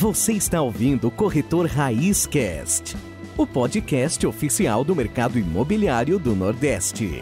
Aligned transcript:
Você 0.00 0.32
está 0.32 0.62
ouvindo 0.62 1.08
o 1.08 1.10
Corretor 1.10 1.66
Raiz 1.66 2.24
Cast, 2.24 2.96
o 3.36 3.44
podcast 3.44 4.24
oficial 4.28 4.84
do 4.84 4.94
mercado 4.94 5.36
imobiliário 5.40 6.20
do 6.20 6.36
Nordeste. 6.36 7.20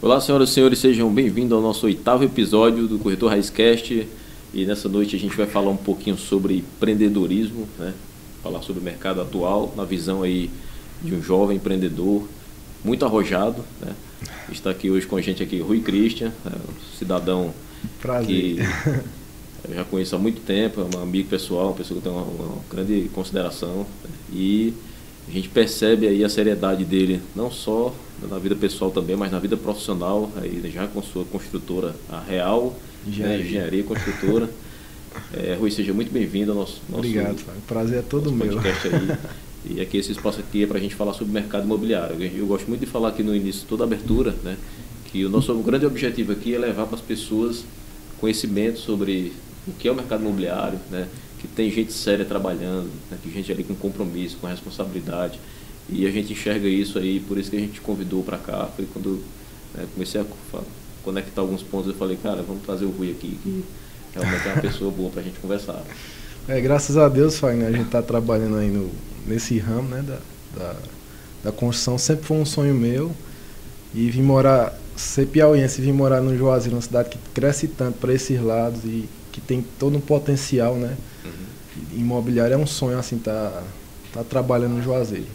Olá, 0.00 0.18
senhoras 0.18 0.48
e 0.48 0.52
senhores, 0.54 0.78
sejam 0.78 1.12
bem-vindos 1.12 1.52
ao 1.52 1.60
nosso 1.60 1.84
oitavo 1.84 2.24
episódio 2.24 2.88
do 2.88 2.98
Corretor 2.98 3.28
Raizcast. 3.28 4.08
E 4.54 4.64
nessa 4.64 4.88
noite 4.88 5.14
a 5.14 5.18
gente 5.18 5.36
vai 5.36 5.46
falar 5.46 5.68
um 5.68 5.76
pouquinho 5.76 6.16
sobre 6.16 6.56
empreendedorismo, 6.56 7.68
né? 7.78 7.92
falar 8.42 8.62
sobre 8.62 8.80
o 8.80 8.82
mercado 8.82 9.20
atual, 9.20 9.74
na 9.76 9.84
visão 9.84 10.22
aí 10.22 10.50
de 11.02 11.14
um 11.14 11.22
jovem 11.22 11.58
empreendedor 11.58 12.26
muito 12.82 13.04
arrojado. 13.04 13.62
Né? 13.78 13.94
Está 14.50 14.70
aqui 14.70 14.90
hoje 14.90 15.06
com 15.06 15.16
a 15.16 15.20
gente 15.20 15.42
aqui 15.42 15.60
Rui 15.60 15.80
Christian, 15.80 16.32
né? 16.44 16.52
um 16.54 16.96
cidadão 16.98 17.52
Prazer. 18.00 18.26
que 18.28 18.58
eu 19.68 19.74
já 19.74 19.84
conheço 19.84 20.14
há 20.14 20.18
muito 20.18 20.40
tempo, 20.42 20.80
é 20.80 20.96
um 20.96 21.02
amigo 21.02 21.28
pessoal, 21.28 21.68
uma 21.68 21.74
pessoa 21.74 21.98
que 22.00 22.04
tem 22.04 22.12
uma, 22.12 22.22
uma 22.22 22.58
grande 22.70 23.10
consideração. 23.12 23.86
E 24.32 24.72
a 25.28 25.30
gente 25.30 25.48
percebe 25.48 26.06
aí 26.06 26.24
a 26.24 26.28
seriedade 26.28 26.84
dele, 26.84 27.20
não 27.34 27.50
só 27.50 27.94
na 28.30 28.38
vida 28.38 28.54
pessoal 28.54 28.90
também, 28.90 29.16
mas 29.16 29.30
na 29.32 29.38
vida 29.38 29.56
profissional, 29.56 30.30
aí 30.36 30.62
já 30.72 30.86
com 30.86 31.02
sua 31.02 31.24
construtora, 31.24 31.94
a 32.08 32.20
Real 32.20 32.74
Engenharia. 33.06 33.38
né, 33.38 33.44
Engenharia 33.44 33.82
Construtora. 33.82 34.48
É, 35.32 35.56
Rui, 35.58 35.70
seja 35.70 35.94
muito 35.94 36.12
bem-vindo 36.12 36.50
ao 36.50 36.58
nosso, 36.58 36.82
nosso, 36.90 36.98
Obrigado, 36.98 37.38
Fábio. 37.38 37.62
Prazer 37.66 38.00
é 38.00 38.02
todo 38.02 38.30
meu. 38.30 38.58
aí. 38.58 39.16
E 39.68 39.80
aqui 39.80 39.96
esse 39.98 40.12
espaço 40.12 40.40
aqui 40.40 40.62
é 40.62 40.66
para 40.66 40.78
a 40.78 40.80
gente 40.80 40.94
falar 40.94 41.12
sobre 41.12 41.32
mercado 41.32 41.64
imobiliário. 41.64 42.22
Eu, 42.22 42.46
gosto 42.46 42.68
muito 42.68 42.80
de 42.80 42.86
falar 42.86 43.08
aqui 43.08 43.22
no 43.22 43.34
início, 43.34 43.66
toda 43.68 43.84
abertura, 43.84 44.34
né, 44.44 44.56
que 45.06 45.24
o 45.24 45.28
nosso 45.28 45.52
grande 45.58 45.84
objetivo 45.84 46.32
aqui 46.32 46.54
é 46.54 46.58
levar 46.58 46.86
para 46.86 46.96
as 46.96 47.00
pessoas 47.00 47.64
conhecimento 48.20 48.78
sobre 48.78 49.32
o 49.66 49.72
que 49.72 49.88
é 49.88 49.92
o 49.92 49.94
mercado 49.94 50.22
imobiliário, 50.22 50.78
né, 50.90 51.08
que 51.40 51.48
tem 51.48 51.70
gente 51.70 51.92
séria 51.92 52.24
trabalhando, 52.24 52.90
né, 53.10 53.18
que 53.22 53.30
gente 53.30 53.50
ali 53.50 53.64
com 53.64 53.74
compromisso, 53.74 54.36
com 54.40 54.46
responsabilidade. 54.46 55.38
E 55.88 56.06
a 56.06 56.10
gente 56.10 56.32
enxerga 56.32 56.68
isso 56.68 56.98
aí, 56.98 57.20
por 57.20 57.38
isso 57.38 57.50
que 57.50 57.56
a 57.56 57.60
gente 57.60 57.74
te 57.74 57.80
convidou 57.80 58.22
para 58.22 58.38
cá. 58.38 58.68
Foi 58.74 58.86
quando 58.92 59.22
né, 59.74 59.86
comecei 59.94 60.20
a 60.20 60.24
conectar 61.02 61.40
alguns 61.40 61.62
pontos, 61.62 61.88
eu 61.88 61.94
falei, 61.94 62.16
cara, 62.20 62.42
vamos 62.42 62.62
trazer 62.62 62.84
o 62.84 62.90
Rui 62.90 63.10
aqui, 63.10 63.38
que 63.42 63.64
realmente 64.12 64.48
é 64.48 64.52
uma 64.52 64.62
pessoa 64.62 64.90
boa 64.90 65.10
para 65.10 65.20
a 65.20 65.24
gente 65.24 65.38
conversar. 65.38 65.84
É, 66.48 66.60
graças 66.60 66.96
a 66.96 67.08
Deus, 67.08 67.38
Fagner, 67.40 67.66
a 67.66 67.72
gente 67.72 67.86
está 67.86 68.00
trabalhando 68.00 68.56
aí 68.56 68.70
no, 68.70 68.88
nesse 69.26 69.58
ramo 69.58 69.88
né, 69.88 70.02
da, 70.02 70.18
da, 70.56 70.76
da 71.44 71.52
construção. 71.52 71.98
Sempre 71.98 72.24
foi 72.24 72.36
um 72.36 72.44
sonho 72.44 72.72
meu. 72.72 73.10
E 73.92 74.10
vim 74.10 74.22
morar, 74.22 74.78
ser 74.94 75.26
piauiense, 75.26 75.80
vim 75.80 75.90
morar 75.90 76.20
no 76.20 76.36
Juazeiro, 76.36 76.76
uma 76.76 76.82
cidade 76.82 77.10
que 77.10 77.18
cresce 77.34 77.66
tanto 77.66 77.98
para 77.98 78.12
esses 78.12 78.40
lados 78.40 78.84
e 78.84 79.08
que 79.32 79.40
tem 79.40 79.64
todo 79.78 79.96
um 79.96 80.00
potencial, 80.00 80.76
né? 80.76 80.96
Imobiliário 81.92 82.54
é 82.54 82.56
um 82.56 82.66
sonho, 82.66 82.98
assim, 82.98 83.18
tá, 83.18 83.62
tá 84.12 84.22
trabalhando 84.22 84.74
no 84.74 84.82
Juazeiro. 84.82 85.26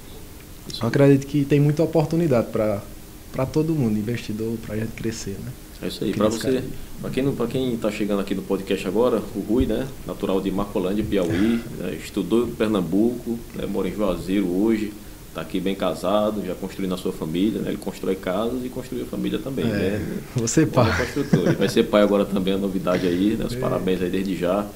Eu 0.81 0.87
acredito 0.87 1.27
que 1.27 1.43
tem 1.43 1.59
muita 1.59 1.83
oportunidade 1.83 2.47
para 2.47 3.45
todo 3.47 3.73
mundo, 3.73 3.97
investidor, 3.97 4.57
para 4.65 4.75
a 4.75 4.77
gente 4.77 4.91
crescer, 4.93 5.37
né? 5.43 5.51
É 5.81 5.87
isso 5.87 6.03
aí. 6.03 6.13
Para 6.13 6.29
você, 6.29 6.39
cara 6.51 6.63
para 7.01 7.09
quem 7.09 7.31
para 7.33 7.47
quem 7.47 7.73
está 7.73 7.89
chegando 7.91 8.19
aqui 8.19 8.35
no 8.35 8.43
podcast 8.43 8.87
agora, 8.87 9.21
o 9.35 9.39
Rui, 9.39 9.65
né, 9.65 9.87
natural 10.05 10.39
de 10.39 10.51
Marcolândia, 10.51 11.03
Piauí, 11.03 11.59
né, 11.79 11.97
estudou 12.01 12.47
em 12.47 12.51
Pernambuco, 12.51 13.39
né, 13.55 13.65
mora 13.65 13.87
em 13.89 13.95
Juazeiro 13.95 14.47
hoje, 14.47 14.93
está 15.29 15.41
aqui 15.41 15.59
bem 15.59 15.73
casado, 15.73 16.45
já 16.45 16.53
construindo 16.53 16.93
a 16.93 16.97
sua 16.97 17.11
família, 17.11 17.59
né, 17.59 17.69
ele 17.69 17.77
constrói 17.77 18.15
casas 18.15 18.63
e 18.63 18.69
construiu 18.69 19.03
a 19.05 19.07
família 19.07 19.39
também, 19.39 19.65
É, 19.65 19.67
né? 19.67 20.17
você 20.35 20.63
Bom, 20.65 20.73
pá. 20.73 20.95
construtor. 20.95 21.55
Vai 21.55 21.69
ser 21.69 21.83
pai 21.85 22.03
agora 22.03 22.23
também, 22.23 22.53
a 22.53 22.57
novidade 22.57 23.07
aí, 23.07 23.35
né, 23.35 23.45
os 23.45 23.55
É. 23.55 23.59
parabéns 23.59 23.99
aí 24.03 24.09
desde 24.11 24.35
já 24.35 24.67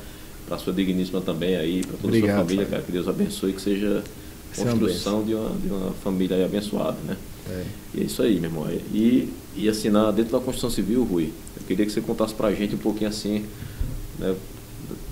para 0.47 0.57
sua 0.57 0.74
digníssima 0.74 1.22
também 1.22 1.56
aí, 1.56 1.81
para 1.81 1.97
toda 1.97 2.07
a 2.07 2.07
Obrigado, 2.07 2.35
sua 2.38 2.46
família, 2.46 2.66
cara, 2.66 2.81
que 2.81 2.91
Deus 2.91 3.07
abençoe 3.07 3.53
que 3.53 3.62
seja 3.62 4.03
é 4.57 4.63
construção 4.63 5.24
de 5.24 5.34
uma, 5.35 5.50
de 5.50 5.68
uma 5.68 5.91
família 6.03 6.38
aí 6.38 6.44
abençoada, 6.44 6.97
né? 7.06 7.18
É. 7.50 7.63
E 7.94 8.01
é 8.01 8.03
isso 8.06 8.22
aí, 8.24 8.40
meu 8.40 8.50
irmão. 8.50 8.68
E, 8.94 9.30
e 9.56 9.70
assinar 9.70 10.12
dentro 10.12 10.34
da 10.34 10.40
construção 10.44 10.70
civil, 10.70 11.04
Rui, 11.04 11.32
eu 11.58 11.64
queria 11.68 11.86
que 11.86 11.92
você 11.92 12.02
contasse 12.02 12.34
pra 12.34 12.54
gente 12.54 12.76
um 12.76 12.80
pouquinho 12.80 13.10
assim. 13.10 13.46
Né? 14.20 14.36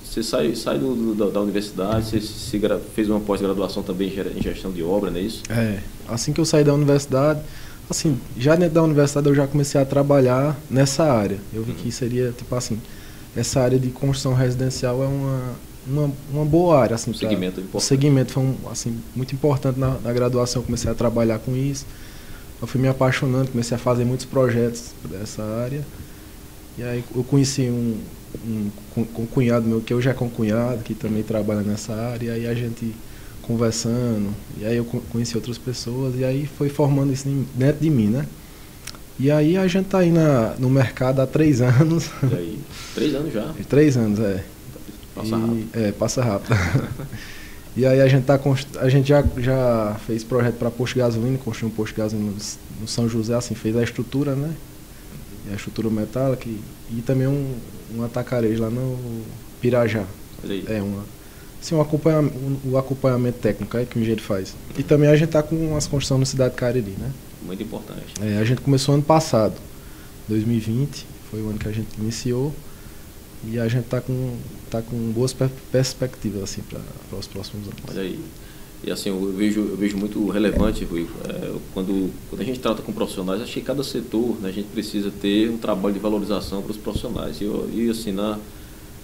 Você 0.04 0.22
sai, 0.22 0.56
sai 0.56 0.78
do, 0.78 0.94
do- 0.96 1.16
da, 1.16 1.30
da 1.32 1.42
universidade, 1.42 2.06
você 2.06 2.22
se 2.22 2.62
fez 2.94 3.10
uma 3.10 3.20
pós-graduação 3.20 3.82
também 3.82 4.10
em 4.38 4.42
gestão 4.42 4.72
de 4.72 4.84
obra, 4.84 5.10
não 5.10 5.18
é 5.18 5.22
isso? 5.22 5.42
É, 5.50 5.80
assim 6.08 6.32
que 6.32 6.40
eu 6.40 6.46
saí 6.46 6.64
da 6.64 6.74
universidade, 6.74 7.40
assim, 7.90 8.20
já 8.38 8.56
dentro 8.56 8.76
da 8.76 8.84
universidade 8.84 9.28
eu 9.28 9.34
já 9.34 9.48
comecei 9.48 9.82
a 9.82 9.86
trabalhar 9.86 10.56
nessa 10.70 11.04
área. 11.12 11.38
Eu 11.52 11.64
vi 11.64 11.74
que 11.74 11.92
seria, 11.92 12.32
tipo 12.32 12.54
assim, 12.56 12.80
essa 13.36 13.60
área 13.62 13.80
de 13.80 13.90
construção 13.90 14.36
residencial 14.36 15.02
é 15.04 15.08
uma, 15.08 15.42
uma, 15.88 16.12
uma 16.32 16.46
boa 16.46 16.80
área, 16.80 16.94
assim, 16.96 17.10
Um 17.10 17.14
pra- 17.14 17.28
segmento 17.30 17.60
O 17.60 17.64
importante. 17.64 17.88
segmento 17.88 18.34
foi, 18.34 18.44
um, 18.44 18.56
assim, 18.72 18.96
muito 19.16 19.34
importante 19.34 19.80
na, 19.80 19.98
na 20.04 20.14
graduação, 20.14 20.62
eu 20.62 20.66
comecei 20.66 20.92
a 20.92 20.94
trabalhar 20.94 21.40
com 21.40 21.56
isso. 21.56 21.88
Eu 22.64 22.68
fui 22.68 22.80
me 22.80 22.88
apaixonando, 22.88 23.52
comecei 23.52 23.76
a 23.76 23.78
fazer 23.78 24.06
muitos 24.06 24.26
projetos 24.26 24.92
dessa 25.12 25.44
área. 25.44 25.82
E 26.78 26.82
aí 26.84 27.04
eu 27.14 27.22
conheci 27.22 27.64
um, 27.64 27.98
um, 28.48 28.70
um 28.96 29.26
cunhado 29.26 29.68
meu, 29.68 29.82
que 29.82 29.94
hoje 29.94 30.08
é 30.08 30.14
com 30.14 30.30
cunhado, 30.30 30.82
que 30.82 30.94
também 30.96 31.24
trabalha 31.24 31.60
nessa 31.60 31.94
área, 31.94 32.28
e 32.28 32.30
aí 32.32 32.48
a 32.48 32.54
gente 32.54 32.96
conversando, 33.42 34.30
e 34.58 34.64
aí 34.66 34.78
eu 34.78 34.86
co- 34.86 35.02
conheci 35.12 35.36
outras 35.36 35.58
pessoas, 35.58 36.16
e 36.18 36.24
aí 36.24 36.46
foi 36.48 36.70
formando 36.70 37.12
isso 37.12 37.28
dentro 37.54 37.82
de 37.82 37.90
mim, 37.90 38.08
né? 38.08 38.26
E 39.20 39.30
aí 39.30 39.58
a 39.58 39.68
gente 39.68 39.88
tá 39.90 39.98
aí 40.00 40.10
na, 40.10 40.56
no 40.58 40.70
mercado 40.70 41.20
há 41.20 41.28
três 41.28 41.60
anos. 41.60 42.10
E 42.24 42.34
aí, 42.34 42.60
três 42.96 43.14
anos 43.14 43.34
já. 43.34 43.54
três 43.68 43.98
anos, 43.98 44.20
é. 44.22 44.42
Passa 45.14 45.28
E- 45.28 45.32
rápido. 45.42 45.68
É, 45.74 45.92
passa 45.92 46.24
rápido. 46.24 46.56
e 47.76 47.86
aí 47.86 48.02
a 48.02 48.08
gente, 48.08 48.26
tá, 48.26 48.40
a 48.80 48.90
gente 48.90 49.10
já, 49.10 49.24
já 49.38 49.96
fez 50.06 50.24
projeto 50.24 50.56
para 50.56 50.70
posto 50.70 50.94
de 50.94 51.00
gasolina, 51.00 51.38
construiu 51.40 51.74
um 51.74 51.76
posto 51.76 51.94
de 51.94 52.02
gasolina 52.02 52.32
no, 52.32 52.82
no 52.82 52.88
São 52.88 53.10
José, 53.10 53.34
assim, 53.34 53.56
fez 53.56 53.76
a 53.76 53.84
estrutura, 53.84 54.36
né? 54.36 54.54
A 55.52 55.56
estrutura 55.56 55.90
metálica 55.90 56.48
e, 56.48 56.60
e 56.92 57.02
também 57.02 57.28
um, 57.28 57.56
um 57.96 58.04
atacarejo 58.04 58.62
lá 58.62 58.70
no 58.70 59.24
Pirajá. 59.60 60.06
É, 60.68 60.82
uma, 60.82 61.04
assim, 61.62 61.74
um 61.74 61.82
acompanhamento, 61.82 62.38
um, 62.38 62.72
o 62.72 62.78
acompanhamento 62.78 63.40
técnico 63.40 63.76
aí 63.76 63.86
que 63.86 63.98
o 63.98 64.00
engenheiro 64.00 64.22
faz. 64.22 64.54
E 64.78 64.84
também 64.84 65.10
a 65.10 65.16
gente 65.16 65.30
tá 65.30 65.42
com 65.42 65.76
as 65.76 65.88
construções 65.88 66.20
no 66.20 66.26
Cidade 66.26 66.54
Cariri, 66.56 66.92
né? 66.92 67.12
Muito 67.42 67.64
importante. 67.64 68.14
É, 68.22 68.38
a 68.38 68.44
gente 68.44 68.62
começou 68.62 68.94
ano 68.94 69.04
passado, 69.04 69.56
2020, 70.28 71.06
foi 71.32 71.42
o 71.42 71.50
ano 71.50 71.58
que 71.58 71.68
a 71.68 71.72
gente 71.72 71.90
iniciou. 72.00 72.54
E 73.46 73.60
a 73.60 73.68
gente 73.68 73.86
tá 73.86 74.00
com, 74.00 74.36
tá 74.74 74.82
com 74.82 74.98
boas 75.12 75.34
per- 75.34 75.52
perspectivas 75.72 76.44
assim 76.44 76.62
para 76.64 76.80
os 77.18 77.28
próximos 77.28 77.68
anos. 77.68 77.80
Olha 77.90 78.02
aí. 78.02 78.20
E 78.84 78.92
assim, 78.92 79.10
eu 79.10 79.32
vejo, 79.32 79.62
eu 79.62 79.78
vejo 79.78 79.96
muito 79.96 80.28
relevante, 80.30 80.84
Rui, 80.84 81.08
é, 81.30 81.54
quando, 81.74 82.12
quando 82.30 82.42
a 82.42 82.44
gente 82.44 82.60
trata 82.60 82.82
com 82.82 82.92
profissionais, 82.92 83.42
acho 83.42 83.54
que 83.54 83.62
cada 83.62 83.84
setor 83.84 84.36
né, 84.42 84.50
a 84.50 84.52
gente 84.52 84.68
precisa 84.68 85.10
ter 85.22 85.50
um 85.50 85.58
trabalho 85.58 85.94
de 85.94 86.00
valorização 86.02 86.62
para 86.62 86.72
os 86.72 86.78
profissionais. 86.78 87.40
E, 87.40 87.46
e 87.46 87.90
assim, 87.90 88.12
na, 88.12 88.38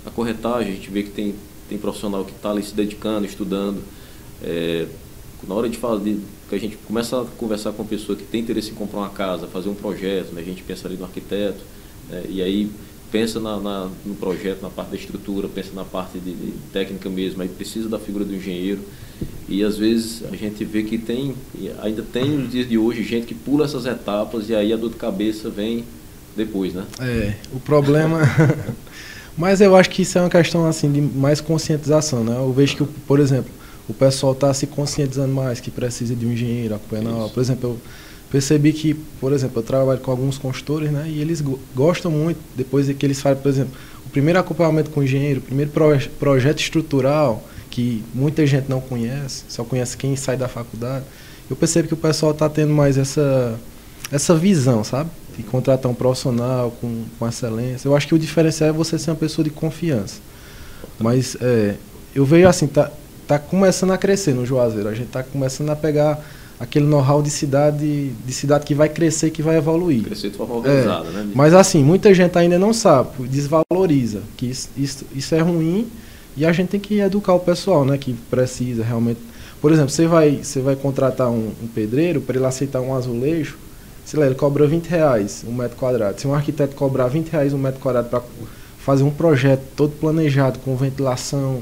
na 0.03 0.11
corretagem, 0.11 0.73
a 0.73 0.75
gente 0.75 0.89
vê 0.89 1.03
que 1.03 1.11
tem, 1.11 1.33
tem 1.69 1.77
profissional 1.77 2.25
que 2.25 2.31
está 2.31 2.51
ali 2.51 2.61
se 2.61 2.73
dedicando, 2.73 3.25
estudando. 3.25 3.81
É, 4.43 4.85
na 5.47 5.55
hora 5.55 5.69
de 5.69 5.77
falar 5.77 5.99
de, 6.01 6.19
que 6.49 6.55
a 6.55 6.59
gente 6.59 6.75
começa 6.77 7.21
a 7.21 7.25
conversar 7.37 7.71
com 7.71 7.83
uma 7.83 7.87
pessoa 7.87 8.17
que 8.17 8.23
tem 8.25 8.41
interesse 8.41 8.71
em 8.71 8.73
comprar 8.73 8.99
uma 8.99 9.09
casa, 9.09 9.47
fazer 9.47 9.69
um 9.69 9.75
projeto, 9.75 10.33
né, 10.33 10.41
a 10.41 10.43
gente 10.43 10.61
pensa 10.63 10.87
ali 10.89 10.97
no 10.97 11.05
arquiteto, 11.05 11.61
né, 12.09 12.25
e 12.27 12.41
aí 12.41 12.69
pensa 13.11 13.39
na, 13.39 13.59
na- 13.59 13.89
no 14.05 14.15
projeto, 14.15 14.61
na 14.61 14.69
parte 14.69 14.89
da 14.91 14.97
estrutura, 14.97 15.47
pensa 15.47 15.69
na 15.73 15.83
parte 15.85 16.19
de, 16.19 16.31
de 16.33 16.51
técnica 16.71 17.09
mesmo, 17.09 17.41
aí 17.41 17.49
precisa 17.49 17.89
da 17.89 17.99
figura 17.99 18.25
do 18.25 18.35
engenheiro. 18.35 18.81
E 19.47 19.63
às 19.63 19.77
vezes 19.77 20.23
a 20.31 20.35
gente 20.35 20.63
vê 20.63 20.83
que 20.83 20.97
tem, 20.97 21.35
ainda 21.81 22.03
tem 22.03 22.25
nos 22.29 22.51
dias 22.51 22.69
de 22.69 22.77
hoje, 22.77 23.03
gente 23.03 23.25
que 23.25 23.33
pula 23.35 23.65
essas 23.65 23.85
etapas 23.85 24.49
e 24.49 24.55
aí 24.55 24.71
a 24.71 24.77
dor 24.77 24.91
de 24.91 24.95
cabeça 24.95 25.49
vem 25.49 25.83
depois, 26.35 26.73
né? 26.73 26.85
É, 26.99 27.33
o 27.51 27.59
problema. 27.59 28.19
Mas 29.37 29.61
eu 29.61 29.75
acho 29.75 29.89
que 29.89 30.01
isso 30.01 30.17
é 30.17 30.21
uma 30.21 30.29
questão 30.29 30.65
assim 30.65 30.91
de 30.91 31.01
mais 31.01 31.39
conscientização, 31.41 32.23
né? 32.23 32.35
Eu 32.37 32.51
vejo 32.51 32.75
que, 32.77 32.83
por 32.85 33.19
exemplo, 33.19 33.51
o 33.87 33.93
pessoal 33.93 34.33
está 34.33 34.53
se 34.53 34.67
conscientizando 34.67 35.33
mais 35.33 35.59
que 35.59 35.71
precisa 35.71 36.15
de 36.15 36.25
um 36.25 36.31
engenheiro 36.33 36.75
acompanhando 36.75 37.23
a. 37.25 37.29
Por 37.29 37.39
exemplo, 37.41 37.69
eu 37.71 37.79
percebi 38.31 38.73
que, 38.73 38.93
por 39.19 39.33
exemplo, 39.33 39.59
eu 39.59 39.63
trabalho 39.63 39.99
com 39.99 40.11
alguns 40.11 40.37
consultores, 40.37 40.91
né? 40.91 41.05
E 41.07 41.19
eles 41.21 41.41
go- 41.41 41.59
gostam 41.75 42.11
muito, 42.11 42.39
depois 42.55 42.85
de 42.87 42.93
que 42.93 43.05
eles 43.05 43.21
fazem, 43.21 43.41
por 43.41 43.49
exemplo, 43.49 43.71
o 44.05 44.09
primeiro 44.09 44.39
acompanhamento 44.39 44.89
com 44.91 44.99
o 44.99 45.03
engenheiro, 45.03 45.39
o 45.39 45.43
primeiro 45.43 45.71
proje- 45.71 46.09
projeto 46.19 46.59
estrutural, 46.59 47.43
que 47.69 48.03
muita 48.13 48.45
gente 48.45 48.69
não 48.69 48.81
conhece, 48.81 49.43
só 49.47 49.63
conhece 49.63 49.95
quem 49.97 50.15
sai 50.15 50.35
da 50.37 50.47
faculdade. 50.47 51.05
Eu 51.49 51.55
percebo 51.55 51.87
que 51.87 51.93
o 51.93 51.97
pessoal 51.97 52.31
está 52.31 52.47
tendo 52.49 52.73
mais 52.73 52.97
essa, 52.97 53.59
essa 54.11 54.35
visão, 54.35 54.83
sabe? 54.83 55.09
De 55.37 55.43
contratar 55.43 55.91
um 55.91 55.95
profissional 55.95 56.71
com, 56.81 57.03
com 57.17 57.27
excelência. 57.27 57.87
Eu 57.87 57.95
acho 57.95 58.07
que 58.07 58.13
o 58.15 58.19
diferencial 58.19 58.69
é 58.69 58.73
você 58.73 58.99
ser 58.99 59.11
uma 59.11 59.17
pessoa 59.17 59.43
de 59.43 59.49
confiança. 59.49 60.15
Mas 60.99 61.35
é, 61.41 61.75
eu 62.13 62.25
vejo 62.25 62.47
assim, 62.47 62.67
tá, 62.67 62.91
tá 63.27 63.39
começando 63.39 63.91
a 63.91 63.97
crescer 63.97 64.33
no 64.33 64.45
Juazeiro. 64.45 64.89
A 64.89 64.93
gente 64.93 65.07
tá 65.09 65.23
começando 65.23 65.69
a 65.69 65.75
pegar 65.75 66.19
aquele 66.59 66.85
know-how 66.85 67.21
de 67.21 67.29
cidade, 67.29 68.09
de 68.09 68.33
cidade 68.33 68.65
que 68.65 68.75
vai 68.75 68.89
crescer, 68.89 69.31
que 69.31 69.41
vai 69.41 69.57
evoluir. 69.57 70.03
Crescer 70.03 70.29
de 70.29 70.37
forma 70.37 70.55
organizada, 70.55 71.07
é, 71.07 71.11
né? 71.11 71.31
Mas 71.33 71.53
assim, 71.53 71.83
muita 71.83 72.13
gente 72.13 72.37
ainda 72.37 72.59
não 72.59 72.73
sabe, 72.73 73.27
desvaloriza, 73.27 74.21
que 74.35 74.47
isso, 74.47 74.69
isso, 74.77 75.05
isso 75.15 75.35
é 75.35 75.39
ruim 75.39 75.87
e 76.35 76.45
a 76.45 76.51
gente 76.51 76.69
tem 76.69 76.79
que 76.79 76.99
educar 76.99 77.33
o 77.33 77.39
pessoal, 77.39 77.85
né? 77.85 77.97
Que 77.97 78.13
precisa 78.29 78.83
realmente. 78.83 79.19
Por 79.61 79.71
exemplo, 79.71 79.89
você 79.89 80.07
vai, 80.07 80.39
você 80.43 80.61
vai 80.61 80.75
contratar 80.75 81.29
um, 81.29 81.51
um 81.61 81.67
pedreiro 81.67 82.21
para 82.21 82.37
ele 82.37 82.45
aceitar 82.45 82.81
um 82.81 82.95
azulejo, 82.95 83.57
sei 84.05 84.19
lá, 84.19 84.25
ele 84.25 84.35
cobra 84.35 84.65
20 84.65 84.87
reais 84.87 85.43
um 85.47 85.53
metro 85.53 85.77
quadrado. 85.77 86.19
Se 86.19 86.27
um 86.27 86.33
arquiteto 86.33 86.75
cobrar 86.75 87.07
20 87.07 87.29
reais 87.29 87.53
um 87.53 87.57
metro 87.57 87.79
quadrado 87.79 88.09
para 88.09 88.21
fazer 88.79 89.03
um 89.03 89.11
projeto 89.11 89.61
todo 89.75 89.91
planejado, 89.99 90.59
com 90.59 90.75
ventilação, 90.75 91.61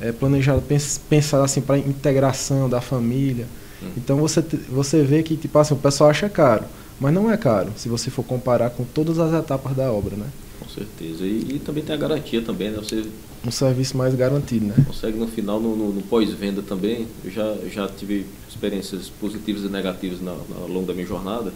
é, 0.00 0.12
planejado, 0.12 0.60
pens, 0.62 1.00
pensado 1.08 1.44
assim 1.44 1.60
para 1.60 1.78
integração 1.78 2.68
da 2.68 2.80
família. 2.80 3.46
Hum. 3.86 3.92
Então 3.96 4.16
você, 4.18 4.42
você 4.68 5.02
vê 5.02 5.22
que 5.22 5.36
tipo 5.36 5.58
assim, 5.58 5.74
o 5.74 5.78
pessoal 5.78 6.10
acha 6.10 6.28
caro, 6.28 6.64
mas 7.00 7.12
não 7.12 7.30
é 7.30 7.36
caro, 7.36 7.72
se 7.76 7.88
você 7.88 8.10
for 8.10 8.24
comparar 8.24 8.70
com 8.70 8.84
todas 8.84 9.18
as 9.18 9.32
etapas 9.32 9.76
da 9.76 9.92
obra, 9.92 10.16
né? 10.16 10.26
Com 10.58 10.68
certeza. 10.68 11.24
E, 11.24 11.54
e 11.54 11.58
também 11.58 11.84
tem 11.84 11.94
a 11.94 11.98
garantia 11.98 12.42
também, 12.42 12.70
né? 12.70 12.78
Você 12.78 13.04
um 13.46 13.50
serviço 13.50 13.96
mais 13.96 14.14
garantido, 14.14 14.66
né? 14.66 14.74
Consegue 14.86 15.16
no 15.16 15.28
final, 15.28 15.60
no, 15.60 15.76
no, 15.76 15.92
no 15.92 16.02
pós-venda 16.02 16.62
também. 16.62 17.06
Eu 17.24 17.30
já, 17.30 17.54
já 17.72 17.88
tive 17.88 18.26
experiências 18.48 19.08
positivas 19.08 19.62
e 19.62 19.68
negativas 19.68 20.20
na, 20.20 20.32
na, 20.32 20.62
ao 20.62 20.68
longo 20.68 20.86
da 20.86 20.92
minha 20.92 21.06
jornada. 21.06 21.52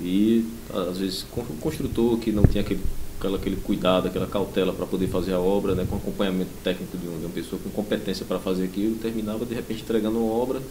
E 0.00 0.44
às 0.72 0.98
vezes 0.98 1.26
o 1.36 1.42
construtor 1.60 2.18
que 2.18 2.30
não 2.30 2.44
tinha 2.44 2.62
aquele, 2.62 2.80
aquela, 3.18 3.36
aquele 3.36 3.56
cuidado, 3.56 4.06
aquela 4.06 4.26
cautela 4.28 4.72
para 4.72 4.86
poder 4.86 5.08
fazer 5.08 5.32
a 5.32 5.40
obra, 5.40 5.74
né, 5.74 5.84
com 5.88 5.96
acompanhamento 5.96 6.50
técnico 6.62 6.96
de, 6.96 7.08
um, 7.08 7.18
de 7.18 7.26
uma 7.26 7.32
pessoa 7.32 7.60
com 7.60 7.70
competência 7.70 8.24
para 8.24 8.38
fazer 8.38 8.64
aquilo, 8.64 8.94
terminava 8.96 9.44
de 9.44 9.54
repente 9.54 9.82
entregando 9.82 10.18
uma 10.18 10.32
obra. 10.32 10.62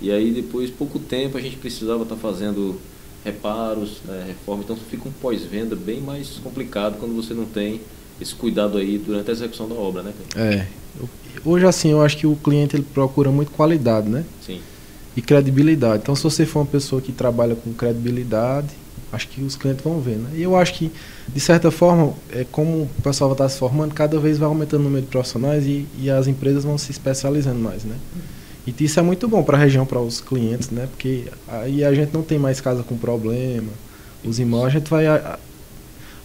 E 0.00 0.10
aí 0.10 0.30
depois, 0.30 0.70
pouco 0.70 0.98
tempo, 0.98 1.36
a 1.36 1.40
gente 1.40 1.56
precisava 1.56 2.02
estar 2.02 2.14
tá 2.14 2.20
fazendo 2.20 2.80
reparos, 3.24 3.98
né, 4.04 4.24
reforma. 4.26 4.62
Então 4.64 4.76
fica 4.76 5.08
um 5.08 5.12
pós-venda 5.12 5.76
bem 5.76 6.00
mais 6.00 6.40
complicado 6.42 6.98
quando 6.98 7.14
você 7.14 7.34
não 7.34 7.44
tem 7.44 7.80
esse 8.20 8.34
cuidado 8.34 8.78
aí 8.78 8.98
durante 8.98 9.30
a 9.30 9.32
execução 9.32 9.68
da 9.68 9.74
obra, 9.74 10.02
né? 10.02 10.12
É. 10.36 10.66
Hoje 11.44 11.66
assim, 11.66 11.90
eu 11.90 12.02
acho 12.02 12.16
que 12.16 12.26
o 12.26 12.36
cliente 12.36 12.76
ele 12.76 12.84
procura 12.94 13.30
muito 13.30 13.50
qualidade, 13.50 14.08
né? 14.08 14.24
Sim. 14.44 14.60
E 15.16 15.22
credibilidade. 15.22 16.02
Então, 16.02 16.14
se 16.14 16.22
você 16.22 16.46
for 16.46 16.60
uma 16.60 16.66
pessoa 16.66 17.00
que 17.00 17.12
trabalha 17.12 17.54
com 17.54 17.72
credibilidade, 17.72 18.68
acho 19.12 19.28
que 19.28 19.42
os 19.42 19.56
clientes 19.56 19.82
vão 19.82 20.00
ver, 20.00 20.16
né? 20.16 20.30
E 20.34 20.42
eu 20.42 20.56
acho 20.56 20.74
que, 20.74 20.90
de 21.28 21.40
certa 21.40 21.70
forma, 21.70 22.14
é 22.30 22.44
como 22.50 22.82
o 22.82 23.02
pessoal 23.02 23.32
está 23.32 23.48
se 23.48 23.58
formando, 23.58 23.94
cada 23.94 24.18
vez 24.18 24.38
vai 24.38 24.48
aumentando 24.48 24.80
o 24.80 24.84
número 24.84 25.02
de 25.02 25.08
profissionais 25.08 25.66
e, 25.66 25.86
e 25.98 26.10
as 26.10 26.26
empresas 26.26 26.64
vão 26.64 26.78
se 26.78 26.90
especializando 26.90 27.58
mais, 27.58 27.84
né? 27.84 27.96
E 28.78 28.84
isso 28.84 28.98
é 28.98 29.02
muito 29.02 29.28
bom 29.28 29.42
para 29.42 29.56
a 29.56 29.60
região, 29.60 29.86
para 29.86 30.00
os 30.00 30.20
clientes, 30.20 30.70
né? 30.70 30.86
Porque 30.90 31.24
aí 31.48 31.84
a 31.84 31.94
gente 31.94 32.12
não 32.12 32.22
tem 32.22 32.38
mais 32.38 32.60
casa 32.60 32.82
com 32.82 32.96
problema. 32.96 33.72
Os 34.24 34.38
imóveis, 34.38 34.74
a 34.74 34.78
gente 34.78 34.90
vai 34.90 35.06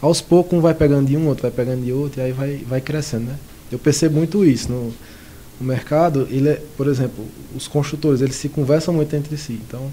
aos 0.01 0.21
poucos 0.21 0.57
um 0.57 0.61
vai 0.61 0.73
pegando 0.73 1.07
de 1.07 1.17
um, 1.17 1.27
outro 1.27 1.43
vai 1.43 1.51
pegando 1.51 1.83
de 1.83 1.91
outro, 1.91 2.21
e 2.21 2.23
aí 2.23 2.31
vai, 2.31 2.57
vai 2.67 2.81
crescendo, 2.81 3.25
né? 3.25 3.39
Eu 3.71 3.79
percebo 3.79 4.17
muito 4.17 4.45
isso 4.45 4.71
no, 4.71 4.93
no 5.59 5.67
mercado, 5.67 6.27
ele 6.29 6.49
é, 6.49 6.61
por 6.77 6.87
exemplo, 6.87 7.25
os 7.55 7.67
construtores, 7.67 8.21
eles 8.21 8.35
se 8.35 8.49
conversam 8.49 8.93
muito 8.93 9.15
entre 9.15 9.35
si. 9.37 9.53
Então, 9.67 9.91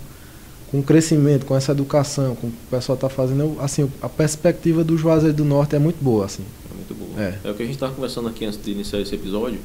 com 0.70 0.81
o 0.81 0.82
crescimento, 0.82 1.46
com 1.46 1.56
essa 1.56 1.72
educação, 1.72 2.34
com 2.34 2.48
o 2.48 2.50
que 2.50 2.56
o 2.56 2.70
pessoal 2.70 2.94
está 2.94 3.08
fazendo, 3.08 3.56
assim, 3.60 3.90
a 4.00 4.08
perspectiva 4.08 4.84
do 4.84 4.96
Juazeiro 4.96 5.37
do 5.37 5.44
Norte 5.44 5.76
é 5.76 5.78
muito 5.78 6.02
boa, 6.02 6.26
assim. 6.26 6.44
É 6.70 6.75
muito 6.75 6.94
boa. 6.94 7.22
É, 7.22 7.38
é 7.44 7.50
o 7.50 7.55
que 7.55 7.62
a 7.62 7.66
gente 7.66 7.76
estava 7.76 7.94
conversando 7.94 8.28
aqui 8.28 8.44
antes 8.44 8.62
de 8.62 8.70
iniciar 8.70 9.00
esse 9.00 9.14
episódio. 9.14 9.58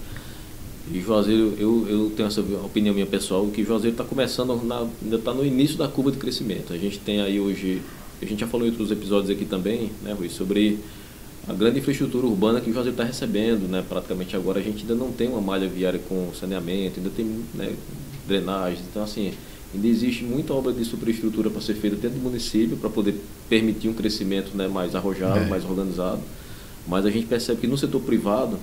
E 0.91 1.01
Juazeiro, 1.01 1.53
eu, 1.59 1.85
eu 1.89 2.11
tenho 2.15 2.27
essa 2.27 2.41
opinião 2.41 2.93
minha 2.93 3.05
pessoal, 3.05 3.45
que 3.47 3.63
Juazeiro 3.63 3.93
está 3.93 4.03
começando, 4.03 4.55
na, 4.63 4.87
ainda 5.03 5.17
está 5.17 5.33
no 5.33 5.45
início 5.45 5.77
da 5.77 5.87
curva 5.87 6.11
de 6.11 6.17
crescimento. 6.17 6.71
A 6.71 6.77
gente 6.77 6.99
tem 6.99 7.21
aí 7.21 7.39
hoje 7.39 7.81
a 8.21 8.25
gente 8.25 8.39
já 8.39 8.47
falou 8.47 8.65
em 8.65 8.71
outros 8.71 8.89
episódios 8.89 9.29
aqui 9.29 9.45
também, 9.45 9.91
né, 10.01 10.13
Rui, 10.13 10.29
sobre 10.29 10.79
a 11.47 11.53
grande 11.53 11.79
infraestrutura 11.79 12.25
urbana 12.25 12.59
que 12.59 12.69
o 12.69 12.73
Juazeiro 12.73 12.93
está 12.93 13.03
recebendo, 13.03 13.69
né? 13.69 13.83
Praticamente 13.87 14.35
agora 14.35 14.59
a 14.59 14.61
gente 14.61 14.81
ainda 14.81 14.95
não 14.95 15.11
tem 15.11 15.29
uma 15.29 15.39
malha 15.39 15.67
viária 15.67 15.99
com 15.99 16.29
saneamento, 16.33 16.99
ainda 16.99 17.09
tem 17.09 17.25
né, 17.53 17.73
drenagem, 18.27 18.83
então 18.89 19.03
assim, 19.03 19.31
ainda 19.73 19.87
existe 19.87 20.23
muita 20.23 20.53
obra 20.53 20.73
de 20.73 20.83
superestrutura 20.83 21.49
para 21.49 21.61
ser 21.61 21.75
feita 21.75 21.95
dentro 21.95 22.17
do 22.17 22.23
município 22.23 22.75
para 22.75 22.89
poder 22.89 23.15
permitir 23.47 23.87
um 23.87 23.93
crescimento 23.93 24.57
né, 24.57 24.67
mais 24.67 24.95
arrojado, 24.95 25.39
é. 25.39 25.47
mais 25.47 25.63
organizado. 25.63 26.21
Mas 26.87 27.05
a 27.05 27.09
gente 27.09 27.27
percebe 27.27 27.61
que 27.61 27.67
no 27.67 27.77
setor 27.77 28.01
privado, 28.01 28.57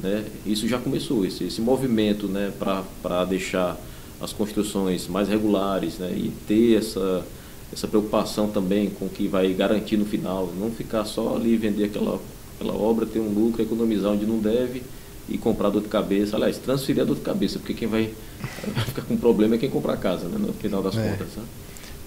né, 0.00 0.24
isso 0.44 0.66
já 0.68 0.78
começou, 0.78 1.24
esse, 1.24 1.44
esse 1.44 1.60
movimento 1.60 2.26
né, 2.26 2.52
para 2.58 3.24
deixar 3.24 3.76
as 4.20 4.32
construções 4.32 5.06
mais 5.08 5.28
regulares 5.28 5.98
né, 5.98 6.12
e 6.16 6.32
ter 6.46 6.78
essa 6.78 7.24
essa 7.74 7.88
preocupação 7.88 8.48
também 8.48 8.88
com 8.88 9.06
o 9.06 9.08
que 9.08 9.26
vai 9.26 9.52
garantir 9.52 9.96
no 9.96 10.04
final, 10.04 10.48
não 10.58 10.70
ficar 10.70 11.04
só 11.04 11.34
ali 11.34 11.56
vender 11.56 11.84
aquela, 11.84 12.20
aquela 12.54 12.72
obra, 12.72 13.04
ter 13.04 13.18
um 13.18 13.28
lucro, 13.28 13.60
economizar 13.60 14.12
onde 14.12 14.24
não 14.24 14.38
deve 14.38 14.82
e 15.28 15.36
comprar 15.36 15.70
dor 15.70 15.82
de 15.82 15.88
cabeça. 15.88 16.36
Aliás, 16.36 16.56
transferir 16.56 17.02
a 17.02 17.04
dor 17.04 17.16
de 17.16 17.22
cabeça, 17.22 17.58
porque 17.58 17.74
quem 17.74 17.88
vai 17.88 18.10
ficar 18.86 19.02
com 19.02 19.16
problema 19.16 19.56
é 19.56 19.58
quem 19.58 19.68
comprar 19.68 19.94
a 19.94 19.96
casa, 19.96 20.28
né, 20.28 20.36
no 20.38 20.52
final 20.52 20.82
das 20.82 20.96
é. 20.96 21.10
contas. 21.10 21.28
Né? 21.36 21.42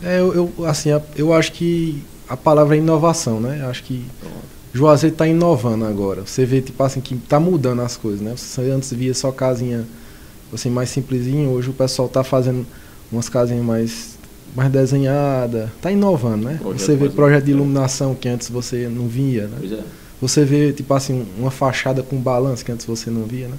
É, 0.03 0.19
eu, 0.19 0.53
eu, 0.57 0.65
assim, 0.65 0.89
eu 1.15 1.33
acho 1.33 1.51
que 1.51 2.01
a 2.29 2.37
palavra 2.37 2.75
é 2.75 2.79
inovação, 2.79 3.41
né? 3.41 3.61
Eu 3.61 3.69
acho 3.69 3.83
que 3.83 4.05
Pronto. 4.19 4.56
Juazeiro 4.77 5.13
está 5.13 5.27
inovando 5.27 5.85
agora. 5.85 6.21
Você 6.25 6.45
vê, 6.45 6.61
tipo 6.61 6.81
assim, 6.83 7.01
que 7.01 7.15
está 7.15 7.39
mudando 7.39 7.81
as 7.81 7.97
coisas, 7.97 8.21
né? 8.21 8.35
Você 8.37 8.61
antes 8.69 8.93
via 8.93 9.13
só 9.13 9.31
casinha 9.31 9.85
assim, 10.53 10.69
mais 10.69 10.89
simplesinha, 10.89 11.49
hoje 11.49 11.69
o 11.69 11.73
pessoal 11.73 12.07
está 12.07 12.23
fazendo 12.23 12.65
umas 13.11 13.27
casinhas 13.27 13.65
mais 13.65 14.17
mais 14.55 14.71
desenhada. 14.71 15.71
Está 15.75 15.91
inovando, 15.91 16.45
né? 16.45 16.59
Projeto 16.61 16.79
você 16.81 16.95
vê 16.95 17.09
projeto 17.09 17.45
de 17.45 17.51
iluminação 17.51 18.15
que 18.15 18.29
antes 18.29 18.49
você 18.49 18.87
não 18.87 19.07
via, 19.07 19.47
né? 19.47 19.57
Pois 19.59 19.71
é. 19.71 19.83
Você 20.21 20.45
vê, 20.45 20.73
tipo 20.73 20.93
assim, 20.93 21.27
uma 21.37 21.51
fachada 21.51 22.01
com 22.01 22.17
balanço 22.17 22.63
que 22.63 22.71
antes 22.71 22.85
você 22.85 23.09
não 23.09 23.23
via, 23.23 23.47
né? 23.47 23.57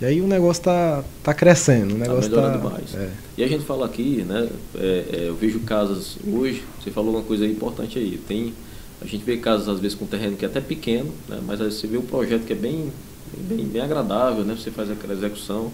E 0.00 0.04
aí 0.04 0.20
o 0.20 0.26
negócio 0.26 0.60
está 0.60 1.02
tá 1.22 1.32
crescendo, 1.32 1.94
o 1.94 1.98
tá 1.98 2.04
negócio 2.04 2.28
está 2.28 2.36
melhorando 2.36 2.62
tá, 2.62 2.70
mais. 2.70 2.94
É. 2.94 3.10
E 3.38 3.42
a 3.42 3.48
gente 3.48 3.64
fala 3.64 3.86
aqui, 3.86 4.24
né? 4.28 4.48
É, 4.74 5.04
é, 5.12 5.28
eu 5.28 5.34
vejo 5.34 5.60
casas 5.60 6.18
hoje, 6.26 6.62
você 6.82 6.90
falou 6.90 7.14
uma 7.14 7.22
coisa 7.22 7.46
importante 7.46 7.98
aí. 7.98 8.20
Tem, 8.28 8.52
a 9.00 9.06
gente 9.06 9.24
vê 9.24 9.36
casas 9.36 9.68
às 9.68 9.80
vezes 9.80 9.96
com 9.96 10.06
terreno 10.06 10.36
que 10.36 10.44
é 10.44 10.48
até 10.48 10.60
pequeno, 10.60 11.12
né? 11.28 11.40
mas 11.46 11.60
aí 11.60 11.70
você 11.70 11.86
vê 11.86 11.98
um 11.98 12.02
projeto 12.02 12.44
que 12.44 12.52
é 12.52 12.56
bem, 12.56 12.90
bem, 13.36 13.64
bem 13.66 13.82
agradável, 13.82 14.44
né? 14.44 14.56
Você 14.56 14.70
faz 14.70 14.90
aquela 14.90 15.12
execução 15.12 15.70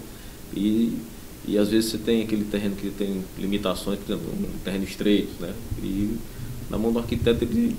e 0.55 0.97
e 1.45 1.57
às 1.57 1.69
vezes 1.69 1.91
você 1.91 1.97
tem 1.97 2.23
aquele 2.23 2.45
terreno 2.45 2.75
que 2.75 2.89
tem 2.89 3.21
limitações, 3.37 3.99
por 3.99 4.13
exemplo, 4.13 4.31
um 4.31 4.59
terreno 4.63 4.85
estreito, 4.85 5.41
né? 5.41 5.53
E 5.81 6.17
na 6.69 6.77
mão 6.77 6.91
do 6.91 6.99
arquiteto 6.99 7.43
ele 7.43 7.75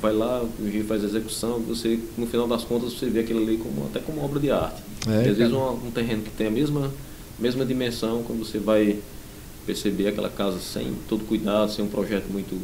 vai 0.00 0.12
lá, 0.12 0.44
faz 0.88 1.04
a 1.04 1.06
execução, 1.06 1.60
você 1.60 2.00
no 2.18 2.26
final 2.26 2.48
das 2.48 2.64
contas 2.64 2.92
você 2.92 3.06
vê 3.06 3.20
aquilo 3.20 3.40
ali 3.40 3.56
como 3.56 3.86
até 3.86 4.00
como 4.00 4.24
obra 4.24 4.40
de 4.40 4.50
arte. 4.50 4.82
É, 5.06 5.26
e 5.26 5.28
às 5.28 5.36
vezes 5.36 5.52
um, 5.52 5.86
um, 5.86 5.90
terreno 5.92 6.22
que 6.22 6.30
tem 6.30 6.48
a 6.48 6.50
mesma 6.50 6.90
mesma 7.38 7.64
dimensão, 7.64 8.22
quando 8.24 8.44
você 8.44 8.58
vai 8.58 8.98
perceber 9.64 10.08
aquela 10.08 10.28
casa 10.28 10.58
sem 10.58 10.92
todo 11.08 11.24
cuidado, 11.24 11.70
sem 11.70 11.84
um 11.84 11.88
projeto 11.88 12.26
muito 12.30 12.54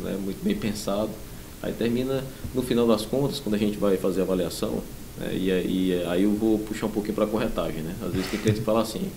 né, 0.00 0.18
muito 0.22 0.42
bem 0.42 0.56
pensado, 0.56 1.10
aí 1.62 1.72
termina 1.72 2.24
no 2.54 2.62
final 2.62 2.86
das 2.86 3.04
contas 3.04 3.38
quando 3.38 3.54
a 3.54 3.58
gente 3.58 3.78
vai 3.78 3.96
fazer 3.96 4.20
a 4.20 4.24
avaliação, 4.24 4.82
né, 5.18 5.34
e, 5.34 5.50
aí, 5.50 6.04
aí 6.06 6.22
eu 6.22 6.32
vou 6.32 6.58
puxar 6.58 6.86
um 6.86 6.90
pouquinho 6.90 7.14
para 7.14 7.24
a 7.24 7.28
corretagem, 7.28 7.82
né? 7.82 7.94
Às 8.02 8.12
vezes 8.12 8.30
tem 8.30 8.40
cliente 8.40 8.60
que 8.60 8.64
fala 8.64 8.82
assim, 8.82 9.10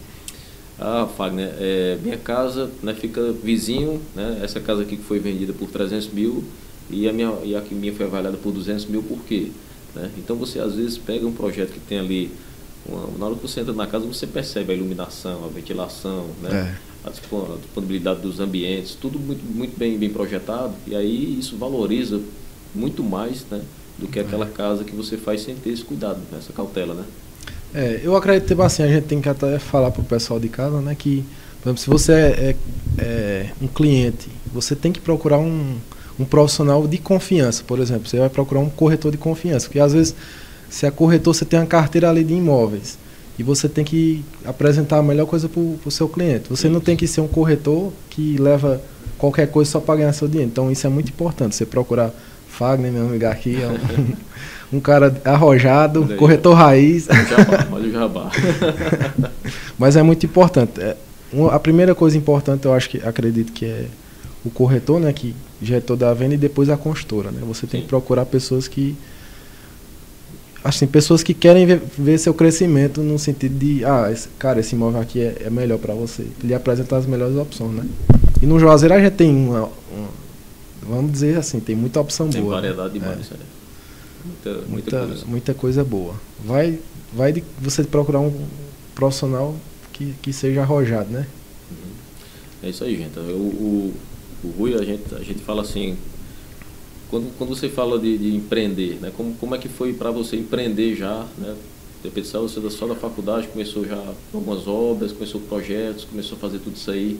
ah, 0.79 1.07
Fagner, 1.15 1.53
é, 1.59 1.97
minha 2.01 2.17
casa 2.17 2.69
né, 2.81 2.93
fica 2.93 3.31
vizinho, 3.31 4.01
né, 4.15 4.39
essa 4.43 4.59
casa 4.59 4.81
aqui 4.81 4.97
que 4.97 5.03
foi 5.03 5.19
vendida 5.19 5.53
por 5.53 5.69
300 5.69 6.09
mil 6.09 6.43
e 6.89 7.07
a 7.07 7.13
minha, 7.13 7.31
e 7.43 7.55
a 7.55 7.61
minha 7.71 7.93
foi 7.93 8.05
avaliada 8.05 8.37
por 8.37 8.51
200 8.51 8.85
mil, 8.85 9.03
por 9.03 9.19
quê? 9.23 9.51
Né? 9.95 10.09
Então 10.17 10.35
você 10.35 10.59
às 10.59 10.75
vezes 10.75 10.97
pega 10.97 11.25
um 11.25 11.31
projeto 11.31 11.71
que 11.71 11.79
tem 11.79 11.99
ali, 11.99 12.31
uma, 12.85 13.17
na 13.17 13.25
hora 13.27 13.35
que 13.35 13.41
você 13.41 13.61
entra 13.61 13.73
na 13.73 13.87
casa 13.87 14.05
você 14.05 14.27
percebe 14.27 14.73
a 14.73 14.75
iluminação, 14.75 15.45
a 15.45 15.47
ventilação, 15.47 16.27
né, 16.41 16.75
é. 16.89 16.92
A 17.05 17.09
disponibilidade 17.09 18.21
dos 18.21 18.39
ambientes, 18.39 18.95
tudo 18.99 19.19
muito, 19.19 19.43
muito 19.43 19.77
bem, 19.77 19.97
bem 19.97 20.09
projetado 20.09 20.73
e 20.87 20.95
aí 20.95 21.37
isso 21.37 21.57
valoriza 21.57 22.21
muito 22.73 23.03
mais 23.03 23.45
né, 23.51 23.61
do 23.97 24.07
que 24.07 24.19
aquela 24.19 24.45
casa 24.45 24.83
que 24.83 24.95
você 24.95 25.17
faz 25.17 25.41
sem 25.41 25.55
ter 25.55 25.71
esse 25.71 25.83
cuidado, 25.83 26.19
né, 26.31 26.37
essa 26.37 26.53
cautela, 26.53 26.93
né? 26.93 27.03
É, 27.73 28.01
eu 28.03 28.15
acredito 28.15 28.43
que 28.43 28.49
tipo 28.49 28.61
assim, 28.61 28.83
a 28.83 28.87
gente 28.87 29.05
tem 29.05 29.19
que 29.19 29.27
até 29.27 29.59
falar 29.59 29.91
para 29.91 30.01
o 30.01 30.05
pessoal 30.05 30.39
de 30.39 30.47
casa, 30.47 30.79
né, 30.79 30.95
que, 30.95 31.25
por 31.61 31.69
exemplo, 31.69 31.81
se 31.81 31.89
você 31.89 32.13
é, 32.13 32.15
é, 32.17 32.55
é, 32.99 33.51
um 33.61 33.67
cliente, 33.67 34.29
você 34.53 34.75
tem 34.75 34.91
que 34.91 35.01
procurar 35.01 35.39
um, 35.39 35.75
um 36.17 36.23
profissional 36.23 36.87
de 36.87 36.97
confiança, 36.97 37.63
por 37.65 37.79
exemplo, 37.79 38.07
você 38.07 38.17
vai 38.17 38.29
procurar 38.29 38.61
um 38.61 38.69
corretor 38.69 39.11
de 39.11 39.17
confiança, 39.17 39.67
porque 39.67 39.79
às 39.79 39.91
vezes, 39.91 40.15
se 40.69 40.85
é 40.85 40.91
corretor, 40.91 41.33
você 41.33 41.43
tem 41.43 41.59
uma 41.59 41.65
carteira 41.65 42.09
ali 42.09 42.23
de 42.23 42.33
imóveis, 42.33 42.97
e 43.37 43.43
você 43.43 43.67
tem 43.67 43.83
que 43.83 44.23
apresentar 44.45 44.97
a 44.97 45.03
melhor 45.03 45.25
coisa 45.25 45.49
para 45.49 45.59
o 45.59 45.91
seu 45.91 46.07
cliente. 46.07 46.49
Você 46.49 46.69
não 46.69 46.79
tem 46.79 46.95
que 46.95 47.07
ser 47.07 47.21
um 47.21 47.27
corretor 47.27 47.91
que 48.09 48.37
leva 48.37 48.81
qualquer 49.17 49.47
coisa 49.47 49.71
só 49.71 49.79
para 49.79 49.97
ganhar 49.97 50.13
seu 50.13 50.27
dinheiro. 50.27 50.51
Então, 50.51 50.71
isso 50.71 50.85
é 50.85 50.89
muito 50.89 51.09
importante, 51.09 51.55
você 51.55 51.65
procurar 51.65 52.13
Fagner, 52.47 52.91
meu 52.91 53.07
amigo 53.07 53.25
aqui, 53.25 53.59
é 53.59 53.67
um, 53.67 54.77
um 54.77 54.79
cara 54.79 55.19
arrojado, 55.25 56.15
corretor 56.17 56.53
raiz. 56.53 57.05
Jabá, 57.05 57.67
olha 57.71 57.89
o 57.89 57.91
jabá. 57.91 58.31
Mas 59.79 59.95
é 59.95 60.03
muito 60.03 60.25
importante. 60.25 60.79
É, 60.79 60.95
uma, 61.31 61.51
a 61.51 61.59
primeira 61.59 61.95
coisa 61.95 62.15
importante, 62.15 62.65
eu 62.65 62.73
acho 62.73 62.89
que 62.89 62.97
acredito 62.99 63.51
que 63.51 63.65
é 63.65 63.85
o 64.45 64.51
corretor, 64.51 64.99
né, 64.99 65.11
que 65.11 65.33
já 65.61 65.77
é 65.77 65.79
toda 65.79 66.09
a 66.09 66.13
venda 66.13 66.35
e 66.35 66.37
depois 66.37 66.69
a 66.69 66.77
construtora, 66.77 67.31
né? 67.31 67.41
Você 67.47 67.65
tem 67.65 67.79
Sim. 67.79 67.85
que 67.85 67.89
procurar 67.89 68.25
pessoas 68.25 68.67
que 68.67 68.95
assim, 70.63 70.87
pessoas 70.87 71.21
que 71.21 71.33
querem 71.33 71.65
ver, 71.65 71.81
ver, 71.97 72.17
seu 72.17 72.33
crescimento 72.33 73.01
no 73.01 73.19
sentido 73.19 73.57
de, 73.57 73.83
ah, 73.83 74.09
esse, 74.11 74.29
cara, 74.39 74.59
esse 74.59 74.75
imóvel 74.75 75.01
aqui 75.01 75.19
é, 75.19 75.43
é 75.45 75.49
melhor 75.49 75.77
para 75.77 75.93
você. 75.93 76.25
Ele 76.43 76.53
apresenta 76.53 76.95
as 76.95 77.05
melhores 77.05 77.35
opções, 77.35 77.73
né? 77.73 77.85
E 78.41 78.45
no 78.45 78.59
Juazeiro 78.59 78.93
a 78.93 78.99
gente 78.99 79.13
tem 79.13 79.29
uma, 79.29 79.69
uma 79.91 80.23
vamos 80.87 81.11
dizer 81.11 81.37
assim, 81.37 81.59
tem 81.59 81.75
muita 81.75 81.99
opção 81.99 82.29
tem 82.29 82.41
boa. 82.41 82.61
Tem 82.61 82.69
né? 82.69 82.75
variedade 82.75 82.99
demais, 82.99 83.31
é. 83.31 83.53
Muita, 84.25 84.49
muita, 84.49 84.67
muita, 84.69 85.07
coisa. 85.07 85.25
muita 85.25 85.53
coisa 85.53 85.83
boa. 85.83 86.15
Vai, 86.45 86.79
vai 87.13 87.33
de 87.33 87.43
você 87.59 87.83
procurar 87.83 88.19
um 88.19 88.33
profissional 88.95 89.55
que, 89.91 90.13
que 90.21 90.31
seja 90.31 90.61
arrojado, 90.61 91.09
né? 91.09 91.27
É 92.61 92.69
isso 92.69 92.83
aí, 92.83 92.95
gente. 92.95 93.19
O, 93.19 93.21
o, 93.21 93.93
o 94.43 94.47
Rui, 94.57 94.73
a 94.75 94.83
gente, 94.83 95.13
a 95.13 95.19
gente 95.19 95.43
fala 95.43 95.61
assim, 95.61 95.97
quando, 97.09 97.35
quando 97.37 97.49
você 97.49 97.69
fala 97.69 97.99
de, 97.99 98.17
de 98.17 98.35
empreender, 98.35 98.99
né, 99.01 99.11
como, 99.15 99.33
como 99.35 99.55
é 99.55 99.57
que 99.57 99.69
foi 99.69 99.93
para 99.93 100.11
você 100.11 100.35
empreender 100.35 100.95
já, 100.95 101.25
né? 101.37 101.55
Depois 102.03 102.29
você 102.29 102.69
só 102.69 102.85
da 102.85 102.95
faculdade, 102.95 103.47
começou 103.47 103.85
já 103.85 103.95
algumas 104.33 104.67
obras, 104.67 105.13
começou 105.13 105.39
projetos, 105.39 106.03
começou 106.03 106.37
a 106.37 106.41
fazer 106.41 106.59
tudo 106.59 106.75
isso 106.75 106.91
aí, 106.91 107.17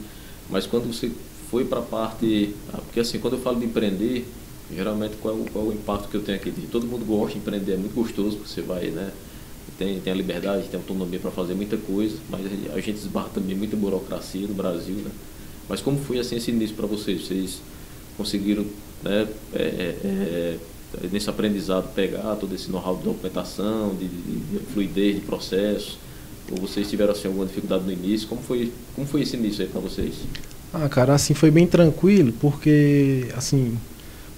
mas 0.50 0.66
quando 0.66 0.92
você 0.92 1.10
foi 1.50 1.64
para 1.64 1.78
a 1.78 1.82
parte, 1.82 2.54
ah, 2.70 2.78
porque 2.78 3.00
assim, 3.00 3.18
quando 3.18 3.34
eu 3.34 3.40
falo 3.40 3.58
de 3.58 3.64
empreender, 3.64 4.26
geralmente 4.74 5.14
qual 5.22 5.34
é, 5.34 5.40
o, 5.40 5.44
qual 5.50 5.64
é 5.64 5.68
o 5.68 5.72
impacto 5.72 6.08
que 6.08 6.16
eu 6.16 6.22
tenho 6.22 6.36
aqui? 6.36 6.52
Todo 6.70 6.86
mundo 6.86 7.02
gosta 7.06 7.32
de 7.32 7.38
empreender, 7.38 7.72
é 7.72 7.76
muito 7.78 7.94
gostoso, 7.94 8.36
porque 8.36 8.52
você 8.52 8.60
vai, 8.60 8.88
né? 8.88 9.10
Tem, 9.78 9.98
tem 10.00 10.12
a 10.12 10.16
liberdade, 10.16 10.68
tem 10.68 10.78
a 10.78 10.82
autonomia 10.82 11.18
para 11.18 11.30
fazer 11.30 11.54
muita 11.54 11.78
coisa, 11.78 12.16
mas 12.28 12.42
a 12.74 12.80
gente 12.80 12.98
esbarra 12.98 13.30
também 13.32 13.56
muita 13.56 13.76
burocracia 13.76 14.46
no 14.46 14.54
Brasil, 14.54 14.96
né? 14.96 15.10
Mas 15.66 15.80
como 15.80 15.98
foi 15.98 16.18
assim 16.18 16.36
esse 16.36 16.50
início 16.50 16.76
para 16.76 16.86
vocês? 16.86 17.26
Vocês 17.26 17.60
conseguiram 18.16 18.64
né, 19.02 19.26
é, 19.54 19.62
é, 19.62 20.58
é, 21.02 21.08
nesse 21.10 21.28
aprendizado 21.28 21.92
pegar 21.94 22.36
todo 22.36 22.54
esse 22.54 22.70
know-how 22.70 22.96
de 22.96 23.04
documentação, 23.04 23.94
de, 23.94 24.06
de, 24.06 24.40
de, 24.40 24.58
fluidez 24.72 25.16
de 25.16 25.20
processo? 25.22 25.98
Ou 26.50 26.58
vocês 26.58 26.88
tiveram 26.88 27.12
assim, 27.12 27.28
alguma 27.28 27.46
dificuldade 27.46 27.84
no 27.84 27.92
início? 27.92 28.28
Como 28.28 28.42
foi, 28.42 28.72
como 28.94 29.06
foi 29.06 29.22
esse 29.22 29.36
início 29.36 29.62
aí 29.62 29.68
para 29.68 29.80
vocês? 29.80 30.14
Ah, 30.72 30.88
cara, 30.88 31.14
assim 31.14 31.34
foi 31.34 31.50
bem 31.50 31.66
tranquilo, 31.66 32.32
porque 32.40 33.28
assim, 33.36 33.78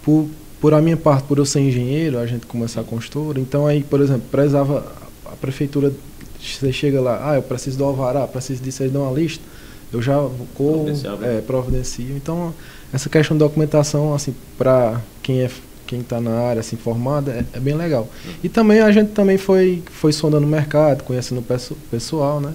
por, 0.02 0.28
por 0.60 0.74
a 0.74 0.80
minha 0.80 0.96
parte, 0.96 1.26
por 1.26 1.38
eu 1.38 1.46
ser 1.46 1.60
engenheiro, 1.60 2.18
a 2.18 2.26
gente 2.26 2.46
começar 2.46 2.82
a 2.82 2.84
construir, 2.84 3.40
então 3.40 3.66
aí, 3.66 3.82
por 3.82 4.00
exemplo, 4.00 4.24
prezava 4.30 4.92
a 5.24 5.36
prefeitura, 5.36 5.92
você 6.38 6.72
chega 6.72 7.00
lá, 7.00 7.30
ah, 7.30 7.36
eu 7.36 7.42
preciso 7.42 7.78
do 7.78 7.84
alvará, 7.84 8.26
preciso 8.26 8.62
disso, 8.62 8.82
aí 8.82 8.88
dá 8.88 9.00
uma 9.00 9.12
lista, 9.18 9.42
eu 9.92 10.02
já 10.02 10.18
vou 10.18 10.46
é, 11.22 11.40
providencio. 11.40 12.16
Então, 12.16 12.52
essa 12.92 13.08
questão 13.08 13.36
de 13.36 13.42
documentação, 13.42 14.14
assim, 14.14 14.34
para 14.56 15.00
quem 15.22 15.42
é 15.42 15.50
quem 15.86 16.00
está 16.00 16.20
na 16.20 16.32
área 16.32 16.58
assim 16.58 16.76
formada 16.76 17.30
é, 17.30 17.44
é, 17.56 17.60
bem 17.60 17.74
legal. 17.74 18.08
E 18.42 18.48
também 18.48 18.80
a 18.80 18.90
gente 18.90 19.12
também 19.12 19.38
foi 19.38 19.82
foi 19.86 20.12
sondando 20.12 20.44
o 20.44 20.50
mercado, 20.50 21.04
conhecendo 21.04 21.40
o 21.40 21.74
pessoal, 21.90 22.40
né? 22.40 22.52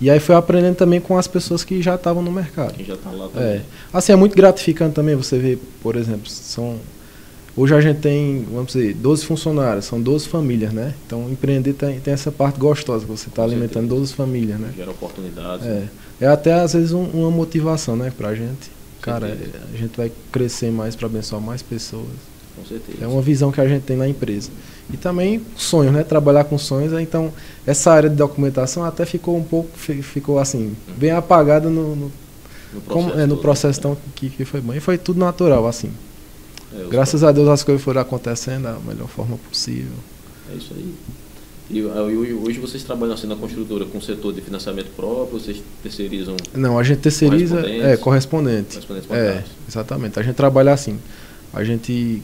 E 0.00 0.10
aí 0.10 0.18
foi 0.18 0.34
aprendendo 0.34 0.74
também 0.74 1.00
com 1.00 1.16
as 1.16 1.28
pessoas 1.28 1.62
que 1.62 1.80
já 1.82 1.94
estavam 1.94 2.22
no 2.22 2.32
mercado. 2.32 2.72
Quem 2.72 2.84
já 2.84 2.94
está 2.94 3.10
lá 3.10 3.28
também. 3.28 3.48
É. 3.48 3.62
Assim, 3.92 4.12
é 4.12 4.16
muito 4.16 4.34
gratificante 4.34 4.94
também 4.94 5.14
você 5.14 5.38
ver, 5.38 5.60
por 5.82 5.96
exemplo, 5.96 6.28
são 6.28 6.78
Hoje 7.54 7.74
a 7.74 7.80
gente 7.82 8.00
tem, 8.00 8.46
vamos 8.50 8.72
dizer, 8.72 8.94
12 8.94 9.26
funcionários, 9.26 9.84
são 9.84 10.00
12 10.00 10.26
famílias, 10.26 10.72
né? 10.72 10.94
Então 11.06 11.28
empreender 11.30 11.74
tem, 11.74 12.00
tem 12.00 12.14
essa 12.14 12.32
parte 12.32 12.58
gostosa, 12.58 13.04
que 13.04 13.10
você 13.10 13.28
está 13.28 13.42
alimentando 13.42 13.88
12 13.88 14.14
famílias, 14.14 14.58
né? 14.58 14.72
Gera 14.74 14.90
oportunidades. 14.90 15.66
É, 15.66 15.70
né? 15.70 15.88
é 16.22 16.26
até 16.28 16.54
às 16.54 16.72
vezes 16.72 16.92
um, 16.92 17.04
uma 17.04 17.30
motivação, 17.30 17.94
né, 17.94 18.10
pra 18.16 18.34
gente. 18.34 18.70
Cara, 19.02 19.26
a 19.26 19.76
gente 19.76 19.96
vai 19.96 20.10
crescer 20.30 20.70
mais 20.70 20.94
para 20.94 21.06
abençoar 21.06 21.42
mais 21.42 21.60
pessoas. 21.60 22.06
Com 22.54 22.64
certeza. 22.64 23.04
É 23.04 23.06
uma 23.06 23.20
visão 23.20 23.50
que 23.50 23.60
a 23.60 23.66
gente 23.66 23.82
tem 23.82 23.96
na 23.96 24.06
empresa. 24.06 24.50
E 24.92 24.96
também 24.96 25.42
sonhos, 25.56 25.92
né? 25.92 26.04
Trabalhar 26.04 26.44
com 26.44 26.56
sonhos. 26.56 26.92
Então, 27.00 27.32
essa 27.66 27.90
área 27.90 28.08
de 28.08 28.14
documentação 28.14 28.84
até 28.84 29.04
ficou 29.04 29.36
um 29.36 29.42
pouco, 29.42 29.70
ficou 29.76 30.38
assim, 30.38 30.76
bem 30.96 31.10
apagada 31.10 31.68
no, 31.68 31.96
no, 31.96 32.12
no 32.74 32.80
processo, 32.80 33.10
como, 33.10 33.20
é, 33.20 33.26
no 33.26 33.36
processo 33.38 33.80
tão, 33.80 33.96
que, 34.14 34.30
que 34.30 34.44
foi 34.44 34.60
bom. 34.60 34.72
E 34.74 34.80
foi 34.80 34.98
tudo 34.98 35.18
natural, 35.18 35.66
assim. 35.66 35.90
É, 36.74 36.86
Graças 36.88 37.24
a 37.24 37.32
Deus 37.32 37.48
as 37.48 37.64
coisas 37.64 37.82
foram 37.82 38.00
acontecendo 38.00 38.64
da 38.64 38.78
melhor 38.86 39.08
forma 39.08 39.36
possível. 39.48 39.92
É 40.52 40.56
isso 40.56 40.72
aí. 40.74 40.94
E 41.72 41.82
hoje 41.82 42.60
vocês 42.60 42.82
trabalham 42.82 43.14
assim 43.14 43.26
na 43.26 43.34
construtora 43.34 43.86
com 43.86 43.96
o 43.96 44.02
setor 44.02 44.34
de 44.34 44.42
financiamento 44.42 44.90
próprio, 44.94 45.40
vocês 45.40 45.62
terceirizam? 45.82 46.36
Não, 46.54 46.78
a 46.78 46.82
gente 46.82 47.00
terceiriza 47.00 47.56
correspondentes, 47.56 47.86
é 47.86 47.96
correspondente. 47.96 48.86
correspondente 48.86 49.08
é, 49.12 49.44
exatamente. 49.66 50.18
A 50.18 50.22
gente 50.22 50.34
trabalha 50.34 50.72
assim. 50.72 50.98
A 51.52 51.64
gente 51.64 52.22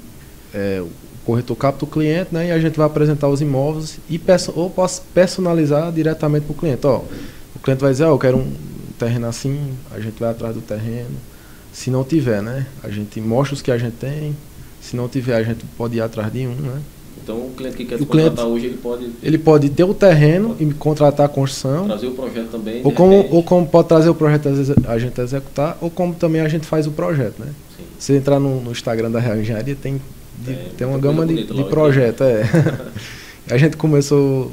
é, 0.52 0.82
o 0.82 0.90
corretor 1.24 1.56
capta 1.56 1.84
o 1.84 1.88
cliente, 1.88 2.28
né, 2.32 2.48
e 2.48 2.50
a 2.50 2.58
gente 2.58 2.76
vai 2.76 2.86
apresentar 2.86 3.28
os 3.28 3.40
imóveis 3.40 3.98
e 4.08 4.18
perso 4.18 4.52
ou 4.54 4.68
posso 4.68 5.02
personalizar 5.14 5.90
diretamente 5.92 6.44
para 6.44 6.52
o 6.52 6.56
cliente. 6.56 6.86
Ó, 6.86 7.02
o 7.54 7.58
cliente 7.58 7.80
vai 7.80 7.90
dizer, 7.90 8.04
ó, 8.04 8.10
eu 8.10 8.18
quero 8.18 8.36
um 8.36 8.52
terreno 8.98 9.26
assim, 9.26 9.72
a 9.90 9.98
gente 9.98 10.18
vai 10.20 10.30
atrás 10.30 10.54
do 10.54 10.60
terreno 10.60 11.16
se 11.72 11.90
não 11.90 12.02
tiver, 12.02 12.42
né? 12.42 12.66
A 12.82 12.90
gente 12.90 13.20
mostra 13.20 13.54
os 13.54 13.62
que 13.62 13.70
a 13.70 13.78
gente 13.78 13.94
tem. 13.94 14.36
Se 14.80 14.96
não 14.96 15.08
tiver, 15.08 15.36
a 15.36 15.42
gente 15.42 15.64
pode 15.76 15.96
ir 15.96 16.00
atrás 16.00 16.32
de 16.32 16.46
um, 16.46 16.54
né? 16.54 16.80
Então 17.22 17.36
o 17.46 17.52
cliente 17.56 17.76
que 17.76 17.84
quer 17.84 18.00
o 18.00 18.06
contratar 18.06 18.30
cliente, 18.30 18.50
hoje, 18.50 18.66
ele 18.66 18.76
pode. 18.76 19.10
Ele 19.22 19.38
pode 19.38 19.70
ter 19.70 19.84
o 19.84 19.94
terreno 19.94 20.56
e 20.58 20.66
contratar 20.66 21.26
a 21.26 21.28
construção. 21.28 21.86
Trazer 21.86 22.06
o 22.06 22.12
projeto 22.12 22.48
também. 22.50 22.80
Ou 22.84 22.92
como, 22.92 23.26
ou 23.30 23.42
como 23.42 23.66
pode 23.66 23.88
trazer 23.88 24.08
o 24.08 24.14
projeto 24.14 24.48
a 24.86 24.98
gente 24.98 25.20
executar, 25.20 25.76
ou 25.80 25.90
como 25.90 26.14
também 26.14 26.40
a 26.40 26.48
gente 26.48 26.66
faz 26.66 26.86
o 26.86 26.90
projeto, 26.90 27.38
né? 27.40 27.52
Sim. 27.76 27.84
Se 27.98 28.12
entrar 28.14 28.38
no, 28.38 28.60
no 28.60 28.70
Instagram 28.70 29.10
da 29.10 29.20
Real 29.20 29.38
Engenharia, 29.38 29.76
tem, 29.76 30.00
de, 30.38 30.52
é, 30.52 30.68
tem 30.76 30.86
uma 30.86 30.98
gama 30.98 31.26
de, 31.26 31.44
de 31.44 31.64
projetos. 31.64 32.26
É. 32.26 32.44
a 33.50 33.58
gente 33.58 33.76
começou 33.76 34.50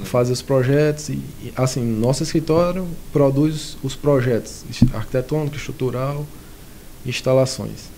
a 0.00 0.04
fazer 0.04 0.32
os 0.32 0.42
projetos 0.42 1.08
e, 1.08 1.20
assim, 1.56 1.82
nosso 1.82 2.22
escritório 2.22 2.86
produz 3.12 3.76
os 3.82 3.94
projetos 3.94 4.64
arquitetônico, 4.94 5.56
estrutural 5.56 6.26
instalações. 7.08 7.88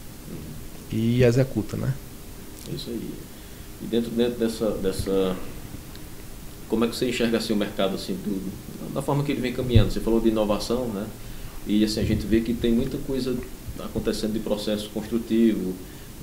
E 0.90 1.22
executa, 1.22 1.76
né? 1.76 1.92
Isso 2.72 2.90
aí. 2.90 3.10
E 3.82 3.86
dentro, 3.86 4.10
dentro 4.10 4.38
dessa, 4.38 4.70
dessa. 4.72 5.36
Como 6.68 6.84
é 6.84 6.88
que 6.88 6.96
você 6.96 7.08
enxerga 7.08 7.38
assim, 7.38 7.52
o 7.52 7.56
mercado 7.56 7.94
assim, 7.94 8.14
do, 8.14 8.92
da 8.92 9.00
forma 9.00 9.24
que 9.24 9.32
ele 9.32 9.40
vem 9.40 9.52
caminhando? 9.52 9.90
Você 9.90 10.00
falou 10.00 10.20
de 10.20 10.28
inovação, 10.28 10.86
né? 10.88 11.06
E 11.66 11.84
assim, 11.84 12.00
a 12.00 12.04
gente 12.04 12.26
vê 12.26 12.40
que 12.40 12.52
tem 12.52 12.72
muita 12.72 12.98
coisa 12.98 13.36
acontecendo 13.78 14.32
de 14.32 14.40
processo 14.40 14.90
construtivo, 14.90 15.74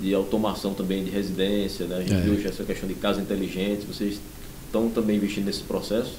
de 0.02 0.14
automação 0.14 0.74
também 0.74 1.04
de 1.04 1.10
residência, 1.10 1.86
né? 1.86 1.98
A 1.98 2.02
gente 2.02 2.14
é. 2.14 2.20
viu 2.20 2.40
já 2.42 2.50
essa 2.50 2.64
questão 2.64 2.88
de 2.88 2.96
casa 2.96 3.22
inteligente, 3.22 3.86
vocês 3.86 4.20
estão 4.66 4.90
também 4.90 5.18
investindo 5.18 5.46
nesse 5.46 5.62
processo? 5.62 6.14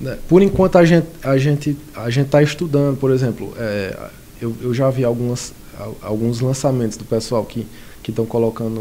Né, 0.00 0.18
por 0.28 0.42
enquanto 0.42 0.76
a 0.76 0.84
gente 0.84 1.06
a 1.22 1.36
gente 1.36 1.76
a 1.94 2.10
gente 2.10 2.26
está 2.26 2.42
estudando, 2.42 2.96
por 2.98 3.10
exemplo, 3.10 3.54
é, 3.56 4.10
eu, 4.40 4.54
eu 4.60 4.74
já 4.74 4.90
vi 4.90 5.04
algumas 5.04 5.52
alguns 6.00 6.40
lançamentos 6.40 6.96
do 6.96 7.04
pessoal 7.04 7.44
que 7.44 7.66
que 8.02 8.10
estão 8.10 8.26
colocando 8.26 8.80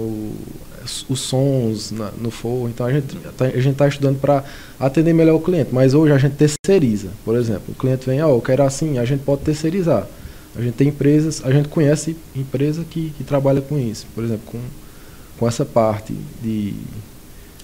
os 1.08 1.20
sons 1.20 1.92
na, 1.92 2.12
no 2.12 2.32
forro. 2.32 2.68
Então 2.68 2.86
a 2.86 2.92
gente 2.92 3.16
tá, 3.38 3.46
a 3.46 3.58
está 3.58 3.88
estudando 3.88 4.20
para 4.20 4.44
atender 4.80 5.14
melhor 5.14 5.36
o 5.36 5.40
cliente. 5.40 5.70
Mas 5.72 5.94
hoje 5.94 6.14
a 6.14 6.18
gente 6.18 6.36
terceiriza. 6.36 7.10
Por 7.24 7.36
exemplo, 7.36 7.66
o 7.70 7.76
cliente 7.76 8.06
vem, 8.06 8.22
ó, 8.22 8.28
oh, 8.28 8.38
eu 8.38 8.42
quero 8.42 8.64
assim, 8.64 8.98
a 8.98 9.06
gente 9.06 9.24
pode 9.24 9.42
terceirizar. 9.42 10.08
A 10.56 10.62
gente 10.62 10.74
tem 10.74 10.90
empresas, 10.90 11.42
a 11.46 11.52
gente 11.52 11.70
conhece 11.70 12.18
empresa 12.36 12.84
que, 12.84 13.12
que 13.18 13.24
trabalha 13.24 13.62
com 13.62 13.80
isso. 13.80 14.06
Por 14.14 14.24
exemplo, 14.24 14.44
com, 14.46 14.60
com 15.40 15.48
essa 15.48 15.64
parte 15.64 16.14
de 16.42 16.74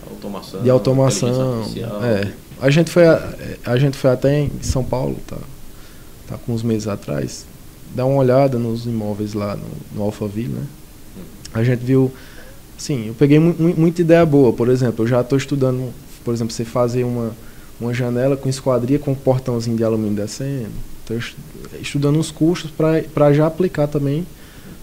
automação, 0.09 0.63
de 0.63 0.69
automação. 0.69 1.63
É. 2.03 2.31
A 2.61 2.69
gente 2.69 2.89
foi 2.89 3.05
a, 3.05 3.35
a 3.65 3.77
gente 3.77 3.97
foi 3.97 4.11
até 4.11 4.39
em 4.39 4.51
São 4.61 4.83
Paulo, 4.83 5.17
tá? 5.27 5.37
Tá 6.27 6.37
com 6.37 6.53
uns 6.53 6.63
meses 6.63 6.87
atrás 6.87 7.45
dar 7.93 8.05
uma 8.05 8.19
olhada 8.19 8.57
nos 8.57 8.85
imóveis 8.85 9.33
lá 9.33 9.55
no, 9.55 9.67
no 9.95 10.03
Alphaville, 10.03 10.53
né? 10.53 10.63
A 11.53 11.63
gente 11.63 11.83
viu, 11.83 12.11
sim, 12.77 13.07
eu 13.07 13.13
peguei 13.13 13.39
mu 13.39 13.55
muita 13.75 14.01
ideia 14.01 14.25
boa. 14.25 14.53
Por 14.53 14.69
exemplo, 14.69 15.05
eu 15.05 15.07
já 15.07 15.21
estou 15.21 15.37
estudando, 15.37 15.91
por 16.23 16.33
exemplo, 16.33 16.53
você 16.53 16.65
fazer 16.65 17.03
uma, 17.03 17.31
uma 17.79 17.93
janela 17.93 18.35
com 18.35 18.49
esquadria 18.49 18.99
com 18.99 19.11
um 19.11 19.15
portãozinho 19.15 19.77
de 19.77 19.83
alumínio 19.83 20.15
descendo. 20.15 20.69
Estou 21.01 21.17
estudando 21.81 22.19
os 22.19 22.31
custos 22.31 22.71
para 23.13 23.33
já 23.33 23.47
aplicar 23.47 23.87
também 23.87 24.25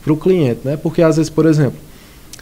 para 0.03 0.13
o 0.13 0.17
cliente, 0.17 0.61
né? 0.65 0.77
Porque 0.77 1.03
às 1.03 1.17
vezes, 1.17 1.31
por 1.31 1.47
exemplo, 1.47 1.79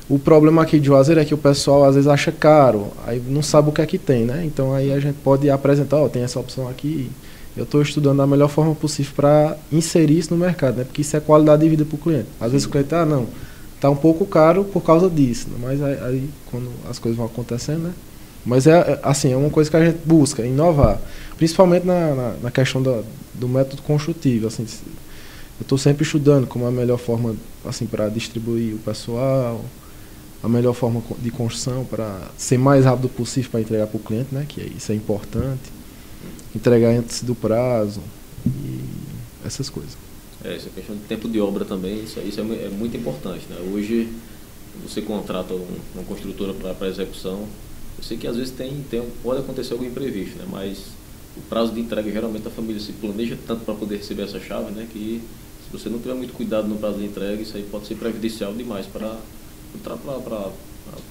o 0.09 0.19
problema 0.19 0.63
aqui 0.63 0.79
de 0.79 0.87
Juazeiro 0.87 1.21
é 1.21 1.25
que 1.25 1.33
o 1.33 1.39
pessoal 1.39 1.85
às 1.85 1.95
vezes 1.95 2.09
acha 2.09 2.33
caro, 2.33 2.89
aí 3.07 3.23
não 3.27 3.43
sabe 3.43 3.69
o 3.69 3.73
que 3.73 3.81
é 3.81 3.87
que 3.87 3.99
tem, 3.99 4.25
né? 4.25 4.43
Então 4.45 4.75
aí 4.75 4.93
a 4.93 5.01
gente 5.01 5.17
pode 5.23 5.49
apresentar, 5.49 5.97
ó, 5.99 6.09
tem 6.09 6.23
essa 6.23 6.39
opção 6.39 6.69
aqui, 6.69 7.11
eu 7.57 7.65
estou 7.65 7.81
estudando 7.81 8.19
da 8.19 8.27
melhor 8.27 8.49
forma 8.49 8.75
possível 8.75 9.13
para 9.15 9.57
inserir 9.71 10.19
isso 10.19 10.35
no 10.35 10.41
mercado, 10.41 10.77
né? 10.77 10.85
Porque 10.85 11.03
isso 11.03 11.17
é 11.17 11.21
qualidade 11.21 11.63
de 11.63 11.69
vida 11.69 11.85
para 11.85 11.95
o 11.95 11.99
cliente. 11.99 12.27
Às 12.41 12.47
Sim. 12.47 12.53
vezes 12.53 12.67
o 12.67 12.71
cliente, 12.71 12.95
ah, 12.95 13.07
não, 13.07 13.27
está 13.83 13.91
um 13.91 13.97
pouco 13.97 14.25
caro 14.25 14.63
por 14.63 14.81
causa 14.81 15.11
disso, 15.11 15.49
né? 15.51 15.57
mas 15.61 15.83
aí, 15.83 15.99
aí, 16.05 16.31
quando 16.47 16.71
as 16.89 17.01
coisas 17.01 17.17
vão 17.17 17.27
acontecendo, 17.27 17.83
né? 17.83 17.93
Mas 18.47 18.69
é 18.69 19.01
assim, 19.03 19.33
é 19.33 19.37
uma 19.37 19.51
coisa 19.51 19.69
que 19.69 19.77
a 19.77 19.85
gente 19.85 19.99
busca, 20.05 20.47
inovar. 20.47 21.01
principalmente 21.37 21.85
na, 21.85 22.15
na, 22.15 22.35
na 22.45 22.51
questão 22.51 22.81
da, 22.81 23.03
do 23.35 23.49
método 23.49 23.83
construtivo. 23.83 24.47
Assim, 24.47 24.63
eu 24.63 25.63
estou 25.63 25.79
sempre 25.79 26.05
estudando 26.05 26.47
como 26.47 26.67
a 26.67 26.71
melhor 26.71 26.99
forma 26.99 27.37
assim, 27.65 27.87
para 27.87 28.09
distribuir 28.09 28.75
o 28.75 28.79
pessoal, 28.79 29.65
a 30.43 30.49
melhor 30.49 30.75
forma 30.75 31.03
de 31.19 31.31
construção 31.31 31.85
para 31.85 32.21
ser 32.37 32.59
mais 32.59 32.85
rápido 32.85 33.09
possível 33.09 33.51
para 33.51 33.61
entregar 33.61 33.87
para 33.87 33.97
o 33.97 34.01
cliente, 34.01 34.33
né? 34.33 34.45
que 34.49 34.61
é, 34.61 34.65
isso 34.65 34.91
é 34.93 34.95
importante. 34.95 35.73
Entregar 36.55 36.91
antes 36.91 37.23
do 37.23 37.35
prazo 37.35 38.01
e 38.47 38.81
essas 39.45 39.69
coisas. 39.69 39.97
É, 40.45 40.57
essa 40.57 40.69
questão 40.71 40.97
de 40.97 41.03
tempo 41.03 41.29
de 41.29 41.41
obra 41.41 41.65
também, 41.65 42.03
isso, 42.03 42.19
isso 42.21 42.41
é, 42.41 42.43
é 42.43 42.69
muito 42.69 42.97
importante. 42.97 43.47
Né? 43.49 43.57
Hoje, 43.73 44.09
você 44.83 45.01
contrata 45.01 45.55
um, 45.55 45.67
uma 45.95 46.05
construtora 46.05 46.53
para 46.55 46.89
execução, 46.89 47.47
eu 47.99 48.05
sei 48.05 48.17
que 48.17 48.27
às 48.27 48.37
vezes 48.37 48.53
tem, 48.53 48.85
tem, 48.91 49.03
pode 49.23 49.41
acontecer 49.41 49.75
algum 49.75 49.85
imprevisto, 49.85 50.37
né? 50.39 50.47
mas 50.51 50.87
o 51.37 51.41
prazo 51.43 51.73
de 51.73 51.81
entrega, 51.81 52.11
geralmente 52.11 52.47
a 52.49 52.51
família 52.51 52.81
se 52.81 52.93
planeja 52.93 53.39
tanto 53.47 53.65
para 53.65 53.75
poder 53.75 53.99
receber 53.99 54.23
essa 54.23 54.41
chave, 54.41 54.73
né? 54.73 54.89
que 54.93 55.23
se 55.65 55.79
você 55.79 55.89
não 55.89 55.99
tiver 55.99 56.15
muito 56.15 56.33
cuidado 56.33 56.67
no 56.67 56.77
prazo 56.77 56.99
de 56.99 57.05
entrega, 57.05 57.41
isso 57.41 57.57
aí 57.57 57.63
pode 57.71 57.87
ser 57.87 57.95
prejudicial 57.95 58.53
demais 58.53 58.87
para 58.87 59.19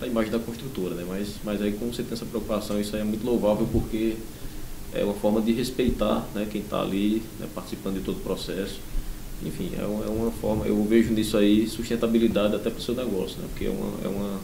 a 0.02 0.06
imagem 0.06 0.32
da 0.32 0.40
construtora. 0.40 0.96
Né? 0.96 1.06
Mas, 1.08 1.36
mas 1.44 1.62
aí 1.62 1.72
como 1.72 1.94
você 1.94 2.04
tem 2.04 2.14
essa 2.14 2.26
preocupação, 2.26 2.80
isso 2.82 2.96
aí 2.96 3.02
é 3.02 3.06
muito 3.06 3.26
louvável 3.26 3.68
porque 3.72 4.16
é 4.94 5.04
uma 5.06 5.14
forma 5.14 5.42
de 5.42 5.54
respeitar 5.54 6.28
né, 6.36 6.46
quem 6.52 6.62
está 6.62 6.82
ali 6.82 7.24
né, 7.40 7.48
participando 7.56 7.96
de 7.96 8.02
todo 8.02 8.18
o 8.18 8.22
processo. 8.22 8.80
Enfim, 9.44 9.72
é 9.78 9.84
uma, 9.84 10.06
é 10.06 10.10
uma, 10.10 10.32
forma, 10.32 10.66
eu 10.66 10.84
vejo 10.84 11.12
nisso 11.14 11.36
aí 11.36 11.68
sustentabilidade 11.68 12.56
até 12.56 12.70
para 12.70 12.80
o 12.80 12.82
seu 12.82 12.94
negócio, 12.94 13.40
né? 13.40 13.48
porque 13.50 13.66
é, 13.66 13.70
uma, 13.70 14.06
é, 14.06 14.08
uma, 14.08 14.40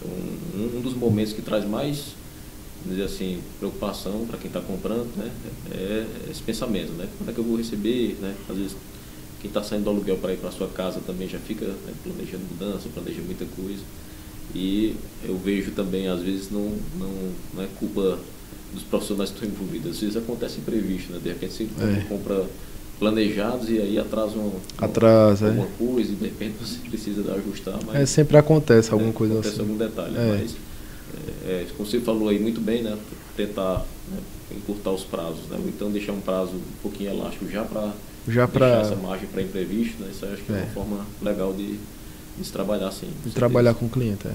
é 0.00 0.56
um, 0.56 0.78
um 0.78 0.80
dos 0.80 0.94
momentos 0.94 1.32
que 1.32 1.42
traz 1.42 1.64
mais 1.64 2.14
dizer 2.86 3.04
assim, 3.04 3.40
preocupação 3.58 4.26
para 4.26 4.38
quem 4.38 4.48
está 4.48 4.60
comprando, 4.60 5.08
né? 5.16 5.30
É 5.70 6.06
esse 6.30 6.42
pensamento, 6.42 6.92
né? 6.92 7.08
Quando 7.16 7.30
é 7.30 7.32
que 7.32 7.38
eu 7.38 7.44
vou 7.44 7.56
receber, 7.56 8.16
né? 8.20 8.34
Às 8.48 8.56
vezes 8.56 8.76
quem 9.40 9.48
está 9.48 9.62
saindo 9.62 9.84
do 9.84 9.90
aluguel 9.90 10.16
para 10.18 10.32
ir 10.32 10.36
para 10.36 10.50
sua 10.50 10.68
casa 10.68 11.00
também 11.04 11.28
já 11.28 11.38
fica 11.38 11.66
né, 11.66 11.92
planejando 12.02 12.44
mudança, 12.50 12.88
planeja 12.92 13.20
muita 13.22 13.44
coisa. 13.56 13.82
E 14.54 14.94
eu 15.24 15.36
vejo 15.38 15.72
também, 15.72 16.08
às 16.08 16.20
vezes, 16.20 16.50
não, 16.50 16.76
não, 16.98 17.32
não 17.54 17.62
é 17.62 17.66
culpa 17.78 18.18
dos 18.72 18.82
profissionais 18.84 19.30
que 19.30 19.36
estão 19.36 19.48
envolvidos. 19.48 19.92
Às 19.92 20.00
vezes 20.00 20.16
acontece 20.16 20.58
imprevisto, 20.58 21.12
né? 21.12 21.20
De 21.22 21.28
repente 21.28 21.52
você 21.52 21.64
é. 21.64 22.04
compra 22.08 22.46
planejados 23.02 23.68
e 23.68 23.78
aí 23.80 23.98
atrasam 23.98 24.52
Atrasa, 24.78 25.48
alguma 25.48 25.66
é. 25.66 25.70
coisa 25.76 26.12
e 26.12 26.14
de 26.14 26.24
repente 26.24 26.54
você 26.60 26.78
precisa 26.88 27.34
ajustar. 27.34 27.76
Mas, 27.84 27.96
é, 27.96 28.06
sempre 28.06 28.36
acontece 28.36 28.92
alguma 28.92 29.10
é, 29.10 29.12
coisa 29.12 29.34
acontece 29.34 29.54
assim. 29.54 29.62
algum 29.62 29.76
detalhe, 29.76 30.16
é. 30.16 30.38
mas 30.38 30.56
é, 31.44 31.50
é, 31.50 31.66
como 31.76 31.88
você 31.88 31.98
falou 31.98 32.28
aí 32.28 32.38
muito 32.38 32.60
bem, 32.60 32.82
né? 32.82 32.96
Tentar 33.36 33.84
né, 34.08 34.18
encurtar 34.56 34.92
os 34.92 35.02
prazos, 35.02 35.48
né? 35.50 35.58
Ou 35.60 35.68
então 35.68 35.90
deixar 35.90 36.12
um 36.12 36.20
prazo 36.20 36.52
um 36.52 36.80
pouquinho 36.80 37.10
elástico 37.10 37.50
já 37.50 37.64
para 37.64 37.92
já 38.28 38.46
para 38.46 38.82
essa 38.82 38.94
margem 38.94 39.26
para 39.26 39.42
imprevisto, 39.42 40.00
né? 40.00 40.08
Isso 40.12 40.24
acho 40.24 40.42
que 40.42 40.52
é, 40.52 40.58
uma 40.58 40.66
forma 40.66 41.06
legal 41.20 41.52
de, 41.52 41.72
de 42.38 42.44
se 42.44 42.52
trabalhar 42.52 42.86
assim. 42.86 43.08
De 43.26 43.32
trabalhar 43.32 43.74
com 43.74 43.86
o 43.86 43.88
cliente, 43.88 44.28
é. 44.28 44.34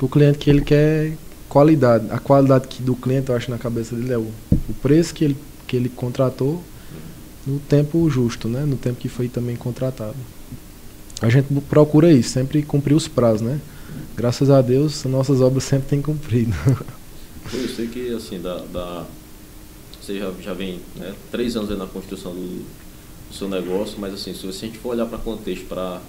O 0.00 0.08
cliente 0.08 0.38
que 0.38 0.48
ele 0.48 0.62
quer 0.62 1.12
qualidade. 1.50 2.06
A 2.10 2.18
qualidade 2.18 2.66
que 2.66 2.82
do 2.82 2.96
cliente, 2.96 3.28
eu 3.28 3.36
acho, 3.36 3.50
na 3.50 3.58
cabeça 3.58 3.94
dele 3.94 4.14
é 4.14 4.18
o, 4.18 4.26
o 4.52 4.74
preço 4.80 5.12
que 5.12 5.22
ele, 5.22 5.36
que 5.66 5.76
ele 5.76 5.90
contratou 5.90 6.62
no 7.46 7.58
tempo 7.60 8.08
justo, 8.10 8.48
né? 8.48 8.64
No 8.64 8.76
tempo 8.76 8.98
que 8.98 9.08
foi 9.08 9.28
também 9.28 9.56
contratado. 9.56 10.16
A 11.22 11.28
gente 11.28 11.48
procura 11.68 12.12
isso, 12.12 12.30
sempre 12.30 12.62
cumprir 12.62 12.94
os 12.94 13.08
prazos, 13.08 13.42
né? 13.42 13.60
Graças 14.16 14.50
a 14.50 14.60
Deus, 14.60 15.04
nossas 15.04 15.40
obras 15.40 15.64
sempre 15.64 15.88
têm 15.88 16.02
cumprido. 16.02 16.52
Eu 17.52 17.68
sei 17.68 17.86
que, 17.86 18.12
assim, 18.14 18.40
da, 18.40 18.58
da 18.72 19.06
você 20.00 20.18
já, 20.18 20.32
já 20.40 20.54
vem 20.54 20.80
né, 20.94 21.14
três 21.32 21.56
anos 21.56 21.76
na 21.76 21.86
construção 21.86 22.32
do, 22.32 22.40
do, 22.40 23.34
seu 23.34 23.48
negócio, 23.48 23.98
mas 23.98 24.14
assim, 24.14 24.32
se 24.34 24.46
a 24.46 24.52
gente 24.52 24.78
for 24.78 24.90
olhar 24.90 25.06
para 25.06 25.18
contexto, 25.18 25.66
para 25.66 26.00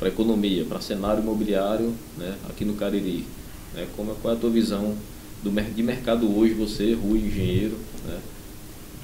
a 0.00 0.08
economia, 0.08 0.64
para 0.64 0.80
cenário 0.80 1.22
imobiliário 1.22 1.92
né, 2.16 2.34
aqui 2.48 2.64
no 2.64 2.74
Cariri, 2.74 3.26
né? 3.74 3.86
Como, 3.96 4.14
qual 4.16 4.34
é 4.34 4.36
a 4.36 4.40
tua 4.40 4.50
visão 4.50 4.96
do, 5.42 5.50
de 5.50 5.82
mercado 5.82 6.34
hoje, 6.34 6.54
você, 6.54 6.94
Rui, 6.94 7.18
engenheiro, 7.18 7.76
né? 8.06 8.18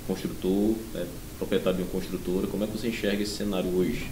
construtor, 0.07 0.75
né? 0.95 1.07
Proprietário 1.39 1.79
de 1.79 1.85
uma 1.85 1.91
construtora, 1.91 2.47
como 2.47 2.65
é 2.65 2.67
que 2.67 2.77
você 2.77 2.89
enxerga 2.89 3.23
esse 3.23 3.37
cenário 3.37 3.71
hoje? 3.75 4.07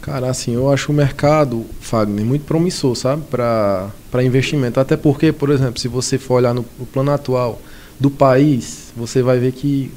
Cara, 0.00 0.30
assim, 0.30 0.54
eu 0.54 0.70
acho 0.70 0.92
o 0.92 0.94
mercado, 0.94 1.64
Fagner, 1.80 2.24
muito 2.24 2.44
promissor, 2.44 2.94
sabe, 2.94 3.22
para 3.30 4.22
investimento. 4.22 4.80
Até 4.80 4.96
porque, 4.96 5.32
por 5.32 5.50
exemplo, 5.50 5.78
se 5.78 5.88
você 5.88 6.16
for 6.16 6.34
olhar 6.34 6.54
no, 6.54 6.64
no, 6.78 6.86
plano 6.86 7.10
atual 7.10 7.60
do 7.98 8.10
país, 8.10 8.92
você 8.96 9.22
vai 9.22 9.38
ver 9.38 9.52
que, 9.52 9.90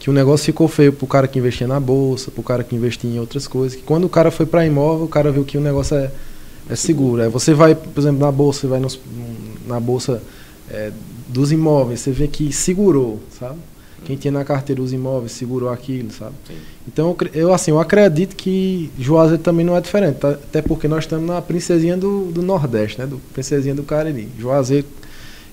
que 0.00 0.10
o 0.10 0.12
negócio 0.12 0.46
ficou 0.46 0.66
feio 0.66 0.92
para 0.92 1.04
o 1.04 1.08
cara 1.08 1.28
que 1.28 1.38
investia 1.38 1.66
na 1.66 1.78
bolsa, 1.78 2.30
para 2.30 2.40
o 2.40 2.44
cara 2.44 2.64
que 2.64 2.74
investia 2.74 3.08
em 3.08 3.20
outras 3.20 3.46
coisas. 3.46 3.76
Que 3.76 3.84
quando 3.84 4.04
o 4.04 4.08
cara 4.08 4.30
foi 4.30 4.46
para 4.46 4.66
imóvel, 4.66 5.04
o 5.04 5.08
cara 5.08 5.30
viu 5.30 5.44
que 5.44 5.56
o 5.56 5.60
negócio 5.60 5.96
é, 5.96 6.10
é 6.68 6.76
seguro. 6.76 7.22
É, 7.22 7.28
você 7.28 7.54
vai, 7.54 7.74
por 7.74 8.00
exemplo, 8.00 8.20
na 8.20 8.32
bolsa, 8.32 8.60
você 8.60 8.66
vai 8.66 8.80
nos, 8.80 8.98
na 9.66 9.78
bolsa 9.78 10.20
é, 10.70 10.90
dos 11.28 11.52
imóveis, 11.52 12.00
você 12.00 12.10
vê 12.10 12.26
que 12.26 12.52
segurou, 12.52 13.20
sabe? 13.38 13.58
Quem 14.04 14.16
tinha 14.16 14.32
na 14.32 14.44
carteira 14.44 14.80
os 14.80 14.92
imóveis 14.92 15.32
segurou 15.32 15.68
aquilo, 15.68 16.10
sabe? 16.10 16.34
Sim. 16.46 16.54
Então 16.86 17.16
eu 17.34 17.52
assim, 17.52 17.70
eu 17.70 17.80
acredito 17.80 18.36
que 18.36 18.90
Juazeiro 18.98 19.42
também 19.42 19.64
não 19.64 19.76
é 19.76 19.80
diferente, 19.80 20.16
tá? 20.16 20.30
até 20.30 20.62
porque 20.62 20.88
nós 20.88 21.04
estamos 21.04 21.26
na 21.26 21.42
princesinha 21.42 21.96
do, 21.96 22.26
do 22.32 22.42
Nordeste, 22.42 22.98
né? 22.98 23.06
Do 23.06 23.18
princesinha 23.32 23.74
do 23.74 23.82
Cariri. 23.82 24.28
Juazeiro, 24.38 24.86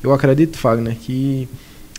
eu 0.04 0.14
acredito, 0.14 0.58
Fagner, 0.58 0.96
que 0.96 1.50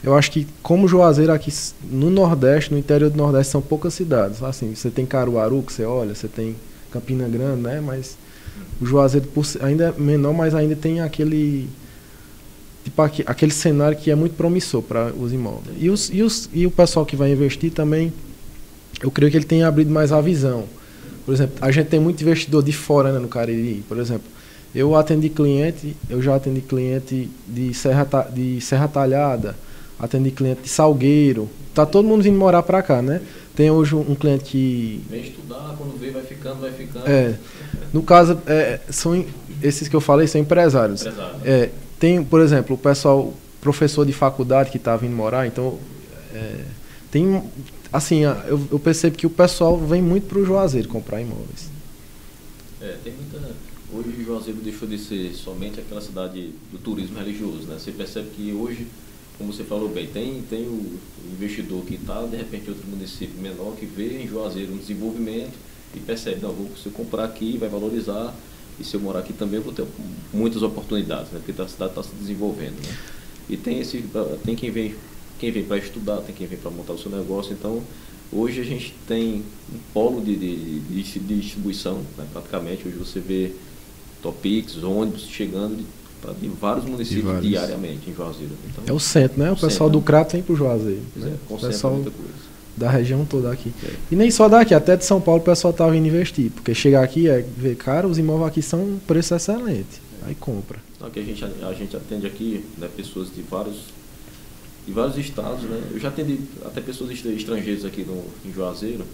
eu 0.02 0.14
acho 0.14 0.30
que 0.30 0.46
como 0.62 0.86
Juazeiro 0.86 1.32
aqui 1.32 1.52
no 1.90 2.10
Nordeste, 2.10 2.72
no 2.72 2.78
interior 2.78 3.10
do 3.10 3.16
Nordeste 3.16 3.52
são 3.52 3.60
poucas 3.60 3.94
cidades. 3.94 4.42
Assim, 4.42 4.74
você 4.74 4.90
tem 4.90 5.04
Caruaru 5.04 5.62
que 5.62 5.72
você 5.72 5.84
olha, 5.84 6.14
você 6.14 6.28
tem 6.28 6.54
Campina 6.90 7.28
Grande, 7.28 7.62
né? 7.62 7.80
Mas 7.80 8.16
o 8.80 8.86
Juazeiro 8.86 9.28
ainda 9.60 9.94
é 9.96 10.00
menor, 10.00 10.32
mas 10.32 10.54
ainda 10.54 10.76
tem 10.76 11.00
aquele 11.00 11.68
tipo 12.86 13.02
aquele 13.02 13.50
cenário 13.50 13.98
que 13.98 14.12
é 14.12 14.14
muito 14.14 14.36
promissor 14.36 14.80
para 14.80 15.12
os 15.12 15.32
imóveis. 15.32 15.76
E, 15.76 15.90
os, 15.90 16.08
e, 16.08 16.22
os, 16.22 16.48
e 16.54 16.66
o 16.66 16.70
pessoal 16.70 17.04
que 17.04 17.16
vai 17.16 17.32
investir 17.32 17.72
também, 17.72 18.12
eu 19.02 19.10
creio 19.10 19.28
que 19.28 19.36
ele 19.36 19.44
tem 19.44 19.64
abrido 19.64 19.90
mais 19.90 20.12
a 20.12 20.20
visão. 20.20 20.64
Por 21.24 21.34
exemplo, 21.34 21.56
a 21.60 21.72
gente 21.72 21.88
tem 21.88 21.98
muito 21.98 22.20
investidor 22.22 22.62
de 22.62 22.72
fora 22.72 23.12
né, 23.12 23.18
no 23.18 23.26
Cariri. 23.26 23.82
Por 23.88 23.98
exemplo, 23.98 24.28
eu 24.72 24.94
atendi 24.94 25.28
cliente, 25.28 25.96
eu 26.08 26.22
já 26.22 26.36
atendi 26.36 26.60
cliente 26.60 27.28
de 27.48 27.74
Serra, 27.74 28.06
de 28.32 28.60
Serra 28.60 28.86
Talhada, 28.86 29.56
atendi 29.98 30.30
cliente 30.30 30.62
de 30.62 30.68
Salgueiro. 30.68 31.50
Tá 31.74 31.84
todo 31.84 32.06
mundo 32.06 32.22
vindo 32.22 32.38
morar 32.38 32.62
para 32.62 32.80
cá, 32.82 33.02
né? 33.02 33.20
Tem 33.56 33.68
hoje 33.68 33.96
um, 33.96 34.14
cliente 34.14 34.44
que. 34.44 35.02
Vem 35.10 35.22
estudar, 35.22 35.74
quando 35.76 35.98
vê, 35.98 36.10
vai 36.10 36.22
ficando, 36.22 36.60
vai 36.60 36.70
ficando. 36.70 37.04
É. 37.08 37.34
No 37.92 38.02
caso, 38.02 38.38
é, 38.46 38.78
são 38.90 39.24
esses 39.60 39.88
que 39.88 39.96
eu 39.96 40.00
falei 40.00 40.28
são 40.28 40.40
empresários. 40.40 41.00
Empresário. 41.00 41.40
É, 41.44 41.70
tem, 41.98 42.22
por 42.24 42.40
exemplo, 42.40 42.76
o 42.76 42.78
pessoal, 42.78 43.32
professor 43.60 44.04
de 44.04 44.12
faculdade 44.12 44.70
que 44.70 44.76
está 44.76 44.96
vindo 44.96 45.14
morar, 45.14 45.46
então. 45.46 45.78
É, 46.32 46.64
tem. 47.10 47.42
Assim, 47.92 48.20
eu, 48.20 48.60
eu, 48.70 48.78
percebo 48.78 49.16
que 49.16 49.26
o 49.26 49.30
pessoal 49.30 49.78
vem 49.78 50.02
muito 50.02 50.26
para 50.26 50.38
o 50.38 50.44
Juazeiro 50.44 50.88
comprar 50.88 51.20
imóveis. 51.20 51.70
É, 52.80 52.96
tem 53.02 53.12
muita. 53.12 53.54
Hoje 53.92 54.08
o 54.20 54.24
Juazeiro 54.24 54.60
deixou 54.60 54.88
de 54.88 54.98
ser 54.98 55.32
somente 55.32 55.80
aquela 55.80 56.00
cidade 56.00 56.50
do 56.72 56.78
turismo 56.78 57.18
religioso, 57.18 57.66
né? 57.68 57.76
Você 57.78 57.92
percebe 57.92 58.30
que 58.30 58.52
hoje 58.52 58.86
como 59.38 59.52
você 59.52 59.64
falou 59.64 59.88
bem, 59.88 60.06
tem, 60.06 60.42
tem 60.48 60.62
o 60.62 60.98
investidor 61.30 61.84
que 61.84 61.94
está, 61.96 62.22
de 62.22 62.36
repente, 62.36 62.70
outro 62.70 62.86
município 62.88 63.38
menor, 63.40 63.76
que 63.76 63.84
vê 63.84 64.22
em 64.22 64.26
Juazeiro 64.26 64.72
um 64.72 64.78
desenvolvimento 64.78 65.52
e 65.94 66.00
percebe, 66.00 66.40
não, 66.40 66.52
vou, 66.52 66.70
se 66.76 66.86
eu 66.86 66.92
comprar 66.92 67.24
aqui, 67.24 67.58
vai 67.58 67.68
valorizar, 67.68 68.34
e 68.78 68.84
se 68.84 68.94
eu 68.94 69.00
morar 69.00 69.20
aqui 69.20 69.32
também, 69.32 69.56
eu 69.56 69.62
vou 69.62 69.72
ter 69.72 69.86
muitas 70.32 70.62
oportunidades, 70.62 71.32
né, 71.32 71.40
porque 71.44 71.60
a 71.60 71.68
cidade 71.68 71.92
está 71.92 72.02
se 72.02 72.14
desenvolvendo. 72.14 72.76
Né? 72.84 72.96
E 73.48 73.56
tem, 73.56 73.80
esse, 73.80 74.04
tem 74.44 74.54
quem 74.56 74.70
vem, 74.70 74.94
quem 75.38 75.50
vem 75.50 75.64
para 75.64 75.78
estudar, 75.78 76.18
tem 76.18 76.34
quem 76.34 76.46
vem 76.46 76.58
para 76.58 76.70
montar 76.70 76.92
o 76.92 76.98
seu 76.98 77.10
negócio, 77.10 77.52
então 77.52 77.82
hoje 78.32 78.60
a 78.60 78.64
gente 78.64 78.94
tem 79.06 79.42
um 79.72 79.78
polo 79.94 80.20
de, 80.20 80.36
de, 80.36 80.80
de 80.80 81.40
distribuição, 81.40 82.02
né, 82.18 82.26
praticamente, 82.32 82.86
hoje 82.86 82.96
você 82.96 83.20
vê 83.20 83.52
Topix, 84.22 84.82
ônibus 84.82 85.26
chegando 85.28 85.76
de 85.76 85.86
de 86.34 86.48
vários 86.48 86.84
municípios 86.84 87.24
vários. 87.24 87.46
diariamente 87.46 88.10
em 88.10 88.14
Juazeiro. 88.14 88.52
Então, 88.66 88.84
é 88.86 88.92
o 88.92 88.98
centro, 88.98 89.38
né? 89.38 89.50
O, 89.50 89.54
pessoal 89.54 89.88
centro, 89.88 89.90
do 89.90 90.00
Crato 90.00 90.32
vem 90.32 90.42
para 90.42 90.52
o 90.52 90.56
Juazeiro. 90.56 91.02
Né? 91.14 91.36
É, 91.50 91.54
o 91.54 91.58
pessoal 91.58 91.94
muita 91.94 92.10
coisa. 92.10 92.32
Da 92.76 92.90
região 92.90 93.24
toda 93.24 93.50
aqui. 93.50 93.72
E 94.10 94.16
nem 94.16 94.30
só 94.30 94.48
daqui, 94.48 94.74
até 94.74 94.96
de 94.96 95.04
São 95.04 95.20
Paulo 95.20 95.40
o 95.40 95.44
pessoal 95.44 95.70
está 95.70 95.88
vindo 95.88 96.06
investir. 96.06 96.50
Porque 96.50 96.74
chegar 96.74 97.02
aqui 97.02 97.28
é 97.28 97.44
ver, 97.56 97.76
cara, 97.76 98.06
os 98.06 98.18
imóveis 98.18 98.48
aqui 98.48 98.62
são 98.62 98.80
um 98.80 98.98
preço 98.98 99.34
excelente. 99.34 100.00
Aí 100.26 100.34
compra. 100.34 100.78
Aqui 101.00 101.20
a 101.20 101.22
gente, 101.22 101.44
a 101.44 101.72
gente 101.72 101.96
atende 101.96 102.26
aqui 102.26 102.64
né, 102.78 102.88
pessoas 102.94 103.28
de 103.34 103.42
vários, 103.42 103.76
de 104.86 104.92
vários 104.92 105.16
estados, 105.16 105.62
né? 105.62 105.80
Eu 105.92 106.00
já 106.00 106.08
atendi 106.08 106.40
até 106.64 106.80
pessoas 106.80 107.10
estrangeiras 107.10 107.84
aqui 107.84 108.02
no, 108.02 108.24
em 108.44 108.52
Juazeiro. 108.52 109.04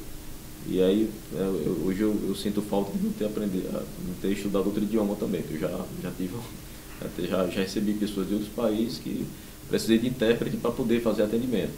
E 0.66 0.80
aí, 0.80 1.10
é, 1.34 1.40
eu, 1.40 1.82
hoje 1.84 2.02
eu, 2.02 2.16
eu, 2.28 2.34
sinto 2.36 2.62
falta 2.62 2.96
de 2.96 3.04
não 3.04 3.12
ter 3.12 3.24
aprendido, 3.24 3.68
não 3.72 4.14
ter 4.20 4.28
estudado 4.28 4.66
outro 4.66 4.82
idioma 4.82 5.16
também, 5.16 5.42
eu 5.50 5.58
já, 5.58 5.68
já 6.00 6.10
tive 6.16 6.34
já, 7.18 7.46
já 7.48 7.60
recebi 7.60 7.94
pessoas 7.94 8.28
de 8.28 8.34
outros 8.34 8.52
países 8.52 8.98
que 8.98 9.26
precisei 9.68 9.98
de 9.98 10.08
intérprete 10.08 10.56
para 10.56 10.70
poder 10.70 11.00
fazer 11.00 11.22
atendimento. 11.22 11.72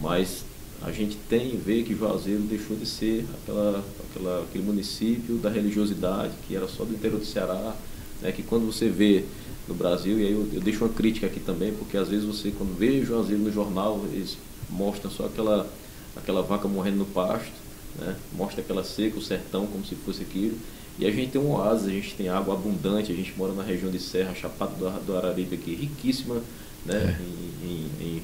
mas 0.00 0.44
a 0.84 0.90
gente 0.90 1.16
tem 1.28 1.56
vê 1.56 1.82
que 1.82 1.94
Juazeiro 1.94 2.42
deixou 2.42 2.76
de 2.76 2.86
ser 2.86 3.24
aquela, 3.42 3.84
aquela, 4.10 4.42
aquele 4.42 4.64
município 4.64 5.36
da 5.36 5.48
religiosidade 5.48 6.32
que 6.46 6.56
era 6.56 6.66
só 6.66 6.84
do 6.84 6.92
interior 6.92 7.18
do 7.20 7.26
Ceará, 7.26 7.74
né, 8.20 8.32
que 8.32 8.42
quando 8.42 8.66
você 8.66 8.88
vê 8.88 9.24
no 9.68 9.74
Brasil, 9.74 10.18
e 10.18 10.26
aí 10.26 10.32
eu, 10.32 10.48
eu 10.52 10.60
deixo 10.60 10.84
uma 10.84 10.92
crítica 10.92 11.26
aqui 11.26 11.40
também, 11.40 11.72
porque 11.72 11.96
às 11.96 12.08
vezes 12.08 12.24
você 12.24 12.50
quando 12.50 12.76
vê 12.76 13.04
Juazeiro 13.04 13.42
no 13.42 13.52
jornal, 13.52 14.04
eles 14.12 14.36
mostram 14.68 15.10
só 15.10 15.26
aquela, 15.26 15.68
aquela 16.16 16.42
vaca 16.42 16.66
morrendo 16.66 16.98
no 16.98 17.06
pasto, 17.06 17.52
né, 17.98 18.16
mostra 18.32 18.60
aquela 18.60 18.82
seca, 18.82 19.18
o 19.18 19.22
sertão 19.22 19.66
como 19.66 19.84
se 19.84 19.94
fosse 19.94 20.22
aquilo, 20.22 20.56
e 20.98 21.06
a 21.06 21.10
gente 21.10 21.30
tem 21.32 21.40
um 21.40 21.52
oásis, 21.52 21.86
a 21.86 21.90
gente 21.90 22.14
tem 22.14 22.28
água 22.28 22.54
abundante, 22.54 23.12
a 23.12 23.14
gente 23.14 23.32
mora 23.36 23.52
na 23.52 23.62
região 23.62 23.90
de 23.90 23.98
Serra, 23.98 24.34
Chapada 24.34 24.72
do, 24.74 25.06
do 25.06 25.16
Araripe 25.16 25.54
aqui, 25.54 25.74
riquíssima 25.74 26.42
né, 26.84 27.16
é. 27.18 27.66
em, 27.66 27.68
em, 27.68 28.06
em, 28.06 28.22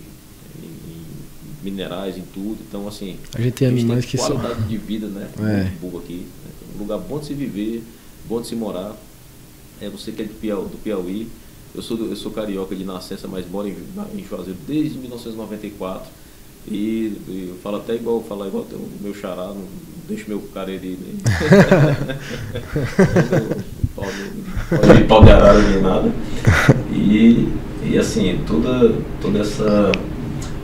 minerais, 1.63 2.17
em 2.17 2.23
tudo. 2.23 2.59
Então, 2.67 2.87
assim, 2.87 3.17
a 3.35 3.41
gente 3.41 3.55
tem 3.55 3.69
animais 3.69 4.05
que 4.05 4.17
qualidade 4.17 4.55
são... 4.55 4.67
de 4.67 4.77
vida, 4.77 5.07
né? 5.07 5.29
É. 5.41 5.71
Boa 5.81 6.03
aqui. 6.03 6.27
Né, 6.45 6.51
um 6.77 6.79
lugar 6.79 6.99
bom 6.99 7.19
de 7.19 7.27
se 7.27 7.35
viver, 7.35 7.83
bom 8.29 8.41
de 8.41 8.47
se 8.47 8.55
morar. 8.55 8.97
É 9.81 9.89
você 9.89 10.13
que 10.13 10.23
é 10.23 10.25
do 10.25 10.79
Piauí. 10.83 11.29
Eu 11.75 11.83
sou, 11.83 11.99
eu 11.99 12.17
sou 12.17 12.33
carioca 12.33 12.75
de 12.75 12.85
nascença, 12.85 13.29
mas 13.29 13.49
moro 13.49 13.69
em, 13.69 13.77
em 14.15 14.25
Juazeiro 14.25 14.59
desde 14.67 14.99
1994. 14.99 16.11
E, 16.67 17.13
e 17.29 17.47
eu 17.51 17.57
falo 17.63 17.77
até 17.77 17.95
igual, 17.95 18.23
falar 18.23 18.49
igual 18.49 18.65
o 18.65 18.91
meu 19.01 19.15
xará, 19.15 19.47
não 19.47 19.65
deixo 20.09 20.29
meu 20.29 20.41
cariri 20.53 20.99
nem. 21.01 21.19
pode, 23.95 25.05
pau 25.05 25.25
de 25.25 25.31
arara 25.31 25.63
nem 25.63 25.83
nada. 25.83 26.13
E, 26.93 27.49
e 27.85 27.97
assim, 27.99 28.41
toda, 28.47 28.95
toda 29.21 29.41
essa, 29.41 29.93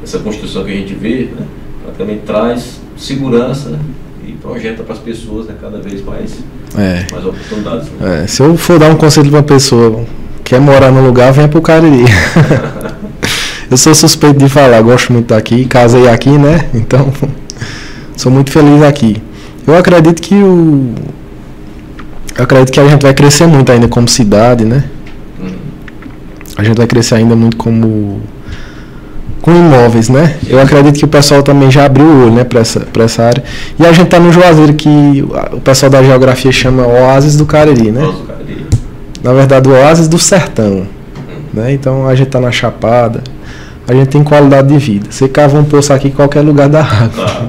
essa 0.04 0.18
construção 0.18 0.64
que 0.64 0.70
a 0.70 0.74
gente 0.74 0.94
vê, 0.94 1.30
né, 1.34 1.46
praticamente 1.82 2.22
traz 2.26 2.80
segurança 2.96 3.78
e 4.26 4.32
projeta 4.32 4.82
para 4.82 4.94
as 4.94 5.00
pessoas 5.00 5.46
né, 5.46 5.54
cada 5.60 5.78
vez 5.78 6.04
mais, 6.04 6.38
é. 6.76 7.06
mais 7.10 7.24
oportunidades. 7.24 7.88
Né? 7.98 8.22
É, 8.22 8.26
se 8.26 8.42
eu 8.42 8.56
for 8.56 8.78
dar 8.78 8.90
um 8.90 8.96
conselho 8.96 9.30
para 9.30 9.38
uma 9.40 9.44
pessoa 9.44 10.04
quer 10.44 10.60
morar 10.60 10.92
no 10.92 11.04
lugar, 11.04 11.32
venha 11.32 11.48
para 11.48 11.58
o 11.58 11.62
Cariri. 11.62 12.04
eu 13.70 13.76
sou 13.76 13.94
suspeito 13.94 14.38
de 14.38 14.48
falar, 14.48 14.80
gosto 14.82 15.12
muito 15.12 15.28
daqui, 15.28 15.64
casei 15.64 16.06
aqui, 16.08 16.30
né? 16.30 16.68
Então, 16.74 17.10
sou 18.16 18.30
muito 18.30 18.52
feliz 18.52 18.82
aqui. 18.82 19.22
Eu 19.66 19.76
acredito 19.76 20.20
que 20.20 20.34
o. 20.34 20.94
Eu 22.36 22.44
acredito 22.44 22.72
que 22.72 22.80
a 22.80 22.88
gente 22.88 23.02
vai 23.02 23.14
crescer 23.14 23.46
muito 23.46 23.72
ainda 23.72 23.88
como 23.88 24.06
cidade, 24.06 24.64
né? 24.64 24.84
A 26.56 26.62
gente 26.62 26.76
vai 26.76 26.86
crescer 26.86 27.16
ainda 27.16 27.34
muito 27.34 27.56
como. 27.56 28.20
Com 29.44 29.50
imóveis, 29.50 30.08
né? 30.08 30.36
Eu 30.48 30.58
acredito 30.58 30.98
que 30.98 31.04
o 31.04 31.08
pessoal 31.08 31.42
também 31.42 31.70
já 31.70 31.84
abriu 31.84 32.06
o 32.06 32.22
olho, 32.22 32.32
né, 32.32 32.44
para 32.44 32.60
essa, 32.60 32.80
pra 32.80 33.04
essa 33.04 33.24
área. 33.24 33.44
E 33.78 33.84
a 33.84 33.92
gente 33.92 34.08
tá 34.08 34.18
no 34.18 34.32
Juazeiro 34.32 34.72
que 34.72 35.22
o 35.52 35.60
pessoal 35.60 35.90
da 35.90 36.02
geografia 36.02 36.50
chama 36.50 36.86
Oásis 36.86 37.36
do 37.36 37.44
Cariri, 37.44 37.92
né? 37.92 38.10
Na 39.22 39.34
verdade, 39.34 39.68
o 39.68 39.72
Oásis 39.72 40.08
do 40.08 40.18
Sertão. 40.18 40.86
Né? 41.52 41.74
Então 41.74 42.08
a 42.08 42.14
gente 42.14 42.30
tá 42.30 42.40
na 42.40 42.50
Chapada, 42.50 43.22
a 43.86 43.92
gente 43.92 44.08
tem 44.08 44.24
qualidade 44.24 44.68
de 44.68 44.78
vida. 44.78 45.08
Você 45.10 45.28
cava 45.28 45.58
um 45.58 45.64
poço 45.64 45.92
aqui 45.92 46.08
em 46.08 46.12
qualquer 46.12 46.40
lugar 46.40 46.70
da 46.70 46.82
água. 46.82 47.26
Tá. 47.26 47.42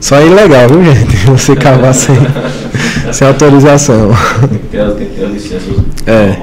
Só 0.00 0.16
é 0.16 0.26
ilegal, 0.26 0.70
viu, 0.70 0.82
gente? 0.82 1.16
Você 1.28 1.54
cavar 1.54 1.92
sem, 1.92 2.16
sem 3.12 3.28
autorização. 3.28 4.08
Tem 4.48 4.58
que 4.58 4.66
ter, 4.68 4.90
tem 4.92 5.06
que 5.06 5.20
ter 5.20 5.26
licenças 5.26 5.68
é. 6.06 6.38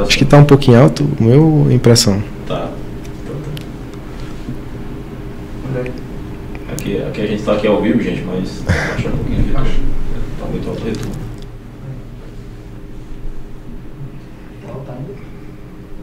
Acho 0.00 0.16
que 0.16 0.24
está 0.24 0.38
um 0.38 0.44
pouquinho 0.44 0.80
alto, 0.80 1.06
meu 1.20 1.66
impressão. 1.70 2.22
Tá. 2.48 2.68
Aqui, 6.92 7.02
aqui 7.02 7.20
a 7.22 7.26
gente 7.26 7.40
está 7.40 7.54
aqui 7.54 7.66
ao 7.66 7.80
vivo, 7.80 8.02
gente, 8.02 8.20
mas 8.22 8.60
baixa 8.60 9.08
um 9.08 9.16
pouquinho 9.16 9.40
aqui. 9.40 9.70
Está 10.34 10.46
muito 10.46 10.68
alto 10.68 10.82
o 10.82 10.84
retorno. 10.84 11.12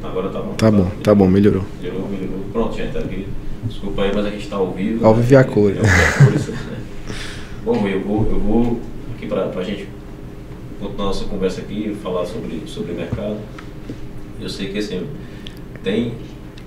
Agora 0.03 0.29
tá 0.29 0.41
bom. 0.41 0.53
Tá 0.55 0.71
bom, 0.71 0.91
tá 1.03 1.15
bom, 1.15 1.27
melhorou. 1.27 1.63
Melhorou, 1.79 2.09
melhorou. 2.09 2.39
Pronto, 2.51 2.75
gente, 2.75 2.93
tá 2.93 2.99
aqui. 2.99 3.27
Desculpa 3.65 4.01
aí, 4.01 4.11
mas 4.15 4.25
a 4.25 4.29
gente 4.31 4.43
está 4.43 4.55
ao 4.55 4.71
vivo. 4.71 5.05
Ao 5.05 5.13
vivo 5.13 5.31
e 5.31 5.35
a 5.35 5.43
cor. 5.43 5.73
Bom, 7.63 7.87
eu 7.87 8.01
vou, 8.01 8.25
eu 8.25 8.39
vou 8.39 8.79
aqui 9.15 9.27
para 9.27 9.45
a 9.45 9.63
gente 9.63 9.87
continuar 10.79 11.07
nossa 11.07 11.25
conversa 11.25 11.61
aqui, 11.61 11.95
falar 12.01 12.25
sobre, 12.25 12.63
sobre 12.65 12.93
mercado. 12.93 13.37
Eu 14.41 14.49
sei 14.49 14.69
que 14.69 14.79
assim, 14.79 15.05
tem, 15.83 16.13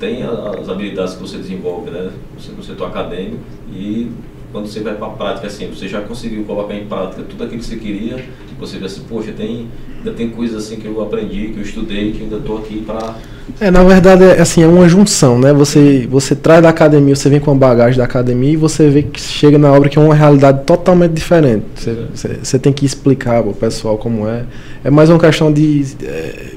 tem 0.02 0.24
as 0.24 0.68
habilidades 0.68 1.14
que 1.14 1.20
você 1.20 1.36
desenvolve, 1.38 1.88
né? 1.88 2.10
Você 2.36 2.50
no 2.50 2.60
setor 2.60 2.88
acadêmico 2.88 3.38
e 3.72 4.10
quando 4.50 4.66
você 4.66 4.80
vai 4.80 4.96
para 4.96 5.06
a 5.06 5.10
prática, 5.10 5.46
assim, 5.46 5.68
você 5.68 5.86
já 5.86 6.00
conseguiu 6.00 6.42
colocar 6.42 6.74
em 6.74 6.86
prática 6.86 7.22
tudo 7.22 7.44
aquilo 7.44 7.60
que 7.60 7.66
você 7.66 7.76
queria, 7.76 8.22
você 8.58 8.78
vê 8.78 8.86
assim, 8.86 9.02
poxa, 9.08 9.32
tem, 9.32 9.68
ainda 9.98 10.10
tem 10.10 10.28
coisas 10.30 10.64
assim 10.64 10.76
que 10.76 10.86
eu 10.86 11.00
aprendi, 11.00 11.50
que 11.50 11.58
eu 11.58 11.62
estudei, 11.62 12.10
que 12.10 12.24
ainda 12.24 12.36
estou 12.36 12.58
aqui 12.58 12.82
para 12.84 13.14
é, 13.60 13.70
na 13.70 13.82
verdade, 13.82 14.22
é, 14.22 14.40
assim, 14.40 14.62
é 14.62 14.66
uma 14.66 14.88
junção, 14.88 15.38
né? 15.38 15.52
Você, 15.52 16.06
você 16.08 16.34
traz 16.34 16.62
da 16.62 16.68
academia, 16.68 17.14
você 17.14 17.28
vem 17.28 17.40
com 17.40 17.50
a 17.50 17.54
bagagem 17.54 17.98
da 17.98 18.04
academia 18.04 18.52
e 18.52 18.56
você 18.56 18.88
vê 18.88 19.02
que 19.02 19.20
chega 19.20 19.58
na 19.58 19.72
obra 19.72 19.88
que 19.88 19.98
é 19.98 20.02
uma 20.02 20.14
realidade 20.14 20.62
totalmente 20.64 21.12
diferente. 21.12 21.64
Você, 21.74 21.96
você, 22.14 22.28
você 22.42 22.58
tem 22.58 22.72
que 22.72 22.86
explicar 22.86 23.42
para 23.42 23.50
o 23.50 23.54
pessoal 23.54 23.98
como 23.98 24.28
é. 24.28 24.44
É 24.84 24.90
mais 24.90 25.10
uma 25.10 25.18
questão 25.18 25.52
de 25.52 25.84
é, 26.04 26.54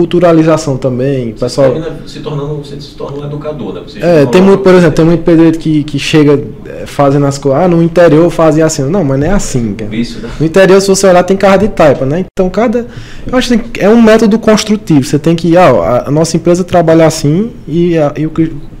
culturalização 0.00 0.78
também. 0.78 1.32
Você 1.32 1.44
pessoal 1.44 1.74
se 2.06 2.20
tornando, 2.20 2.56
você 2.56 2.80
se 2.80 2.94
torna 2.94 3.18
um 3.18 3.26
educador, 3.26 3.74
né? 3.74 3.82
Você 3.86 3.98
é, 4.00 4.24
tem 4.24 4.40
muito, 4.40 4.62
por 4.62 4.74
exemplo, 4.74 4.94
tem 4.94 5.04
muito 5.04 5.22
pedreiro 5.22 5.58
que, 5.58 5.84
que 5.84 5.98
chega 5.98 6.42
é, 6.64 6.86
fazendo 6.86 7.26
as 7.26 7.36
coisas, 7.36 7.62
ah, 7.62 7.68
no 7.68 7.82
interior 7.82 8.30
fazia 8.30 8.64
assim. 8.64 8.82
Não, 8.84 9.04
mas 9.04 9.20
não 9.20 9.26
é 9.26 9.30
assim, 9.30 9.74
cara. 9.74 9.94
Isso, 9.94 10.20
né? 10.20 10.30
No 10.40 10.46
interior, 10.46 10.80
se 10.80 10.88
você 10.88 11.06
olhar, 11.06 11.22
tem 11.22 11.36
carro 11.36 11.58
de 11.58 11.68
taipa, 11.68 12.06
né? 12.06 12.24
Então, 12.32 12.48
cada. 12.48 12.86
Eu 13.30 13.36
acho 13.36 13.58
que 13.58 13.80
é 13.80 13.88
um 13.88 14.00
método 14.00 14.38
construtivo. 14.38 15.04
Você 15.04 15.18
tem 15.18 15.36
que, 15.36 15.54
ah, 15.56 16.04
a 16.06 16.10
nossa 16.10 16.36
empresa 16.36 16.64
trabalha 16.64 17.06
assim 17.06 17.50
e, 17.68 17.98
a, 17.98 18.14
e 18.16 18.26
o, 18.26 18.32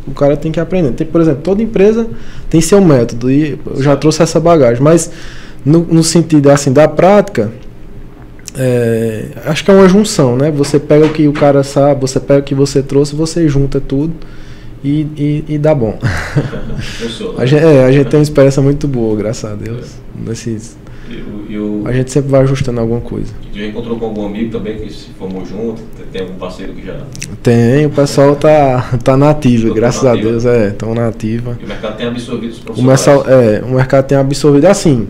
o 0.06 0.14
cara 0.14 0.38
tem 0.38 0.50
que 0.50 0.58
aprender. 0.58 0.92
Tem, 0.92 1.06
por 1.06 1.20
exemplo, 1.20 1.42
toda 1.42 1.62
empresa 1.62 2.06
tem 2.48 2.62
seu 2.62 2.80
método 2.80 3.30
e 3.30 3.58
eu 3.66 3.82
já 3.82 3.94
trouxe 3.94 4.22
essa 4.22 4.40
bagagem, 4.40 4.82
mas 4.82 5.10
no, 5.64 5.80
no 5.80 6.02
sentido 6.02 6.50
assim 6.50 6.72
da 6.72 6.88
prática, 6.88 7.52
é, 8.56 9.26
acho 9.46 9.64
que 9.64 9.70
é 9.70 9.74
uma 9.74 9.88
junção, 9.88 10.36
né? 10.36 10.50
Você 10.50 10.78
pega 10.78 11.06
o 11.06 11.12
que 11.12 11.28
o 11.28 11.32
cara 11.32 11.62
sabe, 11.62 12.00
você 12.00 12.18
pega 12.18 12.40
o 12.40 12.42
que 12.42 12.54
você 12.54 12.82
trouxe, 12.82 13.14
você 13.14 13.48
junta 13.48 13.80
tudo 13.80 14.12
e, 14.82 15.06
e, 15.16 15.44
e 15.48 15.58
dá 15.58 15.74
bom. 15.74 15.98
a, 17.38 17.46
gente, 17.46 17.64
é, 17.64 17.84
a 17.84 17.92
gente 17.92 18.08
tem 18.08 18.18
uma 18.18 18.22
experiência 18.22 18.62
muito 18.62 18.88
boa, 18.88 19.16
graças 19.16 19.50
a 19.50 19.54
Deus. 19.54 19.96
Nesses, 20.14 20.76
eu, 21.08 21.44
eu, 21.50 21.82
a 21.86 21.92
gente 21.92 22.10
sempre 22.10 22.30
vai 22.30 22.42
ajustando 22.42 22.80
alguma 22.80 23.00
coisa. 23.00 23.32
Já 23.52 23.66
encontrou 23.66 23.98
com 23.98 24.06
algum 24.06 24.26
amigo 24.26 24.50
também 24.50 24.78
que 24.78 24.92
se 24.92 25.10
formou 25.18 25.44
junto? 25.44 25.82
Tem 26.12 26.22
algum 26.22 26.34
parceiro 26.34 26.72
que 26.72 26.86
já. 26.86 27.00
Tem, 27.42 27.86
o 27.86 27.90
pessoal 27.90 28.34
tá, 28.34 28.98
tá 29.02 29.16
nativo, 29.16 29.72
graças 29.72 30.04
a 30.04 30.14
Deus, 30.14 30.44
é, 30.44 30.68
estão 30.68 30.94
nativa. 30.94 31.56
E 31.60 31.64
o 31.64 31.68
mercado 31.68 31.96
tem 31.96 32.06
absorvido 32.06 32.50
os 32.50 32.58
profissionais? 32.58 33.06
O, 33.06 33.10
mercado, 33.10 33.30
é, 33.30 33.62
o 33.64 33.74
mercado 33.74 34.06
tem 34.06 34.18
absorvido 34.18 34.66
assim 34.66 35.08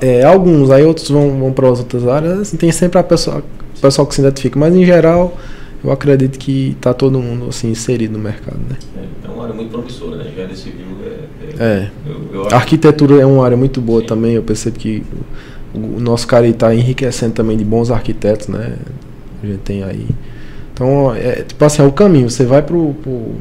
é, 0.00 0.24
alguns, 0.24 0.70
aí 0.70 0.84
outros 0.84 1.08
vão, 1.10 1.38
vão 1.38 1.52
para 1.52 1.68
outras 1.68 2.06
áreas, 2.06 2.40
assim, 2.40 2.56
tem 2.56 2.70
sempre 2.70 2.98
a 2.98 3.02
pessoa, 3.02 3.42
o 3.76 3.80
pessoal 3.80 4.06
que 4.06 4.14
se 4.14 4.20
identifica, 4.20 4.58
mas 4.58 4.74
em 4.74 4.84
geral 4.84 5.36
eu 5.84 5.90
acredito 5.90 6.38
que 6.38 6.76
está 6.76 6.94
todo 6.94 7.18
mundo 7.18 7.46
assim, 7.48 7.70
inserido 7.70 8.16
no 8.16 8.18
mercado. 8.22 8.58
Né? 8.68 8.76
É, 8.96 9.26
é 9.26 9.30
uma 9.30 9.42
área 9.42 9.54
muito 9.54 9.70
promissora, 9.70 10.16
né? 10.16 10.28
Engenharia 10.30 10.56
civil 10.56 10.86
é. 11.04 11.64
é, 11.64 11.66
é. 11.66 11.90
Eu, 12.06 12.42
eu 12.42 12.48
a 12.48 12.54
arquitetura 12.54 13.20
é 13.20 13.26
uma 13.26 13.44
área 13.44 13.56
muito 13.56 13.80
boa 13.80 14.00
Sim. 14.00 14.06
também, 14.06 14.34
eu 14.34 14.42
percebo 14.42 14.78
que 14.78 15.02
o, 15.74 15.96
o 15.96 16.00
nosso 16.00 16.26
cara 16.26 16.46
está 16.46 16.72
enriquecendo 16.72 17.34
também 17.34 17.56
de 17.56 17.64
bons 17.64 17.90
arquitetos, 17.90 18.46
né? 18.46 18.76
A 19.42 19.46
gente 19.46 19.60
tem 19.60 19.82
aí. 19.82 20.06
Então, 20.72 21.12
é 21.14 21.42
tipo 21.42 21.64
assim, 21.64 21.82
é 21.82 21.84
o 21.84 21.92
caminho, 21.92 22.30
você 22.30 22.44
vai 22.44 22.62
pro, 22.62 22.94
pro 23.02 23.34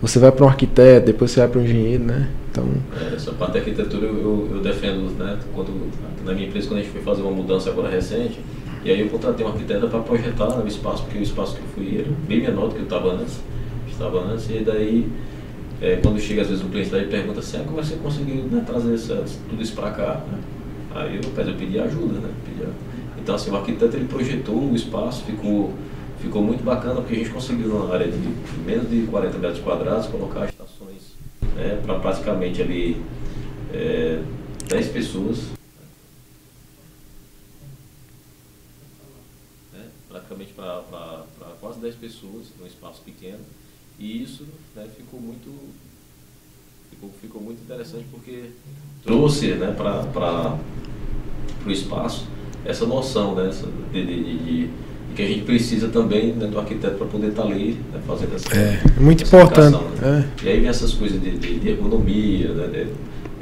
você 0.00 0.18
vai 0.18 0.30
para 0.32 0.44
um 0.44 0.48
arquiteto, 0.48 1.06
depois 1.06 1.30
você 1.30 1.40
vai 1.40 1.48
para 1.48 1.60
um 1.60 1.64
engenheiro, 1.64 2.04
né? 2.04 2.28
Então... 2.56 2.66
É, 2.98 3.14
essa 3.14 3.32
parte 3.32 3.52
da 3.52 3.58
arquitetura 3.58 4.06
eu, 4.06 4.48
eu, 4.50 4.62
defendo, 4.62 5.10
né? 5.18 5.38
Quando, 5.54 5.90
na 6.24 6.32
minha 6.32 6.48
empresa, 6.48 6.68
quando 6.68 6.80
a 6.80 6.82
gente 6.82 6.92
foi 6.92 7.02
fazer 7.02 7.20
uma 7.20 7.30
mudança 7.30 7.68
agora 7.68 7.90
recente, 7.90 8.40
e 8.82 8.90
aí 8.90 9.00
eu 9.00 9.08
contratei 9.08 9.44
um 9.44 9.50
arquiteto 9.50 9.86
para 9.88 10.00
projetar 10.00 10.58
o 10.58 10.66
espaço, 10.66 11.02
porque 11.04 11.18
o 11.18 11.22
espaço 11.22 11.56
que 11.56 11.60
eu 11.60 11.68
fui 11.74 11.98
era 12.00 12.08
bem 12.26 12.40
menor 12.40 12.68
do 12.68 12.74
que 12.74 12.80
eu 12.80 12.84
estava 12.84 13.12
antes, 13.12 13.40
estava 13.90 14.20
antes, 14.20 14.48
e 14.48 14.60
daí, 14.60 15.06
é, 15.82 15.96
quando 15.96 16.18
chega 16.18 16.42
às 16.42 16.48
vezes 16.48 16.64
o 16.64 16.68
cliente 16.68 16.90
lá 16.90 16.98
e 16.98 17.06
pergunta 17.06 17.40
assim, 17.40 17.58
ah, 17.58 17.64
como 17.66 17.80
é 17.80 17.82
você 17.82 17.96
conseguiu 17.96 18.44
né, 18.44 18.62
trazer 18.66 18.94
essa, 18.94 19.22
tudo 19.50 19.62
isso 19.62 19.74
para 19.74 19.90
cá? 19.90 20.22
Né? 20.32 20.38
Aí 20.94 21.16
eu, 21.16 21.44
eu 21.46 21.54
pedi 21.54 21.78
ajuda, 21.78 22.20
né? 22.20 22.30
Pedi, 22.44 22.70
então 23.20 23.34
assim, 23.34 23.50
o 23.50 23.56
arquiteto 23.56 23.96
ele 23.96 24.06
projetou 24.06 24.70
o 24.70 24.74
espaço, 24.74 25.24
ficou 25.24 25.74
ficou 26.20 26.42
muito 26.42 26.64
bacana 26.64 26.94
porque 26.94 27.14
a 27.14 27.18
gente 27.18 27.30
conseguiu 27.30 27.68
numa 27.68 27.92
área 27.92 28.08
de 28.08 28.18
menos 28.64 28.88
de 28.88 29.02
40 29.02 29.38
metros 29.38 29.60
quadrados 29.60 30.06
colocar 30.06 30.48
né, 31.56 31.80
para 31.84 31.98
praticamente 31.98 32.62
ali 32.62 33.02
é, 33.72 34.22
10 34.68 34.88
pessoas. 34.88 35.38
Né, 39.72 39.88
praticamente 40.08 40.52
para 40.52 41.24
quase 41.60 41.80
10 41.80 41.94
pessoas 41.96 42.46
num 42.60 42.66
espaço 42.66 43.02
pequeno. 43.02 43.40
E 43.98 44.22
isso 44.22 44.46
né, 44.74 44.88
ficou 44.94 45.20
muito 45.20 45.50
ficou, 46.90 47.10
ficou 47.20 47.40
muito 47.40 47.62
interessante 47.62 48.06
porque 48.10 48.50
trouxe 49.02 49.54
né, 49.54 49.72
para 49.72 50.58
o 51.64 51.70
espaço 51.70 52.26
essa 52.64 52.84
noção 52.86 53.34
né, 53.34 53.50
de, 53.92 54.04
de, 54.04 54.38
de, 54.38 54.70
que 55.16 55.22
a 55.22 55.26
gente 55.26 55.44
precisa 55.44 55.88
também 55.88 56.34
né, 56.34 56.46
do 56.46 56.58
arquiteto 56.58 56.96
para 56.96 57.06
poder 57.06 57.28
estar 57.28 57.42
tá 57.42 57.48
ali 57.48 57.78
né, 57.90 57.98
fazendo 58.06 58.36
essa 58.36 58.54
É, 58.54 58.82
é 58.84 59.00
muito 59.00 59.24
essa 59.24 59.36
importante. 59.36 59.78
Né? 59.98 60.28
É. 60.42 60.44
E 60.44 60.48
aí 60.50 60.60
vem 60.60 60.68
essas 60.68 60.92
coisas 60.92 61.20
de, 61.20 61.30
de, 61.38 61.68
ergonomia, 61.68 62.48
né, 62.48 62.86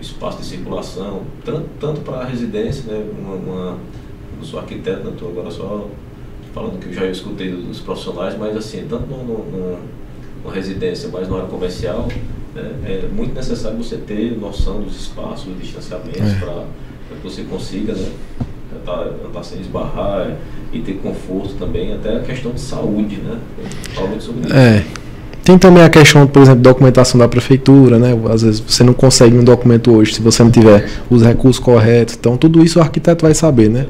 espaço 0.00 0.38
de 0.38 0.46
circulação, 0.46 1.22
tanto, 1.44 1.66
tanto 1.80 2.00
para 2.02 2.18
a 2.18 2.24
residência, 2.24 2.84
né, 2.84 3.04
uma, 3.18 3.34
uma, 3.34 3.78
eu 4.38 4.44
sou 4.44 4.60
arquiteto, 4.60 5.02
né, 5.02 5.10
estou 5.10 5.30
agora 5.30 5.50
só 5.50 5.90
falando 6.54 6.78
que 6.78 6.86
eu 6.86 6.92
já 6.92 7.06
escutei 7.06 7.50
dos 7.50 7.80
profissionais, 7.80 8.38
mas 8.38 8.56
assim, 8.56 8.86
tanto 8.88 9.06
numa 9.08 10.52
residência, 10.52 11.08
mas 11.12 11.28
na 11.28 11.38
área 11.38 11.48
comercial, 11.48 12.06
né, 12.54 12.70
é 12.84 13.08
muito 13.12 13.34
necessário 13.34 13.76
você 13.76 13.96
ter 13.96 14.38
noção 14.38 14.80
dos 14.80 14.94
espaços, 14.94 15.46
dos 15.46 15.64
distanciamentos, 15.64 16.20
é. 16.20 16.38
para 16.38 17.16
que 17.16 17.22
você 17.24 17.42
consiga 17.42 17.94
né, 17.94 18.12
andar, 18.84 19.06
andar 19.26 19.42
sem 19.42 19.60
esbarrar 19.60 20.36
e 20.72 20.80
ter 20.80 20.94
conforto 20.94 21.54
também, 21.58 21.92
até 21.92 22.16
a 22.16 22.20
questão 22.20 22.52
de 22.52 22.60
saúde, 22.60 23.16
né? 23.16 23.38
Fala 23.94 24.08
muito 24.08 24.24
sobre 24.24 24.46
isso. 24.46 24.54
É. 24.54 24.84
Tem 25.42 25.58
também 25.58 25.82
a 25.82 25.90
questão, 25.90 26.26
por 26.26 26.40
exemplo, 26.40 26.62
documentação 26.62 27.18
da 27.18 27.28
prefeitura, 27.28 27.98
né? 27.98 28.18
Às 28.32 28.42
vezes 28.42 28.60
você 28.60 28.82
não 28.82 28.94
consegue 28.94 29.36
um 29.36 29.44
documento 29.44 29.92
hoje 29.92 30.14
se 30.14 30.22
você 30.22 30.42
não 30.42 30.50
tiver 30.50 30.88
os 31.10 31.22
recursos 31.22 31.62
corretos. 31.62 32.16
Então, 32.18 32.36
tudo 32.36 32.64
isso 32.64 32.78
o 32.78 32.82
arquiteto 32.82 33.26
vai 33.26 33.34
saber, 33.34 33.68
né? 33.68 33.86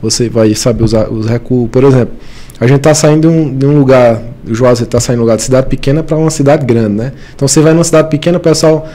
Você 0.00 0.30
vai 0.30 0.54
saber 0.54 0.84
usar 0.84 1.10
os 1.10 1.26
recursos. 1.26 1.68
Por 1.70 1.84
exemplo, 1.84 2.14
a 2.58 2.66
gente 2.66 2.78
está 2.78 2.94
saindo 2.94 3.22
de 3.22 3.26
um, 3.26 3.54
de 3.54 3.66
um 3.66 3.78
lugar, 3.78 4.22
o 4.48 4.54
Juazeiro 4.54 4.88
está 4.88 4.98
saindo 4.98 5.18
de 5.18 5.20
um 5.20 5.24
lugar 5.24 5.36
de 5.36 5.42
cidade 5.42 5.66
pequena 5.66 6.02
para 6.02 6.16
uma 6.16 6.30
cidade 6.30 6.64
grande, 6.64 6.94
né? 6.94 7.12
Então, 7.34 7.46
você 7.46 7.60
vai 7.60 7.74
numa 7.74 7.84
cidade 7.84 8.08
pequena, 8.08 8.38
o 8.38 8.40
pessoal 8.40 8.88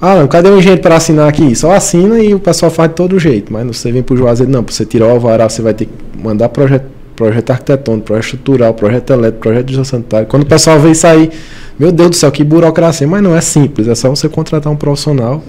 ah, 0.00 0.16
não, 0.16 0.28
cadê 0.28 0.50
o 0.50 0.58
engenheiro 0.58 0.82
para 0.82 0.96
assinar 0.96 1.28
aqui? 1.28 1.54
Só 1.54 1.72
assina 1.72 2.18
e 2.18 2.34
o 2.34 2.38
pessoal 2.38 2.70
faz 2.70 2.90
de 2.90 2.96
todo 2.96 3.18
jeito. 3.18 3.52
Mas 3.52 3.66
você 3.66 3.90
vem 3.90 4.02
para 4.02 4.14
o 4.14 4.16
Juazeiro, 4.16 4.52
não, 4.52 4.62
para 4.62 4.74
você 4.74 4.84
tirar 4.84 5.06
o 5.06 5.10
alvará, 5.10 5.48
você 5.48 5.62
vai 5.62 5.72
ter 5.72 5.86
que 5.86 5.92
mandar 6.22 6.50
projeto, 6.50 6.84
projeto 7.14 7.50
arquitetônico, 7.50 8.06
projeto 8.06 8.24
estrutural, 8.24 8.74
projeto 8.74 9.12
elétrico, 9.12 9.40
projeto 9.40 9.66
de 9.66 9.84
sanitário. 9.86 10.26
Quando 10.26 10.42
o 10.42 10.46
pessoal 10.46 10.78
vem 10.78 10.92
sair, 10.92 11.30
meu 11.78 11.90
Deus 11.90 12.10
do 12.10 12.16
céu, 12.16 12.30
que 12.30 12.44
burocracia. 12.44 13.06
Mas 13.06 13.22
não 13.22 13.34
é 13.34 13.40
simples, 13.40 13.88
é 13.88 13.94
só 13.94 14.10
você 14.10 14.28
contratar 14.28 14.70
um 14.70 14.76
profissional 14.76 15.42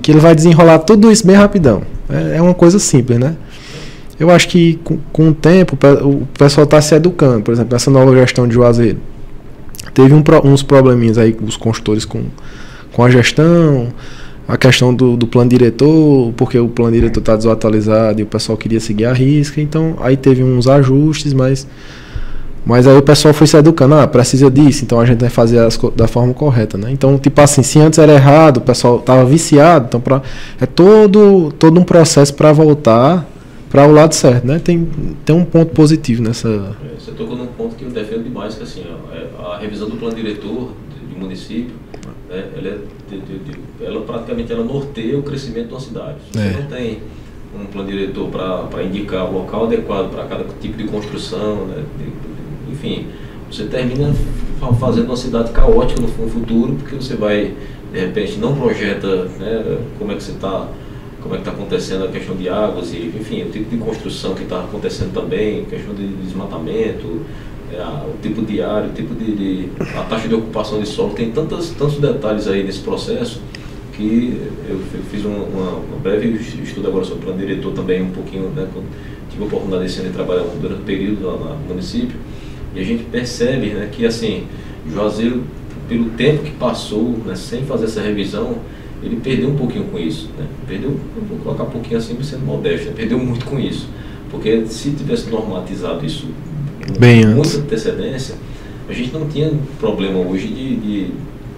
que 0.00 0.10
ele 0.10 0.18
vai 0.18 0.34
desenrolar 0.34 0.80
tudo 0.80 1.12
isso 1.12 1.24
bem 1.24 1.36
rapidão. 1.36 1.82
É, 2.10 2.38
é 2.38 2.42
uma 2.42 2.54
coisa 2.54 2.80
simples, 2.80 3.20
né? 3.20 3.36
Eu 4.18 4.30
acho 4.30 4.48
que 4.48 4.80
com, 4.82 4.98
com 5.12 5.28
o 5.28 5.34
tempo 5.34 5.78
o 6.02 6.26
pessoal 6.36 6.64
está 6.64 6.80
se 6.80 6.94
educando. 6.94 7.42
Por 7.42 7.52
exemplo, 7.52 7.72
nessa 7.72 7.90
nova 7.90 8.12
gestão 8.16 8.48
de 8.48 8.54
Juazeiro, 8.54 8.98
teve 9.94 10.12
um, 10.12 10.22
uns 10.44 10.62
probleminhas 10.62 11.18
aí, 11.18 11.36
os 11.40 11.56
consultores 11.56 12.04
com 12.04 12.24
com 12.92 13.04
a 13.04 13.10
gestão, 13.10 13.88
a 14.46 14.56
questão 14.56 14.94
do, 14.94 15.16
do 15.16 15.26
plano 15.26 15.50
diretor, 15.50 16.32
porque 16.36 16.58
o 16.58 16.68
plano 16.68 16.92
diretor 16.92 17.20
está 17.20 17.36
desatualizado 17.36 18.20
e 18.20 18.22
o 18.22 18.26
pessoal 18.26 18.58
queria 18.58 18.80
seguir 18.80 19.06
a 19.06 19.12
risca, 19.12 19.60
então 19.60 19.96
aí 20.00 20.16
teve 20.16 20.42
uns 20.42 20.66
ajustes, 20.66 21.32
mas 21.32 21.66
mas 22.64 22.86
aí 22.86 22.96
o 22.96 23.02
pessoal 23.02 23.34
foi 23.34 23.46
se 23.48 23.56
educando, 23.56 23.96
ah, 23.96 24.06
precisa 24.06 24.48
disso, 24.48 24.84
então 24.84 25.00
a 25.00 25.04
gente 25.04 25.18
vai 25.18 25.28
fazer 25.28 25.58
as, 25.58 25.76
da 25.96 26.06
forma 26.06 26.32
correta, 26.32 26.78
né? 26.78 26.92
Então, 26.92 27.18
tipo 27.18 27.40
assim, 27.40 27.60
se 27.62 27.80
antes 27.80 27.98
era 27.98 28.12
errado, 28.12 28.58
o 28.58 28.60
pessoal 28.60 28.98
estava 28.98 29.24
viciado, 29.24 29.86
então 29.88 30.00
pra, 30.00 30.22
é 30.60 30.66
todo, 30.66 31.52
todo 31.58 31.80
um 31.80 31.82
processo 31.82 32.32
para 32.34 32.52
voltar 32.52 33.26
para 33.72 33.88
o 33.88 33.92
lado 33.92 34.14
certo, 34.14 34.46
né? 34.46 34.58
Tem, 34.58 34.86
tem 35.24 35.34
um 35.34 35.46
ponto 35.46 35.72
positivo 35.72 36.22
nessa... 36.22 36.76
É, 36.84 37.00
você 37.00 37.10
tocou 37.12 37.34
num 37.34 37.46
ponto 37.46 37.74
que 37.74 37.84
eu 37.84 37.90
defendo 37.90 38.22
demais, 38.22 38.54
que 38.54 38.62
assim, 38.62 38.84
ó, 38.86 39.14
é 39.14 39.54
a 39.54 39.56
revisão 39.56 39.88
do 39.88 39.96
plano 39.96 40.14
diretor 40.14 40.72
do 41.10 41.18
município, 41.18 41.74
né, 42.28 42.44
ela, 42.54 42.68
é 42.68 42.78
de, 43.08 43.20
de, 43.20 43.38
de, 43.38 43.58
ela 43.80 44.02
praticamente 44.02 44.52
ela 44.52 44.62
norteia 44.62 45.18
o 45.18 45.22
crescimento 45.22 45.68
de 45.68 45.72
uma 45.72 45.80
cidade. 45.80 46.16
Se 46.30 46.38
você 46.38 46.48
é. 46.48 46.60
não 46.60 46.66
tem 46.66 46.98
um 47.58 47.64
plano 47.64 47.88
diretor 47.88 48.28
para 48.28 48.82
indicar 48.84 49.30
o 49.30 49.38
local 49.38 49.64
adequado 49.64 50.10
para 50.10 50.24
cada 50.26 50.44
tipo 50.60 50.76
de 50.76 50.84
construção, 50.84 51.64
né, 51.64 51.82
de, 51.98 52.72
enfim, 52.72 53.06
você 53.50 53.64
termina 53.64 54.12
fazendo 54.78 55.06
uma 55.06 55.16
cidade 55.16 55.50
caótica 55.50 55.98
no 55.98 56.08
futuro, 56.08 56.74
porque 56.74 56.96
você 56.96 57.16
vai, 57.16 57.54
de 57.90 57.98
repente, 57.98 58.36
não 58.36 58.54
projeta 58.54 59.24
né, 59.40 59.78
como 59.98 60.12
é 60.12 60.14
que 60.14 60.22
você 60.22 60.32
está 60.32 60.68
como 61.22 61.34
é 61.34 61.38
que 61.38 61.48
está 61.48 61.52
acontecendo 61.52 62.04
a 62.04 62.08
questão 62.08 62.34
de 62.34 62.48
águas 62.48 62.92
e, 62.92 63.12
enfim, 63.18 63.42
o 63.42 63.50
tipo 63.50 63.70
de 63.70 63.76
construção 63.76 64.34
que 64.34 64.42
está 64.42 64.60
acontecendo 64.60 65.12
também, 65.12 65.64
questão 65.64 65.94
de 65.94 66.06
desmatamento, 66.06 67.22
é, 67.72 67.80
o 67.82 68.20
tipo 68.20 68.42
de 68.42 68.60
área, 68.60 68.88
o 68.88 68.92
tipo 68.92 69.14
de, 69.14 69.34
de, 69.34 69.68
a 69.96 70.02
taxa 70.02 70.28
de 70.28 70.34
ocupação 70.34 70.80
de 70.80 70.86
solo, 70.86 71.14
tem 71.14 71.30
tantos, 71.30 71.70
tantos 71.70 71.98
detalhes 71.98 72.48
aí 72.48 72.62
nesse 72.64 72.80
processo 72.80 73.40
que 73.92 74.40
eu 74.68 74.80
fiz 75.10 75.24
uma, 75.24 75.38
uma, 75.38 75.98
breve 76.02 76.28
estudo 76.62 76.88
agora 76.88 77.04
sobre 77.04 77.20
o 77.20 77.26
plano 77.26 77.38
diretor 77.38 77.72
também, 77.72 78.02
um 78.02 78.10
pouquinho, 78.10 78.48
né, 78.50 78.66
tive 79.30 79.42
a 79.42 79.46
oportunidade 79.46 80.02
de 80.02 80.10
trabalhar 80.10 80.44
durante 80.60 80.80
o 80.80 80.84
período 80.84 81.26
lá 81.26 81.56
no 81.56 81.68
município, 81.68 82.16
e 82.74 82.80
a 82.80 82.84
gente 82.84 83.04
percebe 83.04 83.68
né, 83.68 83.88
que 83.92 84.04
assim, 84.04 84.46
Juazeiro, 84.90 85.44
pelo 85.88 86.10
tempo 86.10 86.42
que 86.42 86.52
passou, 86.52 87.16
né, 87.24 87.34
sem 87.34 87.64
fazer 87.64 87.84
essa 87.84 88.00
revisão, 88.00 88.58
ele 89.02 89.16
perdeu 89.16 89.50
um 89.50 89.56
pouquinho 89.56 89.84
com 89.84 89.98
isso. 89.98 90.30
Né? 90.38 90.46
Perdeu, 90.66 90.96
vou 91.28 91.38
colocar 91.38 91.64
um 91.64 91.70
pouquinho 91.70 91.98
assim, 91.98 92.16
sendo 92.22 92.44
modesto, 92.44 92.86
né? 92.86 92.92
perdeu 92.96 93.18
muito 93.18 93.44
com 93.44 93.58
isso. 93.58 93.88
Porque 94.30 94.64
se 94.66 94.90
tivesse 94.92 95.28
normatizado 95.28 96.04
isso 96.06 96.26
Bem 96.98 97.24
muita 97.26 97.40
antes. 97.40 97.56
antecedência, 97.56 98.34
a 98.88 98.92
gente 98.92 99.12
não 99.12 99.28
tinha 99.28 99.52
problema 99.78 100.18
hoje 100.18 100.48
de, 100.48 100.76
de, 100.76 101.06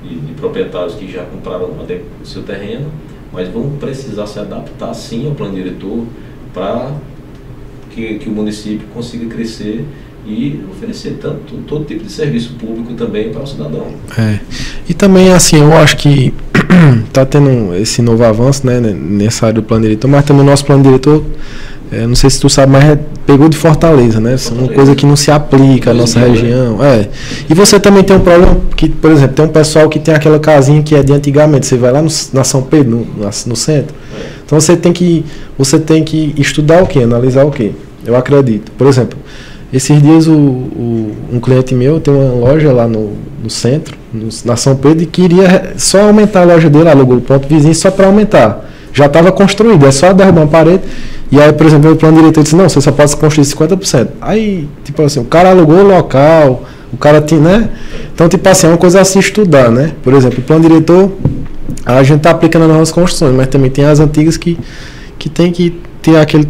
de, 0.02 0.20
de 0.26 0.32
proprietários 0.34 0.94
que 0.94 1.10
já 1.10 1.24
compraram 1.24 1.66
o 1.66 2.26
seu 2.26 2.42
terreno, 2.42 2.90
mas 3.32 3.48
vão 3.48 3.70
precisar 3.78 4.26
se 4.26 4.38
adaptar 4.38 4.92
sim 4.94 5.26
ao 5.26 5.34
plano 5.34 5.54
diretor 5.54 6.04
para 6.52 6.92
que, 7.90 8.18
que 8.18 8.28
o 8.28 8.32
município 8.32 8.86
consiga 8.92 9.26
crescer 9.26 9.84
e 10.26 10.60
oferecer 10.70 11.18
tanto 11.20 11.56
todo 11.66 11.84
tipo 11.84 12.04
de 12.04 12.10
serviço 12.10 12.54
público 12.54 12.94
também 12.94 13.30
para 13.30 13.42
o 13.42 13.46
cidadão. 13.46 13.88
É. 14.16 14.40
E 14.88 14.94
também 14.94 15.32
assim, 15.32 15.60
eu 15.60 15.72
acho 15.74 15.96
que 15.96 16.32
está 17.06 17.24
tendo 17.26 17.74
esse 17.76 18.02
novo 18.02 18.24
avanço 18.24 18.66
né, 18.66 18.80
nessa 18.80 19.46
área 19.46 19.60
do 19.60 19.62
plano 19.62 19.82
diretor, 19.84 20.08
mas 20.08 20.24
também 20.24 20.42
o 20.42 20.46
nosso 20.46 20.64
plano 20.64 20.82
diretor 20.82 21.24
é, 21.94 22.06
não 22.06 22.16
sei 22.16 22.28
se 22.28 22.40
tu 22.40 22.48
sabe, 22.48 22.72
mas 22.72 22.84
é, 22.84 22.98
pegou 23.24 23.48
de 23.48 23.56
Fortaleza, 23.56 24.18
né? 24.18 24.36
Fortaleza. 24.36 24.50
É 24.50 24.58
uma 24.64 24.72
coisa 24.72 24.94
que 24.96 25.06
não 25.06 25.14
se 25.14 25.30
aplica 25.30 25.92
à 25.92 25.94
nossa 25.94 26.18
região. 26.18 26.82
É. 26.82 27.08
E 27.48 27.54
você 27.54 27.78
também 27.78 28.02
tem 28.02 28.16
um 28.16 28.20
problema 28.20 28.56
que, 28.74 28.88
por 28.88 29.12
exemplo, 29.12 29.36
tem 29.36 29.44
um 29.44 29.48
pessoal 29.48 29.88
que 29.88 30.00
tem 30.00 30.12
aquela 30.12 30.40
casinha 30.40 30.82
que 30.82 30.94
é 30.94 31.02
de 31.02 31.12
antigamente. 31.12 31.66
Você 31.66 31.76
vai 31.76 31.92
lá 31.92 32.02
no, 32.02 32.08
na 32.32 32.42
São 32.42 32.62
Pedro, 32.62 33.06
no, 33.16 33.24
no 33.46 33.56
centro. 33.56 33.94
Então 34.44 34.58
você 34.58 34.76
tem 34.76 34.92
que 34.92 35.24
você 35.56 35.78
tem 35.78 36.02
que 36.02 36.34
estudar 36.36 36.82
o 36.82 36.86
que, 36.86 37.00
analisar 37.00 37.44
o 37.44 37.50
que. 37.50 37.72
Eu 38.04 38.16
acredito. 38.16 38.72
Por 38.72 38.86
exemplo, 38.86 39.18
esses 39.76 40.00
dias 40.00 40.28
o, 40.28 40.32
o, 40.32 41.12
um 41.32 41.40
cliente 41.40 41.74
meu 41.74 41.98
tem 41.98 42.14
uma 42.14 42.32
loja 42.32 42.72
lá 42.72 42.86
no, 42.86 43.12
no 43.42 43.50
centro, 43.50 43.96
no, 44.12 44.28
na 44.44 44.56
São 44.56 44.76
Pedro, 44.76 45.02
e 45.02 45.06
queria 45.06 45.74
só 45.76 46.02
aumentar 46.02 46.42
a 46.42 46.44
loja 46.44 46.70
dele, 46.70 46.88
alugou 46.88 47.16
o 47.16 47.20
ponto 47.20 47.48
vizinho 47.48 47.74
só 47.74 47.90
para 47.90 48.06
aumentar. 48.06 48.70
Já 48.92 49.06
estava 49.06 49.32
construído, 49.32 49.84
é 49.84 49.90
só 49.90 50.12
derrubar 50.12 50.42
uma 50.42 50.46
parede. 50.46 50.82
E 51.30 51.40
aí, 51.40 51.52
por 51.52 51.66
exemplo, 51.66 51.90
o 51.90 51.96
plano 51.96 52.18
diretor 52.18 52.44
disse, 52.44 52.54
não, 52.54 52.68
você 52.68 52.80
só 52.80 52.92
pode 52.92 53.16
construir 53.16 53.44
50%. 53.44 54.08
Aí, 54.20 54.68
tipo 54.84 55.02
assim, 55.02 55.18
o 55.18 55.24
cara 55.24 55.50
alugou 55.50 55.78
o 55.78 55.88
local, 55.88 56.62
o 56.92 56.96
cara 56.96 57.20
tinha, 57.20 57.40
né? 57.40 57.70
Então, 58.14 58.28
tipo 58.28 58.48
assim, 58.48 58.68
é 58.68 58.70
uma 58.70 58.78
coisa 58.78 59.00
a 59.00 59.04
se 59.04 59.18
estudar, 59.18 59.70
né? 59.70 59.92
Por 60.04 60.14
exemplo, 60.14 60.38
o 60.38 60.42
plano 60.42 60.68
diretor, 60.68 61.10
a 61.84 62.02
gente 62.04 62.18
está 62.18 62.30
aplicando 62.30 62.62
nas 62.62 62.72
novas 62.72 62.92
construções, 62.92 63.34
mas 63.34 63.48
também 63.48 63.68
tem 63.68 63.84
as 63.84 63.98
antigas 63.98 64.36
que, 64.36 64.56
que 65.18 65.28
tem 65.28 65.50
que 65.50 65.80
ter 66.00 66.16
aquele, 66.16 66.48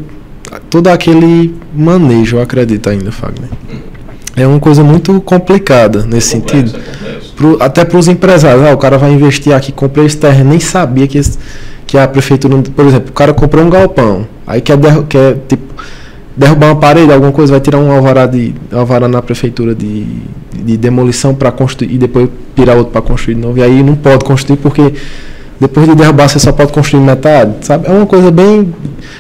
todo 0.59 0.89
aquele 0.89 1.55
manejo, 1.75 2.37
eu 2.37 2.43
acredito 2.43 2.89
ainda, 2.89 3.11
Fagner. 3.11 3.49
É 4.37 4.47
uma 4.47 4.59
coisa 4.59 4.83
muito 4.83 5.21
complicada 5.21 6.05
nesse 6.05 6.37
é 6.37 6.41
sentido. 6.41 6.77
É 6.77 7.15
pro, 7.37 7.57
até 7.61 7.85
para 7.85 7.99
os 7.99 8.09
empresários, 8.09 8.65
ah, 8.67 8.73
o 8.73 8.79
cara 8.79 8.99
vai 8.99 9.13
investir 9.13 9.55
aqui, 9.55 9.73
comprei 9.73 10.07
esse 10.07 10.17
terreno, 10.17 10.51
nem 10.51 10.61
sabia 10.61 11.07
que 11.07 11.19
esse 11.19 11.39
que 11.87 11.99
a 11.99 12.09
prefeitura, 12.09 12.57
por 12.75 12.87
exemplo, 12.87 13.11
o 13.11 13.13
cara 13.13 13.35
comprou 13.35 13.65
um 13.65 13.71
galpão, 13.71 14.27
aí 14.47 14.61
quer, 14.61 14.77
derru 14.77 15.05
quer 15.05 15.37
tipo, 15.47 15.75
derrubar 16.37 16.69
uma 16.69 16.77
parede, 16.77 17.13
alguma 17.13 17.31
coisa, 17.31 17.53
vai 17.53 17.61
tirar 17.61 17.79
um 17.79 17.93
alvará, 17.93 18.27
de, 18.27 18.55
alvará 18.73 19.07
na 19.07 19.21
prefeitura 19.23 19.75
de, 19.75 20.07
de 20.53 20.77
demolição 20.77 21.35
para 21.35 21.53
construir 21.53 21.95
e 21.95 21.99
depois 21.99 22.29
tirar 22.57 22.75
outro 22.75 22.93
para 22.93 23.03
construir 23.03 23.35
de 23.35 23.41
novo. 23.43 23.59
E 23.59 23.63
aí 23.63 23.83
não 23.83 23.95
pode 23.95 24.25
construir 24.25 24.57
porque 24.57 24.95
depois 25.61 25.89
de 25.89 25.95
derrubar 25.95 26.29
você 26.29 26.39
só 26.39 26.53
pode 26.53 26.73
construir 26.73 27.01
metade, 27.01 27.55
sabe? 27.63 27.87
É 27.87 27.91
uma 27.91 28.07
coisa 28.07 28.31
bem 28.31 28.75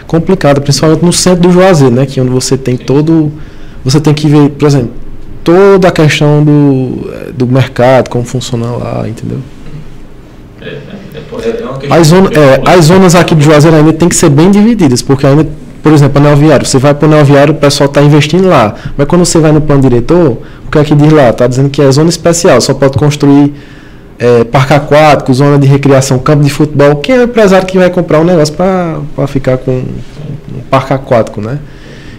complicada, 0.06 0.60
principalmente 0.60 1.04
no 1.04 1.12
centro 1.12 1.42
do 1.42 1.52
Juazeiro, 1.52 1.94
né? 1.94 2.06
Que 2.06 2.18
é 2.18 2.22
onde 2.22 2.32
você 2.32 2.56
tem 2.56 2.76
todo. 2.76 3.32
Você 3.84 4.00
tem 4.00 4.14
que 4.14 4.26
ver, 4.26 4.50
por 4.50 4.66
exemplo, 4.66 4.90
toda 5.42 5.88
a 5.88 5.90
questão 5.90 6.42
do, 6.42 7.32
do 7.34 7.46
mercado, 7.46 8.08
como 8.08 8.24
funciona 8.24 8.66
lá, 8.66 9.08
entendeu? 9.08 9.38
É, 10.60 10.68
é. 10.68 11.04
É, 11.42 11.86
é 11.86 11.94
as, 11.98 12.06
zona, 12.08 12.30
é, 12.32 12.62
as 12.66 12.86
zonas 12.86 13.14
aqui 13.14 13.34
de 13.34 13.44
Juazeiro 13.44 13.76
ainda 13.76 13.92
tem 13.92 14.08
que 14.08 14.16
ser 14.16 14.30
bem 14.30 14.50
divididas, 14.50 15.02
porque 15.02 15.26
ainda, 15.26 15.46
por 15.82 15.92
exemplo, 15.92 16.18
anel 16.18 16.36
viário, 16.36 16.66
você 16.66 16.78
vai 16.78 16.94
para 16.94 17.08
o 17.08 17.12
anel 17.12 17.24
viário, 17.24 17.54
o 17.54 17.56
pessoal 17.56 17.88
está 17.88 18.02
investindo 18.02 18.48
lá. 18.48 18.74
Mas 18.96 19.06
quando 19.06 19.24
você 19.24 19.38
vai 19.38 19.52
no 19.52 19.60
plano 19.60 19.82
diretor, 19.82 20.38
o 20.66 20.70
que 20.70 20.78
é 20.78 20.84
que 20.84 20.94
diz 20.94 21.12
lá? 21.12 21.30
Está 21.30 21.46
dizendo 21.46 21.70
que 21.70 21.82
é 21.82 21.90
zona 21.90 22.08
especial, 22.08 22.60
só 22.60 22.74
pode 22.74 22.96
construir 22.98 23.54
é, 24.18 24.44
parque 24.44 24.74
aquático, 24.74 25.32
zona 25.34 25.58
de 25.58 25.66
recreação, 25.66 26.18
campo 26.18 26.42
de 26.44 26.50
futebol. 26.50 26.96
Quem 26.96 27.16
é 27.16 27.20
o 27.20 27.24
empresário 27.24 27.66
que 27.66 27.78
vai 27.78 27.90
comprar 27.90 28.20
um 28.20 28.24
negócio 28.24 28.54
para 28.54 29.26
ficar 29.26 29.58
com 29.58 29.72
um 29.72 30.60
parque 30.70 30.92
aquático, 30.92 31.40
né? 31.40 31.58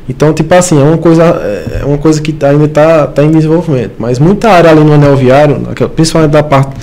Então, 0.08 0.34
tipo 0.34 0.54
assim, 0.54 0.80
é 0.80 0.84
uma 0.84 0.98
coisa, 0.98 1.24
é 1.24 1.84
uma 1.84 1.98
coisa 1.98 2.22
que 2.22 2.32
tá, 2.32 2.50
ainda 2.50 2.66
está 2.66 3.08
tá 3.08 3.24
em 3.24 3.32
desenvolvimento. 3.32 3.94
Mas 3.98 4.20
muita 4.20 4.50
área 4.50 4.70
ali 4.70 4.84
no 4.84 4.94
anel 4.94 5.16
viário, 5.16 5.60
principalmente 5.96 6.32
da 6.32 6.44
parte 6.44 6.76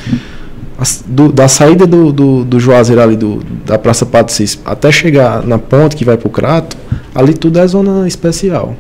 do, 1.07 1.31
da 1.31 1.46
saída 1.46 1.87
do, 1.87 2.12
do, 2.12 2.44
do, 2.44 2.59
Juazeiro 2.59 3.01
ali, 3.01 3.16
do, 3.16 3.40
da 3.64 3.79
Praça 3.79 4.05
Patricis, 4.05 4.59
até 4.64 4.90
chegar 4.90 5.46
na 5.46 5.59
ponte 5.59 5.94
que 5.94 6.05
vai 6.05 6.16
para 6.16 6.27
o 6.27 6.31
Crato, 6.31 6.77
ali 7.14 7.35
tudo 7.35 7.61
é 7.61 7.66
zona 7.66 8.09
especial. 8.09 8.75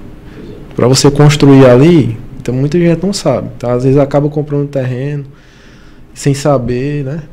Para 0.74 0.88
você 0.88 1.10
construir 1.10 1.66
ali, 1.66 2.18
então 2.40 2.54
muita 2.54 2.78
gente 2.78 3.04
não 3.04 3.12
sabe. 3.12 3.48
Tá? 3.58 3.72
Às 3.72 3.84
vezes 3.84 3.98
acaba 3.98 4.28
comprando 4.28 4.66
terreno 4.66 5.24
sem 6.14 6.34
saber, 6.34 7.04
né? 7.04 7.28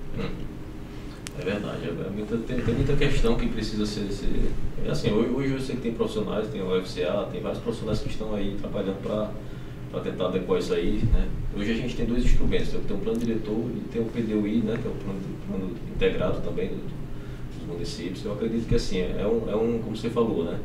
É 1.39 1.43
verdade. 1.43 1.87
É 1.87 2.09
muita, 2.09 2.37
tem, 2.37 2.59
tem, 2.59 2.75
muita 2.75 2.95
questão 2.95 3.35
que 3.35 3.47
precisa 3.47 3.85
ser. 3.85 4.11
ser 4.11 4.51
é 4.85 4.89
assim, 4.89 5.11
hoje, 5.11 5.29
hoje 5.29 5.53
eu 5.53 5.59
sei 5.59 5.75
que 5.75 5.81
tem 5.81 5.93
profissionais, 5.93 6.47
tem 6.47 6.61
o 6.61 6.77
UFCA, 6.77 7.27
tem 7.31 7.41
vários 7.41 7.61
profissionais 7.61 7.99
que 7.99 8.09
estão 8.09 8.33
aí 8.35 8.57
trabalhando 8.59 9.01
para 9.01 9.99
tentar 10.01 10.27
adequar 10.27 10.59
isso 10.59 10.73
aí. 10.73 11.01
Né? 11.11 11.27
Hoje 11.55 11.71
a 11.71 11.75
gente 11.75 11.95
tem 11.95 12.05
dois 12.05 12.23
instrumentos, 12.23 12.69
tem 12.69 12.97
o 12.97 12.99
plano 12.99 13.19
diretor 13.19 13.71
e 13.75 13.79
tem 13.91 14.01
o 14.01 14.05
PDUI, 14.05 14.61
né, 14.61 14.77
que 14.81 14.87
é 14.87 14.91
o 14.91 14.95
plano, 14.95 15.19
plano 15.47 15.75
integrado 15.95 16.41
também 16.41 16.69
do, 16.69 16.75
dos 16.75 17.67
municípios. 17.67 18.23
Eu 18.23 18.33
acredito 18.33 18.67
que 18.67 18.75
assim, 18.75 18.99
é 18.99 19.25
um, 19.25 19.49
é 19.49 19.55
um, 19.55 19.79
como 19.79 19.95
você 19.95 20.09
falou, 20.09 20.43
né, 20.43 20.59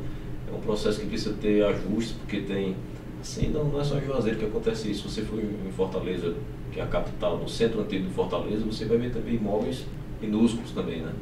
é 0.53 0.57
um 0.57 0.61
processo 0.61 1.01
que 1.01 1.07
precisa 1.07 1.35
ter 1.41 1.65
ajustes, 1.65 2.13
porque 2.13 2.41
tem, 2.41 2.77
assim, 3.21 3.49
não, 3.49 3.65
não 3.65 3.81
é 3.81 3.85
só 3.85 3.97
em 3.99 4.05
Juazeiro 4.05 4.39
que 4.39 4.45
acontece 4.45 4.91
isso. 4.91 5.09
Se 5.09 5.21
você 5.21 5.23
for 5.23 5.39
em 5.39 5.73
Fortaleza, 5.73 6.35
que 6.75 6.81
é 6.81 6.83
a 6.83 6.87
capital, 6.87 7.39
no 7.39 7.49
centro 7.49 7.81
antigo 7.81 8.09
de 8.09 8.13
Fortaleza, 8.13 8.65
você 8.65 8.85
vai 8.85 8.99
ver 8.99 9.13
também 9.13 9.37
imóveis 9.37 9.87
minúsculos 10.21 10.73
também, 10.73 11.01
né? 11.01 11.13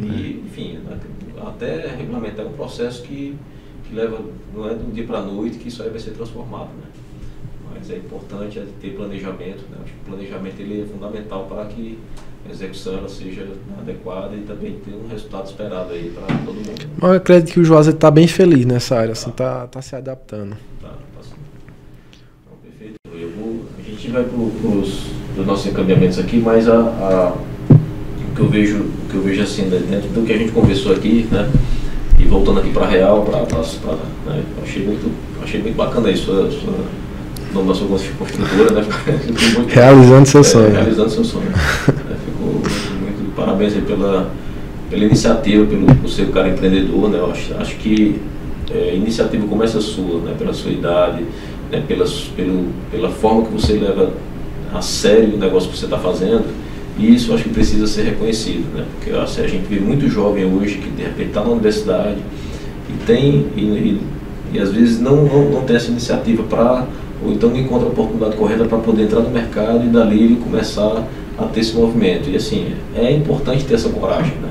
E, 0.00 0.04
uhum. 0.04 0.42
enfim, 0.44 0.78
até 1.46 1.86
regulamentar 1.96 2.44
é 2.44 2.48
um 2.48 2.52
processo 2.52 3.02
que, 3.02 3.34
que 3.88 3.94
leva, 3.94 4.20
não 4.54 4.68
é 4.68 4.74
de 4.74 4.84
um 4.84 4.90
dia 4.90 5.04
para 5.04 5.20
a 5.20 5.22
noite 5.22 5.58
que 5.58 5.68
isso 5.68 5.82
aí 5.82 5.88
vai 5.88 6.00
ser 6.00 6.10
transformado, 6.10 6.68
né? 6.68 6.90
mas 7.72 7.90
é 7.90 7.96
importante 7.96 8.60
ter 8.80 8.90
planejamento. 8.90 9.62
Né? 9.70 9.78
Acho 9.82 9.92
que 9.92 10.00
o 10.00 10.04
planejamento 10.04 10.60
ele 10.60 10.82
é 10.82 10.86
fundamental 10.86 11.46
para 11.46 11.66
que 11.66 11.98
a 12.46 12.50
execução 12.50 12.98
ela 12.98 13.08
seja 13.08 13.46
adequada 13.78 14.34
e 14.34 14.42
também 14.42 14.78
ter 14.80 14.92
um 14.92 15.08
resultado 15.08 15.46
esperado 15.46 15.92
aí 15.92 16.10
para 16.10 16.26
todo 16.44 16.54
mundo. 16.54 16.88
Mas 16.96 17.10
eu 17.10 17.16
acredito 17.16 17.52
que 17.52 17.60
o 17.60 17.64
Juazeiro 17.64 17.96
está 17.96 18.10
bem 18.10 18.26
feliz 18.26 18.64
nessa 18.64 18.96
área, 18.96 19.12
assim, 19.12 19.30
tá, 19.30 19.66
tá 19.66 19.82
se 19.82 19.94
adaptando. 19.96 20.56
Tá, 20.80 20.88
tá 20.88 21.22
sim. 21.22 21.34
Então, 22.44 22.58
perfeito. 22.62 22.96
Eu 23.12 23.30
vou, 23.30 23.64
a 23.78 23.82
gente 24.06 24.12
vai 24.12 24.22
para 24.22 24.68
os 24.70 25.46
nossos 25.46 25.66
encaminhamentos 25.66 26.18
aqui, 26.18 26.38
mas 26.38 26.68
a, 26.68 26.76
a, 26.78 27.32
o 27.70 28.34
que 28.36 28.40
eu 28.40 28.48
vejo, 28.48 28.76
o 28.78 29.10
que 29.10 29.16
eu 29.16 29.22
vejo 29.22 29.42
assim, 29.42 29.62
né, 29.62 29.82
dentro 29.90 30.08
do 30.10 30.24
que 30.24 30.32
a 30.32 30.38
gente 30.38 30.52
conversou 30.52 30.92
aqui, 30.92 31.26
né? 31.30 31.50
E 32.18 32.24
voltando 32.24 32.60
aqui 32.60 32.70
para 32.70 32.86
a 32.86 32.88
Real, 32.88 33.22
para 33.22 33.40
né, 33.40 34.42
achei 34.62 34.86
muito, 34.86 35.10
achei 35.42 35.60
muito 35.60 35.76
bacana 35.76 36.10
isso, 36.10 36.30
a 36.30 36.50
sua 36.50 36.72
nome 37.52 37.68
da 37.68 37.74
sua 37.74 37.88
construtora, 37.88 38.72
né? 38.72 38.86
realizando 39.68 40.26
seu 40.26 40.40
é, 40.40 40.44
sonho. 40.44 40.72
Realizando 40.72 41.10
seu 41.10 41.24
sonho. 41.24 41.50
é, 41.52 42.16
ficou 42.24 42.52
muito, 42.52 43.34
parabéns 43.34 43.74
pela, 43.74 44.30
pela 44.88 45.04
iniciativa, 45.04 45.66
pelo 45.66 45.86
por 45.96 46.08
ser 46.08 46.22
um 46.22 46.32
cara 46.32 46.48
empreendedor, 46.48 47.10
né? 47.10 47.18
Eu 47.18 47.30
acho, 47.30 47.54
acho 47.58 47.76
que 47.76 48.20
é, 48.70 48.94
iniciativa 48.94 49.46
começa 49.46 49.80
sua, 49.80 50.20
né? 50.20 50.34
Pela 50.38 50.52
sua 50.52 50.70
idade, 50.70 51.24
né? 51.70 51.82
Pela, 51.86 52.04
pelo, 52.36 52.66
pela 52.90 53.10
forma 53.10 53.44
que 53.44 53.52
você 53.52 53.74
leva 53.74 54.12
a 54.72 54.82
sério 54.82 55.34
o 55.34 55.38
negócio 55.38 55.70
que 55.70 55.78
você 55.78 55.86
está 55.86 55.98
fazendo. 55.98 56.44
E 56.98 57.14
isso 57.14 57.32
acho 57.34 57.44
que 57.44 57.50
precisa 57.50 57.86
ser 57.86 58.02
reconhecido, 58.04 58.74
né? 58.74 58.84
Porque 58.94 59.10
assim, 59.16 59.42
a 59.42 59.46
gente 59.46 59.66
vê 59.66 59.78
muito 59.78 60.08
jovem 60.08 60.44
hoje 60.44 60.78
que 60.78 60.88
de 60.88 61.02
repente 61.02 61.28
está 61.28 61.42
na 61.42 61.50
universidade 61.50 62.18
e 62.88 63.04
tem 63.04 63.46
e, 63.54 63.60
e, 63.60 64.00
e 64.54 64.58
às 64.58 64.72
vezes 64.72 64.98
não, 64.98 65.24
não, 65.24 65.50
não 65.50 65.62
tem 65.62 65.76
essa 65.76 65.90
iniciativa 65.90 66.42
para 66.44 66.86
ou 67.22 67.32
então 67.32 67.50
não 67.50 67.58
encontra 67.58 67.86
a 67.86 67.90
oportunidade 67.90 68.36
correta 68.36 68.64
para 68.64 68.78
poder 68.78 69.04
entrar 69.04 69.20
no 69.20 69.30
mercado 69.30 69.84
e 69.84 69.88
dali 69.88 70.22
ele 70.22 70.36
começar 70.36 71.06
a 71.38 71.44
ter 71.44 71.60
esse 71.60 71.74
movimento. 71.74 72.30
E 72.30 72.36
assim, 72.36 72.74
é 72.94 73.12
importante 73.12 73.64
ter 73.64 73.74
essa 73.74 73.88
coragem, 73.90 74.34
né? 74.36 74.50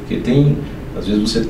Porque 0.00 0.16
tem, 0.16 0.56
às 0.96 1.06
vezes 1.06 1.22
você 1.22 1.46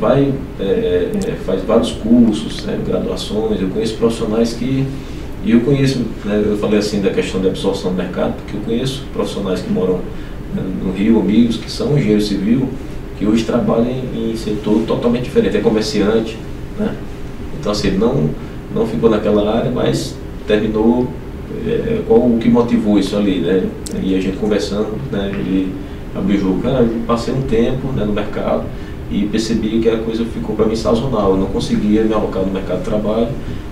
vai, 0.00 0.32
é, 0.60 0.62
é, 0.62 1.10
é, 1.28 1.32
faz 1.44 1.62
vários 1.62 1.92
cursos, 1.92 2.64
né, 2.64 2.78
graduações, 2.86 3.60
eu 3.60 3.68
conheço 3.68 3.94
profissionais 3.96 4.52
que, 4.52 4.86
e 5.44 5.50
eu 5.50 5.60
conheço, 5.60 6.00
né, 6.24 6.42
eu 6.44 6.56
falei 6.58 6.78
assim 6.78 7.00
da 7.00 7.10
questão 7.10 7.40
da 7.40 7.48
absorção 7.48 7.90
do 7.90 7.96
mercado, 7.96 8.34
porque 8.34 8.56
eu 8.56 8.60
conheço 8.60 9.04
profissionais 9.12 9.60
que 9.60 9.70
moram 9.70 10.00
né, 10.54 10.62
no 10.84 10.92
Rio, 10.92 11.18
amigos 11.18 11.56
que 11.56 11.70
são 11.70 11.96
engenheiro 11.96 12.22
civil, 12.22 12.68
que 13.18 13.26
hoje 13.26 13.44
trabalham 13.44 13.90
em, 14.14 14.36
setor 14.36 14.82
totalmente 14.86 15.24
diferente, 15.24 15.56
é 15.56 15.60
comerciante, 15.60 16.38
né? 16.78 16.94
Então 17.58 17.72
assim, 17.72 17.90
não 17.90 18.30
não 18.72 18.86
ficou 18.86 19.10
naquela 19.10 19.56
área, 19.56 19.70
mas 19.70 20.14
terminou. 20.46 21.08
É, 21.66 22.02
qual 22.06 22.20
o 22.20 22.38
que 22.38 22.48
motivou 22.48 22.98
isso 22.98 23.16
ali, 23.16 23.40
né? 23.40 23.64
E 24.00 24.14
a 24.14 24.20
gente 24.20 24.36
conversando, 24.36 24.94
né? 25.10 25.32
Ele 25.34 25.74
abriu 26.14 26.36
o 26.36 26.40
jogo, 26.40 26.62
cara, 26.62 26.86
passei 27.06 27.34
um 27.34 27.42
tempo 27.42 27.88
né, 27.88 28.04
no 28.04 28.12
mercado 28.12 28.64
e 29.10 29.26
percebi 29.26 29.80
que 29.80 29.88
a 29.88 29.98
coisa 29.98 30.24
ficou 30.24 30.54
para 30.54 30.66
mim 30.66 30.76
sazonal. 30.76 31.30
Eu 31.30 31.36
não 31.38 31.46
conseguia 31.46 32.04
me 32.04 32.12
alocar 32.12 32.42
no 32.42 32.52
mercado 32.52 32.78
de 32.78 32.84
trabalho, 32.84 33.28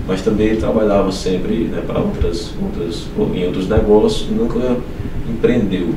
mas 0.07 0.21
também 0.21 0.55
trabalhava 0.55 1.11
sempre 1.11 1.65
né, 1.65 1.83
para 1.85 1.99
outras, 1.99 2.51
outras, 2.61 3.07
em 3.35 3.45
outros 3.45 3.67
negócios 3.67 4.29
e 4.29 4.33
nunca 4.33 4.77
empreendeu. 5.29 5.89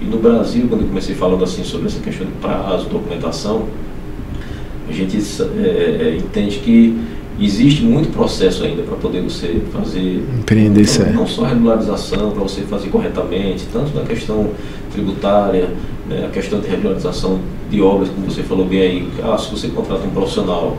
E 0.00 0.04
no 0.04 0.18
Brasil, 0.18 0.66
quando 0.68 0.82
eu 0.82 0.88
comecei 0.88 1.14
falando 1.14 1.42
assim 1.42 1.64
sobre 1.64 1.86
essa 1.86 2.00
questão 2.00 2.26
de 2.26 2.32
prazo, 2.34 2.88
documentação, 2.88 3.66
a 4.88 4.92
gente 4.92 5.16
é, 5.16 5.66
é, 5.66 6.16
entende 6.16 6.58
que 6.58 6.96
existe 7.40 7.82
muito 7.82 8.12
processo 8.12 8.62
ainda 8.62 8.82
para 8.82 8.96
poder 8.96 9.22
você 9.22 9.60
fazer 9.72 10.22
empreender 10.38 10.86
não, 11.06 11.12
não 11.12 11.26
só 11.26 11.42
regularização 11.42 12.30
para 12.30 12.42
você 12.42 12.60
fazer 12.62 12.90
corretamente 12.90 13.66
tanto 13.72 13.92
na 13.92 14.04
questão 14.04 14.50
tributária 14.92 15.70
né, 16.08 16.26
a 16.26 16.30
questão 16.30 16.60
de 16.60 16.68
regularização 16.68 17.40
de 17.74 17.82
obras 17.82 18.08
como 18.08 18.30
você 18.30 18.42
falou 18.42 18.64
bem 18.64 18.80
aí 18.80 19.08
ah, 19.22 19.36
se 19.36 19.50
você 19.50 19.68
contrata 19.68 20.06
um 20.06 20.10
profissional 20.10 20.76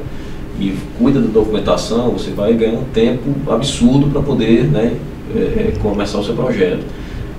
e 0.60 0.74
cuida 0.98 1.20
da 1.20 1.28
documentação 1.28 2.12
você 2.12 2.32
vai 2.32 2.54
ganhar 2.54 2.80
um 2.80 2.86
tempo 2.86 3.30
absurdo 3.52 4.08
para 4.08 4.22
poder 4.22 4.66
né, 4.66 4.98
é, 5.36 5.40
é, 5.40 5.74
começar 5.82 6.20
o 6.20 6.24
seu 6.24 6.34
projeto 6.34 6.84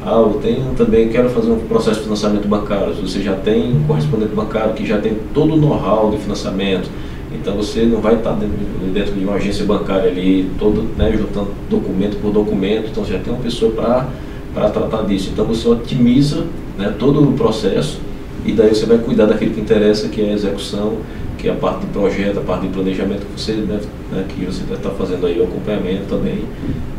ah, 0.07 0.21
eu 0.21 0.39
tenho 0.41 0.73
também, 0.77 1.09
quero 1.09 1.29
fazer 1.31 1.51
um 1.51 1.59
processo 1.59 1.97
de 1.97 2.05
financiamento 2.05 2.47
bancário. 2.47 2.95
Você 2.95 3.21
já 3.21 3.35
tem 3.35 3.77
um 3.77 3.83
correspondente 3.89 4.37
bancário 4.37 4.73
que 4.73 4.87
já 4.87 4.99
tem 4.99 5.17
todo 5.35 5.55
o 5.55 5.57
know-how 5.57 6.13
de 6.13 6.19
financiamento, 6.19 6.89
então 7.35 7.57
você 7.57 7.83
não 7.83 8.01
vai 8.01 8.15
estar 8.15 8.31
dentro, 8.35 8.57
dentro 8.95 9.13
de 9.15 9.25
uma 9.25 9.35
agência 9.35 9.65
bancária 9.65 10.09
ali, 10.09 10.49
todo, 10.61 10.83
né, 10.97 11.11
juntando 11.11 11.49
documento 11.69 12.21
por 12.21 12.31
documento, 12.31 12.91
então 12.93 13.05
você 13.05 13.15
já 13.15 13.19
tem 13.19 13.33
uma 13.33 13.43
pessoa 13.43 13.73
para 13.73 14.71
tratar 14.71 15.03
disso. 15.07 15.31
Então 15.33 15.45
você 15.45 15.67
otimiza 15.67 16.45
né, 16.79 16.95
todo 16.97 17.29
o 17.29 17.33
processo 17.33 17.99
e 18.47 18.53
daí 18.53 18.69
você 18.69 18.87
vai 18.87 18.99
cuidar 18.99 19.27
daquilo 19.27 19.53
que 19.53 19.61
interessa, 19.61 20.09
que 20.09 20.23
é 20.23 20.31
a 20.31 20.33
execução, 20.33 20.99
que 21.39 21.49
é 21.49 21.53
a 21.53 21.55
parte 21.55 21.81
de 21.81 21.87
projeto, 21.87 22.39
a 22.39 22.43
parte 22.43 22.67
de 22.67 22.73
planejamento 22.73 23.27
que 23.27 23.41
você 23.41 23.53
né, 23.53 23.81
né, 24.13 24.25
que 24.29 24.45
você 24.45 24.63
está 24.73 24.91
fazendo 24.91 25.27
aí, 25.27 25.39
o 25.41 25.45
acompanhamento 25.45 26.05
também. 26.09 26.45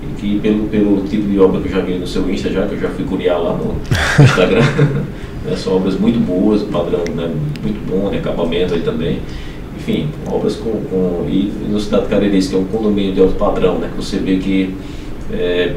E 0.03 0.19
que 0.19 0.39
pelo, 0.39 0.67
pelo 0.67 1.01
tipo 1.07 1.27
de 1.27 1.39
obra 1.39 1.61
que 1.61 1.67
eu 1.67 1.71
já 1.71 1.81
vi 1.81 1.93
no 1.95 2.07
seu 2.07 2.29
Insta, 2.29 2.49
já 2.51 2.67
que 2.67 2.75
eu 2.75 2.79
já 2.79 2.89
fui 2.89 3.05
curiar 3.05 3.41
lá 3.41 3.53
no 3.53 3.75
Instagram, 4.23 4.61
né, 5.45 5.55
são 5.55 5.75
obras 5.75 5.99
muito 5.99 6.19
boas, 6.19 6.63
padrão 6.63 7.03
né, 7.15 7.31
muito 7.63 7.89
bom, 7.89 8.09
né, 8.09 8.17
acabamento 8.17 8.73
aí 8.73 8.81
também 8.81 9.19
enfim, 9.87 10.09
obras 10.29 10.55
com, 10.55 10.71
com 10.71 11.25
e 11.29 11.53
no 11.69 11.79
Cidade 11.79 12.07
Caririce, 12.07 12.49
que 12.49 12.55
é 12.55 12.59
um 12.59 12.65
condomínio 12.65 13.13
de 13.13 13.21
alto 13.21 13.35
padrão, 13.35 13.77
né, 13.77 13.89
que 13.89 14.03
você 14.03 14.17
vê 14.17 14.35
que 14.35 14.75
é, 15.31 15.75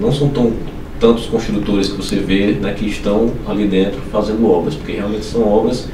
não 0.00 0.10
são 0.10 0.30
tão 0.30 0.52
tantos 1.00 1.26
construtores 1.26 1.88
que 1.88 1.96
você 1.96 2.16
vê 2.16 2.52
né, 2.52 2.74
que 2.74 2.86
estão 2.86 3.32
ali 3.46 3.66
dentro 3.66 4.00
fazendo 4.12 4.50
obras, 4.50 4.74
porque 4.74 4.92
realmente 4.92 5.24
são 5.24 5.46
obras 5.46 5.88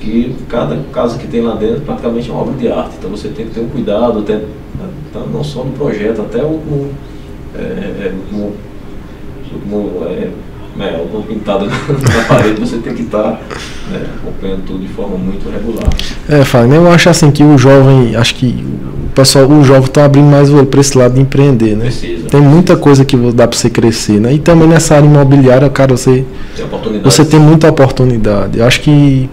que 0.00 0.34
cada 0.48 0.76
casa 0.92 1.18
que 1.18 1.26
tem 1.26 1.40
lá 1.40 1.54
dentro 1.54 1.80
praticamente 1.80 2.30
é 2.30 2.32
uma 2.32 2.42
obra 2.42 2.54
de 2.54 2.68
arte. 2.68 2.96
Então 2.98 3.10
você 3.10 3.28
tem 3.28 3.46
que 3.46 3.54
ter 3.54 3.60
um 3.60 3.68
cuidado, 3.68 4.20
até, 4.20 4.40
não 5.32 5.42
só 5.42 5.64
no 5.64 5.72
projeto, 5.72 6.22
até 6.22 6.42
o, 6.42 6.60
no, 6.60 6.90
é, 7.54 8.12
no, 8.30 8.52
no 9.66 10.04
é, 10.06 10.30
né, 10.76 10.96
alguma 10.98 11.22
pintada 11.22 11.64
na 11.66 12.24
parede, 12.28 12.60
você 12.60 12.78
tem 12.78 12.94
que 12.94 13.02
estar 13.02 13.22
tá, 13.22 13.40
né, 13.90 14.06
acompanhando 14.16 14.64
tudo 14.66 14.80
de 14.80 14.88
forma 14.88 15.16
muito 15.16 15.48
regular. 15.50 15.88
É, 16.28 16.44
Fábio, 16.44 16.74
eu 16.74 16.90
acho 16.90 17.08
assim 17.08 17.30
que 17.30 17.42
o 17.42 17.56
jovem, 17.56 18.14
acho 18.16 18.34
que 18.34 18.64
o 19.06 19.08
pessoal, 19.14 19.46
o 19.46 19.64
jovem 19.64 19.84
está 19.84 20.04
abrindo 20.04 20.26
mais 20.26 20.50
o 20.50 20.56
olho 20.56 20.66
para 20.66 20.80
esse 20.80 20.96
lado 20.96 21.14
de 21.14 21.20
empreender, 21.20 21.76
né? 21.76 21.86
Precisa. 21.86 22.28
Tem 22.28 22.40
muita 22.40 22.76
coisa 22.76 23.04
que 23.04 23.16
dá 23.32 23.48
para 23.48 23.56
você 23.56 23.70
crescer, 23.70 24.20
né? 24.20 24.34
E 24.34 24.38
também 24.38 24.68
nessa 24.68 24.94
área 24.96 25.06
imobiliária, 25.06 25.68
cara, 25.70 25.96
você 25.96 26.24
tem 26.54 27.00
você 27.02 27.24
tem 27.24 27.40
muita 27.40 27.68
oportunidade. 27.68 28.58
Eu 28.58 28.66
acho 28.66 28.80
que 28.80 29.28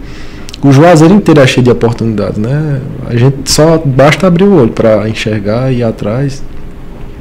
o 0.63 0.71
Juazeiro 0.71 1.13
inteiro 1.13 1.41
é 1.41 1.47
cheio 1.47 1.63
de 1.63 1.69
oportunidades, 1.71 2.37
né? 2.37 2.79
A 3.07 3.15
gente 3.15 3.51
só 3.51 3.77
basta 3.83 4.27
abrir 4.27 4.45
o 4.45 4.55
olho 4.55 4.69
para 4.69 5.09
enxergar 5.09 5.71
e 5.71 5.79
ir 5.79 5.83
atrás. 5.83 6.41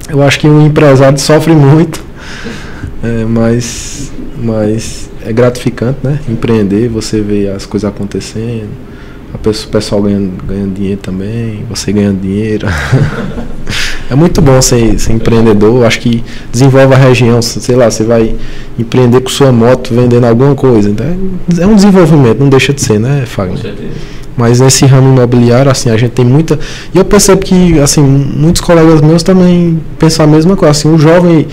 Eu 0.08 0.22
acho 0.22 0.38
que 0.38 0.46
o 0.46 0.62
empresário 0.62 1.18
sofre 1.18 1.52
muito, 1.52 2.04
é, 3.02 3.24
mas 3.24 4.12
mas 4.42 5.10
é 5.24 5.32
gratificante, 5.32 5.98
né? 6.02 6.18
Empreender, 6.28 6.88
você 6.88 7.20
vê 7.20 7.48
as 7.48 7.64
coisas 7.64 7.88
acontecendo, 7.88 8.68
a 9.32 9.38
pessoa, 9.38 9.68
o 9.68 9.72
pessoal 9.72 10.02
ganhando, 10.02 10.32
ganhando 10.46 10.74
dinheiro 10.74 11.00
também, 11.00 11.64
você 11.68 11.92
ganhando 11.92 12.20
dinheiro. 12.20 12.66
é 14.10 14.14
muito 14.14 14.42
bom 14.42 14.60
ser, 14.60 14.98
ser 14.98 15.12
empreendedor, 15.12 15.84
acho 15.84 16.00
que 16.00 16.24
desenvolve 16.50 16.94
a 16.94 16.98
região, 16.98 17.40
sei 17.40 17.76
lá, 17.76 17.90
você 17.90 18.04
vai 18.04 18.34
empreender 18.78 19.20
com 19.20 19.30
sua 19.30 19.52
moto 19.52 19.94
vendendo 19.94 20.24
alguma 20.24 20.54
coisa. 20.54 20.90
Então 20.90 21.06
é 21.58 21.66
um 21.66 21.76
desenvolvimento, 21.76 22.38
não 22.40 22.48
deixa 22.48 22.72
de 22.72 22.82
ser, 22.82 22.98
né, 22.98 23.24
Fagner? 23.26 23.56
Com 23.56 23.62
certeza. 23.62 24.22
Mas 24.36 24.60
nesse 24.60 24.86
ramo 24.86 25.14
imobiliário, 25.14 25.70
assim, 25.70 25.90
a 25.90 25.96
gente 25.96 26.12
tem 26.12 26.24
muita. 26.24 26.58
E 26.94 26.98
eu 26.98 27.04
percebo 27.04 27.42
que, 27.42 27.78
assim, 27.80 28.00
muitos 28.02 28.62
colegas 28.62 29.02
meus 29.02 29.22
também 29.22 29.78
pensam 29.98 30.24
a 30.24 30.28
mesma 30.28 30.56
coisa. 30.56 30.70
Assim, 30.70 30.88
o 30.88 30.98
jovem 30.98 31.46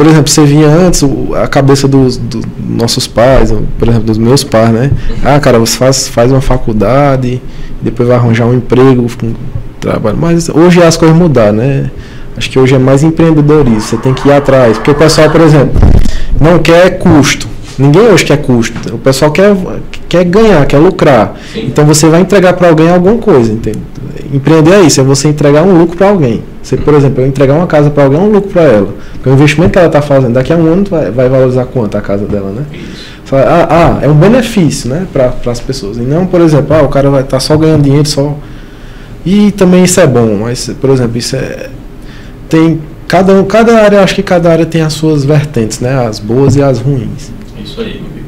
por 0.00 0.06
exemplo, 0.06 0.30
você 0.30 0.46
via 0.46 0.66
antes 0.66 1.04
a 1.36 1.46
cabeça 1.46 1.86
dos, 1.86 2.16
dos, 2.16 2.42
nossos 2.66 3.06
pais, 3.06 3.52
por 3.78 3.86
exemplo, 3.86 4.06
dos 4.06 4.16
meus 4.16 4.42
pais, 4.42 4.70
né? 4.70 4.90
Ah, 5.22 5.38
cara, 5.38 5.58
você 5.58 5.76
faz, 5.76 6.08
faz 6.08 6.32
uma 6.32 6.40
faculdade, 6.40 7.42
depois 7.82 8.08
vai 8.08 8.16
arranjar 8.16 8.46
um 8.46 8.54
emprego, 8.54 9.06
um 9.22 9.34
trabalho. 9.78 10.16
Mas 10.18 10.48
hoje 10.48 10.82
as 10.82 10.96
coisas 10.96 11.14
mudaram, 11.14 11.58
né? 11.58 11.90
Acho 12.34 12.48
que 12.48 12.58
hoje 12.58 12.74
é 12.74 12.78
mais 12.78 13.02
empreendedorismo, 13.02 13.78
você 13.78 13.98
tem 13.98 14.14
que 14.14 14.26
ir 14.26 14.32
atrás. 14.32 14.78
Porque 14.78 14.90
o 14.90 14.94
pessoal, 14.94 15.28
por 15.28 15.42
exemplo, 15.42 15.78
não 16.40 16.58
quer 16.60 16.98
custo. 16.98 17.46
Ninguém 17.80 18.02
hoje 18.02 18.24
quer 18.24 18.36
custo. 18.42 18.94
O 18.94 18.98
pessoal 18.98 19.30
quer, 19.30 19.56
quer 20.08 20.24
ganhar, 20.24 20.66
quer 20.66 20.78
lucrar. 20.78 21.34
Sim. 21.52 21.66
Então 21.66 21.86
você 21.86 22.08
vai 22.08 22.20
entregar 22.20 22.52
para 22.52 22.68
alguém 22.68 22.90
alguma 22.90 23.16
coisa. 23.16 23.52
Entende? 23.52 23.80
Empreender 24.32 24.74
é 24.74 24.80
isso, 24.82 25.00
é 25.00 25.04
você 25.04 25.28
entregar 25.28 25.62
um 25.62 25.78
lucro 25.78 25.96
para 25.96 26.10
alguém. 26.10 26.42
Você, 26.62 26.76
por 26.76 26.94
exemplo, 26.94 27.22
eu 27.22 27.26
entregar 27.26 27.54
uma 27.54 27.66
casa 27.66 27.90
para 27.90 28.04
alguém 28.04 28.20
é 28.20 28.22
um 28.22 28.30
lucro 28.30 28.50
para 28.50 28.62
ela. 28.62 28.94
Porque 29.14 29.28
o 29.28 29.32
investimento 29.32 29.72
que 29.72 29.78
ela 29.78 29.88
está 29.88 30.02
fazendo, 30.02 30.34
daqui 30.34 30.52
a 30.52 30.56
um 30.56 30.66
ano 30.66 30.84
vai, 30.88 31.10
vai 31.10 31.28
valorizar 31.28 31.64
quanto 31.64 31.96
a 31.96 32.00
casa 32.00 32.26
dela, 32.26 32.50
né? 32.50 32.64
Ah, 33.32 33.68
ah, 33.70 33.98
é 34.02 34.08
um 34.08 34.14
benefício, 34.14 34.90
né, 34.90 35.06
para 35.12 35.32
as 35.46 35.60
pessoas. 35.60 35.96
E 35.96 36.00
não, 36.00 36.26
por 36.26 36.40
exemplo, 36.40 36.74
ah, 36.74 36.82
o 36.82 36.88
cara 36.88 37.08
vai 37.10 37.20
estar 37.20 37.36
tá 37.36 37.40
só 37.40 37.56
ganhando 37.56 37.82
dinheiro, 37.82 38.08
só. 38.08 38.36
E 39.24 39.52
também 39.52 39.84
isso 39.84 40.00
é 40.00 40.06
bom, 40.06 40.38
mas, 40.42 40.68
por 40.80 40.90
exemplo, 40.90 41.16
isso 41.16 41.36
é. 41.36 41.68
Tem. 42.48 42.80
Cada, 43.06 43.42
cada 43.44 43.82
área, 43.82 44.02
acho 44.02 44.14
que 44.14 44.22
cada 44.22 44.50
área 44.50 44.66
tem 44.66 44.82
as 44.82 44.92
suas 44.92 45.24
vertentes, 45.24 45.80
né? 45.80 46.06
As 46.06 46.18
boas 46.18 46.56
e 46.56 46.62
as 46.62 46.80
ruins. 46.80 47.30
Isso 47.62 47.80
aí, 47.80 48.00
meu 48.00 48.10
amigo. 48.10 48.26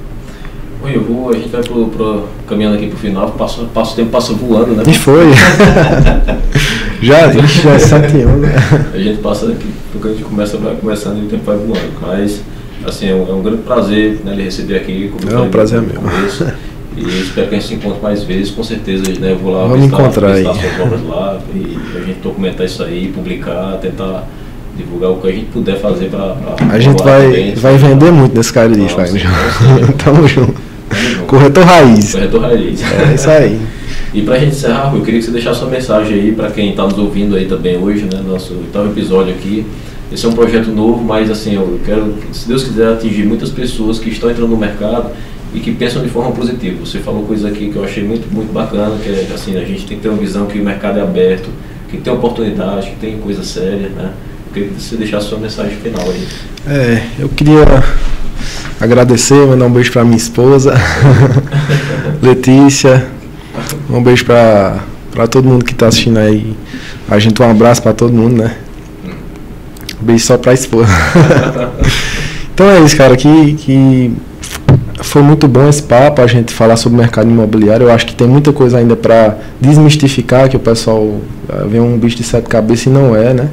Oi, 0.85 0.97
eu 0.97 1.05
vou, 1.05 1.31
a 1.31 1.35
gente 1.35 1.49
vai 1.49 1.63
pro, 1.63 1.87
pro, 1.87 2.29
caminhando 2.49 2.77
aqui 2.77 2.89
pro 2.89 2.99
final, 2.99 3.31
passa, 3.31 3.63
passa, 3.73 3.93
o 3.93 3.97
tempo 3.97 4.11
passa 4.11 4.33
voando, 4.33 4.75
né? 4.75 4.83
E 4.87 4.95
foi. 4.95 5.27
já, 7.01 7.33
já 7.33 7.71
é 7.71 7.79
sete 7.79 8.21
anos. 8.23 8.41
Né? 8.41 8.55
A 8.93 8.99
gente 8.99 9.21
passa 9.21 9.47
aqui, 9.47 9.69
porque 9.93 10.09
a 10.09 10.11
gente 10.11 10.25
começa, 10.25 10.57
vai 10.57 10.75
começando 10.75 11.23
e 11.23 11.27
o 11.27 11.29
tempo 11.29 11.45
vai 11.45 11.57
voando. 11.57 11.93
Mas, 12.01 12.43
assim, 12.85 13.09
é 13.09 13.15
um, 13.15 13.29
é 13.29 13.33
um 13.33 13.43
grande 13.43 13.63
prazer 13.63 14.21
né, 14.25 14.35
lhe 14.35 14.43
receber 14.43 14.77
aqui. 14.77 15.13
É 15.31 15.39
um 15.39 15.51
prazer 15.51 15.81
meu. 15.81 16.03
E 16.97 17.23
espero 17.23 17.49
que 17.49 17.55
a 17.55 17.59
gente 17.59 17.69
se 17.69 17.75
encontre 17.75 18.03
mais 18.03 18.23
vezes, 18.25 18.51
com 18.51 18.63
certeza 18.63 19.05
né, 19.19 19.33
eu 19.33 19.39
vou 19.39 19.53
lá 19.53 19.63
Vamos 19.63 19.79
visitar, 19.79 20.03
encontrar 20.03 20.33
visitar 20.33 20.51
aí. 20.51 20.61
suas 20.61 20.81
obras 20.81 21.03
lá 21.07 21.41
e 21.55 21.79
a 21.97 22.01
gente 22.01 22.21
documentar 22.21 22.67
isso 22.67 22.83
aí, 22.83 23.11
publicar, 23.15 23.79
tentar 23.81 24.29
divulgar 24.77 25.11
o 25.11 25.17
que 25.17 25.29
a 25.29 25.33
gente 25.33 25.47
puder 25.47 25.79
fazer 25.81 26.07
para. 26.07 26.37
A 26.71 26.79
gente 26.79 27.03
vai, 27.03 27.53
vai 27.57 27.77
vender 27.77 28.11
muito 28.11 28.37
nesse 28.37 28.53
cara 28.53 28.73
ali, 28.73 28.89
Fagner. 28.89 29.27
Tamo 30.03 30.27
junto. 30.27 30.55
Corretor 31.27 31.65
Raiz. 31.65 32.13
Corretor 32.13 32.41
Raiz. 32.43 32.81
É 32.83 33.15
isso 33.15 33.31
aí. 33.31 33.61
e 34.13 34.23
para 34.23 34.35
a 34.35 34.39
gente 34.39 34.53
encerrar, 34.53 34.95
eu 34.95 35.03
queria 35.03 35.21
que 35.21 35.27
você 35.27 35.33
deixasse 35.33 35.61
sua 35.61 35.69
mensagem 35.69 36.15
aí 36.15 36.33
para 36.33 36.51
quem 36.51 36.71
está 36.71 36.85
nos 36.85 36.99
ouvindo 36.99 37.37
aí 37.37 37.47
também 37.47 37.77
hoje, 37.79 38.03
né? 38.03 38.21
Nosso 38.27 38.55
oitavo 38.55 38.91
episódio 38.91 39.33
aqui. 39.33 39.67
Esse 40.13 40.27
é 40.27 40.29
um 40.29 40.35
projeto 40.35 40.71
novo, 40.71 41.03
mas 41.03 41.31
assim, 41.31 41.55
eu 41.55 41.81
quero, 41.87 42.15
se 42.33 42.47
Deus 42.47 42.65
quiser, 42.65 42.93
atingir 42.93 43.25
muitas 43.25 43.49
pessoas 43.49 43.99
que 43.99 44.11
estão 44.11 44.31
entrando 44.31 44.51
no 44.51 44.59
mercado 44.59 45.11
e 45.55 45.61
que 45.61 45.73
pensam 45.73 46.03
de 46.03 46.11
forma 46.11 46.33
positiva. 46.33 46.85
Você 46.85 46.99
falou 46.99 47.23
coisa 47.23 47.49
aqui 47.49 47.71
que 47.71 47.77
eu 47.77 47.85
achei 47.85 48.05
muito, 48.05 48.31
muito 48.31 48.53
bacana, 48.53 48.97
que 49.03 49.09
é 49.09 49.27
assim, 49.35 49.57
a 49.57 49.65
gente 49.65 49.87
tem 49.87 49.97
que 49.97 50.03
ter 50.03 50.11
uma 50.11 50.19
visão 50.19 50.45
que 50.45 50.59
o 50.59 50.63
mercado 50.63 50.99
é 50.99 51.03
aberto, 51.03 51.49
que 51.91 51.97
tem 51.97 52.13
oportunidade, 52.13 52.91
que 52.91 52.97
tem 52.97 53.17
coisa 53.19 53.43
séria, 53.43 53.89
né? 53.89 54.13
Eu 54.53 54.55
queria 54.55 54.69
que 54.69 54.83
você 54.83 54.97
deixasse 54.97 55.29
sua 55.29 55.39
mensagem 55.39 55.75
final 55.79 56.05
aí. 56.11 56.29
É, 56.67 57.03
eu 57.19 57.29
queria 57.31 57.65
agradecer, 58.79 59.47
mandar 59.47 59.65
um 59.65 59.73
beijo 59.73 59.91
para 59.91 60.05
minha 60.05 60.17
esposa, 60.19 60.75
Letícia. 62.21 63.07
Um 63.89 64.03
beijo 64.03 64.27
para 64.27 65.27
todo 65.31 65.49
mundo 65.49 65.65
que 65.65 65.73
está 65.73 65.87
assistindo 65.87 66.19
aí. 66.19 66.55
A 67.09 67.19
gente 67.19 67.41
um 67.41 67.51
abraço 67.51 67.83
para 67.83 67.95
todo 67.95 68.13
mundo, 68.13 68.43
né? 68.43 68.57
Um 70.03 70.05
beijo 70.05 70.27
só 70.27 70.37
para 70.37 70.51
a 70.51 70.55
esposa. 70.55 70.93
então 72.53 72.69
é 72.69 72.81
isso, 72.81 72.95
cara, 72.95 73.17
que, 73.17 73.55
que 73.55 74.13
foi 74.99 75.23
muito 75.23 75.49
bom 75.49 75.67
esse 75.67 75.83
papo, 75.83 76.21
a 76.21 76.27
gente 76.27 76.53
falar 76.53 76.77
sobre 76.77 76.99
o 76.99 77.01
mercado 77.01 77.31
imobiliário. 77.31 77.85
Eu 77.85 77.91
acho 77.91 78.05
que 78.05 78.15
tem 78.15 78.27
muita 78.27 78.53
coisa 78.53 78.77
ainda 78.77 78.97
para 78.97 79.39
desmistificar, 79.59 80.51
que 80.51 80.57
o 80.59 80.61
pessoal 80.61 81.21
eh, 81.49 81.65
vê 81.69 81.81
um 81.81 81.97
bicho 81.97 82.17
de 82.17 82.23
sete 82.23 82.51
cabeças 82.51 82.85
e 82.85 82.91
não 82.91 83.17
é, 83.17 83.33
né? 83.33 83.49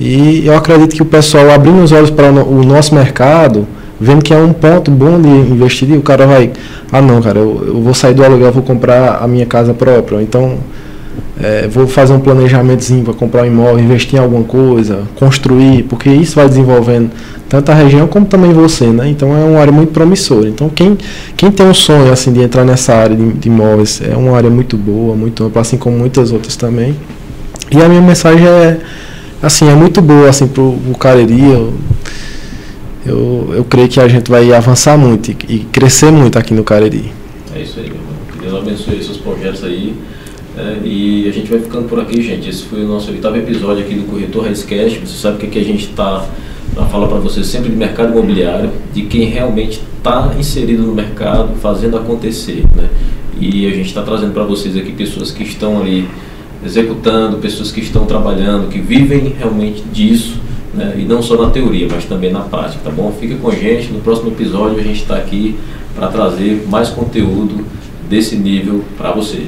E 0.00 0.46
eu 0.46 0.56
acredito 0.56 0.94
que 0.94 1.02
o 1.02 1.06
pessoal 1.06 1.50
abrindo 1.50 1.82
os 1.82 1.92
olhos 1.92 2.10
para 2.10 2.30
o 2.30 2.64
nosso 2.64 2.94
mercado, 2.94 3.66
vendo 4.00 4.22
que 4.22 4.32
é 4.32 4.36
um 4.36 4.52
ponto 4.52 4.90
bom 4.90 5.20
de 5.20 5.28
investir, 5.28 5.96
o 5.96 6.02
cara 6.02 6.26
vai, 6.26 6.52
ah 6.92 7.02
não, 7.02 7.20
cara, 7.20 7.38
eu, 7.38 7.64
eu 7.66 7.82
vou 7.82 7.94
sair 7.94 8.14
do 8.14 8.24
aluguel, 8.24 8.52
vou 8.52 8.62
comprar 8.62 9.18
a 9.22 9.26
minha 9.26 9.46
casa 9.46 9.74
própria, 9.74 10.22
então 10.22 10.58
é, 11.40 11.68
vou 11.68 11.86
fazer 11.86 12.12
um 12.12 12.20
planejamentozinho 12.20 13.04
para 13.04 13.14
comprar 13.14 13.42
um 13.42 13.46
imóvel, 13.46 13.78
investir 13.78 14.18
em 14.18 14.22
alguma 14.22 14.44
coisa, 14.44 15.02
construir, 15.16 15.84
porque 15.84 16.10
isso 16.10 16.36
vai 16.36 16.48
desenvolvendo 16.48 17.10
tanto 17.48 17.70
a 17.70 17.74
região 17.74 18.06
como 18.06 18.26
também 18.26 18.52
você, 18.52 18.86
né? 18.86 19.08
Então 19.08 19.34
é 19.34 19.44
uma 19.44 19.58
área 19.58 19.72
muito 19.72 19.92
promissora. 19.92 20.48
Então 20.48 20.68
quem, 20.68 20.98
quem 21.36 21.50
tem 21.50 21.66
um 21.66 21.74
sonho 21.74 22.12
assim 22.12 22.32
de 22.32 22.42
entrar 22.42 22.64
nessa 22.64 22.94
área 22.94 23.16
de, 23.16 23.32
de 23.32 23.48
imóveis 23.48 24.02
é 24.02 24.16
uma 24.16 24.36
área 24.36 24.50
muito 24.50 24.76
boa, 24.76 25.14
muito 25.14 25.44
ampla, 25.44 25.62
assim 25.62 25.76
como 25.76 25.96
muitas 25.96 26.32
outras 26.32 26.56
também. 26.56 26.94
E 27.70 27.80
a 27.80 27.88
minha 27.88 28.00
mensagem 28.00 28.46
é 28.46 28.78
assim 29.42 29.68
é 29.68 29.74
muito 29.74 30.00
boa 30.00 30.28
assim 30.28 30.46
para 30.46 30.62
o 30.62 30.96
Cariri. 30.98 31.44
Eu, 31.44 31.74
eu, 33.06 33.50
eu 33.54 33.64
creio 33.64 33.88
que 33.88 34.00
a 34.00 34.08
gente 34.08 34.30
vai 34.30 34.52
avançar 34.52 34.98
muito 34.98 35.30
e, 35.30 35.36
e 35.48 35.58
crescer 35.72 36.10
muito 36.10 36.38
aqui 36.38 36.52
no 36.52 36.64
Cariri. 36.64 37.12
É 37.54 37.62
isso 37.62 37.78
aí, 37.78 37.86
meu 37.86 37.96
irmão. 37.96 38.14
Que 38.32 38.38
Deus 38.38 38.54
abençoe 38.54 39.02
seus 39.02 39.16
projetos 39.18 39.64
aí. 39.64 39.94
É, 40.56 40.78
e 40.84 41.28
a 41.28 41.32
gente 41.32 41.50
vai 41.50 41.60
ficando 41.60 41.88
por 41.88 42.00
aqui, 42.00 42.20
gente. 42.20 42.48
Esse 42.48 42.64
foi 42.64 42.84
o 42.84 42.88
nosso 42.88 43.10
oitavo 43.10 43.36
episódio 43.36 43.84
aqui 43.84 43.94
do 43.94 44.04
Corretor 44.04 44.44
Raizcast. 44.44 44.98
Você 45.00 45.22
sabe 45.22 45.38
que 45.38 45.46
aqui 45.46 45.58
a 45.60 45.64
gente 45.64 45.84
está 45.84 46.26
para 46.74 46.86
falar 46.86 47.08
para 47.08 47.18
você 47.18 47.42
sempre 47.42 47.70
de 47.70 47.76
mercado 47.76 48.12
imobiliário, 48.12 48.70
de 48.92 49.02
quem 49.02 49.24
realmente 49.24 49.80
está 49.96 50.34
inserido 50.38 50.82
no 50.82 50.94
mercado, 50.94 51.54
fazendo 51.56 51.96
acontecer. 51.96 52.64
Né? 52.76 52.88
E 53.40 53.66
a 53.66 53.70
gente 53.70 53.86
está 53.86 54.02
trazendo 54.02 54.32
para 54.32 54.44
vocês 54.44 54.76
aqui 54.76 54.92
pessoas 54.92 55.30
que 55.30 55.42
estão 55.42 55.80
ali 55.80 56.08
executando, 56.68 57.38
pessoas 57.38 57.72
que 57.72 57.80
estão 57.80 58.04
trabalhando, 58.06 58.68
que 58.68 58.78
vivem 58.78 59.34
realmente 59.38 59.82
disso 59.92 60.38
né? 60.74 60.94
e 60.98 61.02
não 61.02 61.22
só 61.22 61.36
na 61.42 61.50
teoria, 61.50 61.88
mas 61.90 62.04
também 62.04 62.30
na 62.30 62.40
prática, 62.40 62.80
tá 62.84 62.90
bom? 62.90 63.12
Fica 63.18 63.36
com 63.36 63.48
a 63.48 63.54
gente, 63.54 63.92
no 63.92 64.00
próximo 64.00 64.30
episódio 64.30 64.78
a 64.78 64.82
gente 64.82 65.02
está 65.02 65.16
aqui 65.16 65.58
para 65.94 66.08
trazer 66.08 66.66
mais 66.68 66.90
conteúdo 66.90 67.64
desse 68.08 68.36
nível 68.36 68.84
para 68.96 69.12
você. 69.12 69.46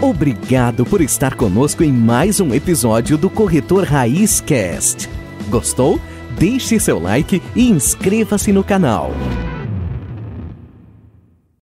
Obrigado 0.00 0.84
por 0.84 1.00
estar 1.00 1.34
conosco 1.34 1.82
em 1.82 1.92
mais 1.92 2.38
um 2.38 2.54
episódio 2.54 3.18
do 3.18 3.28
Corretor 3.28 3.84
Raiz 3.84 4.40
Cast. 4.40 5.08
Gostou? 5.48 6.00
Deixe 6.38 6.78
seu 6.78 6.98
like 6.98 7.42
e 7.54 7.68
inscreva-se 7.68 8.52
no 8.52 8.62
canal. 8.62 9.12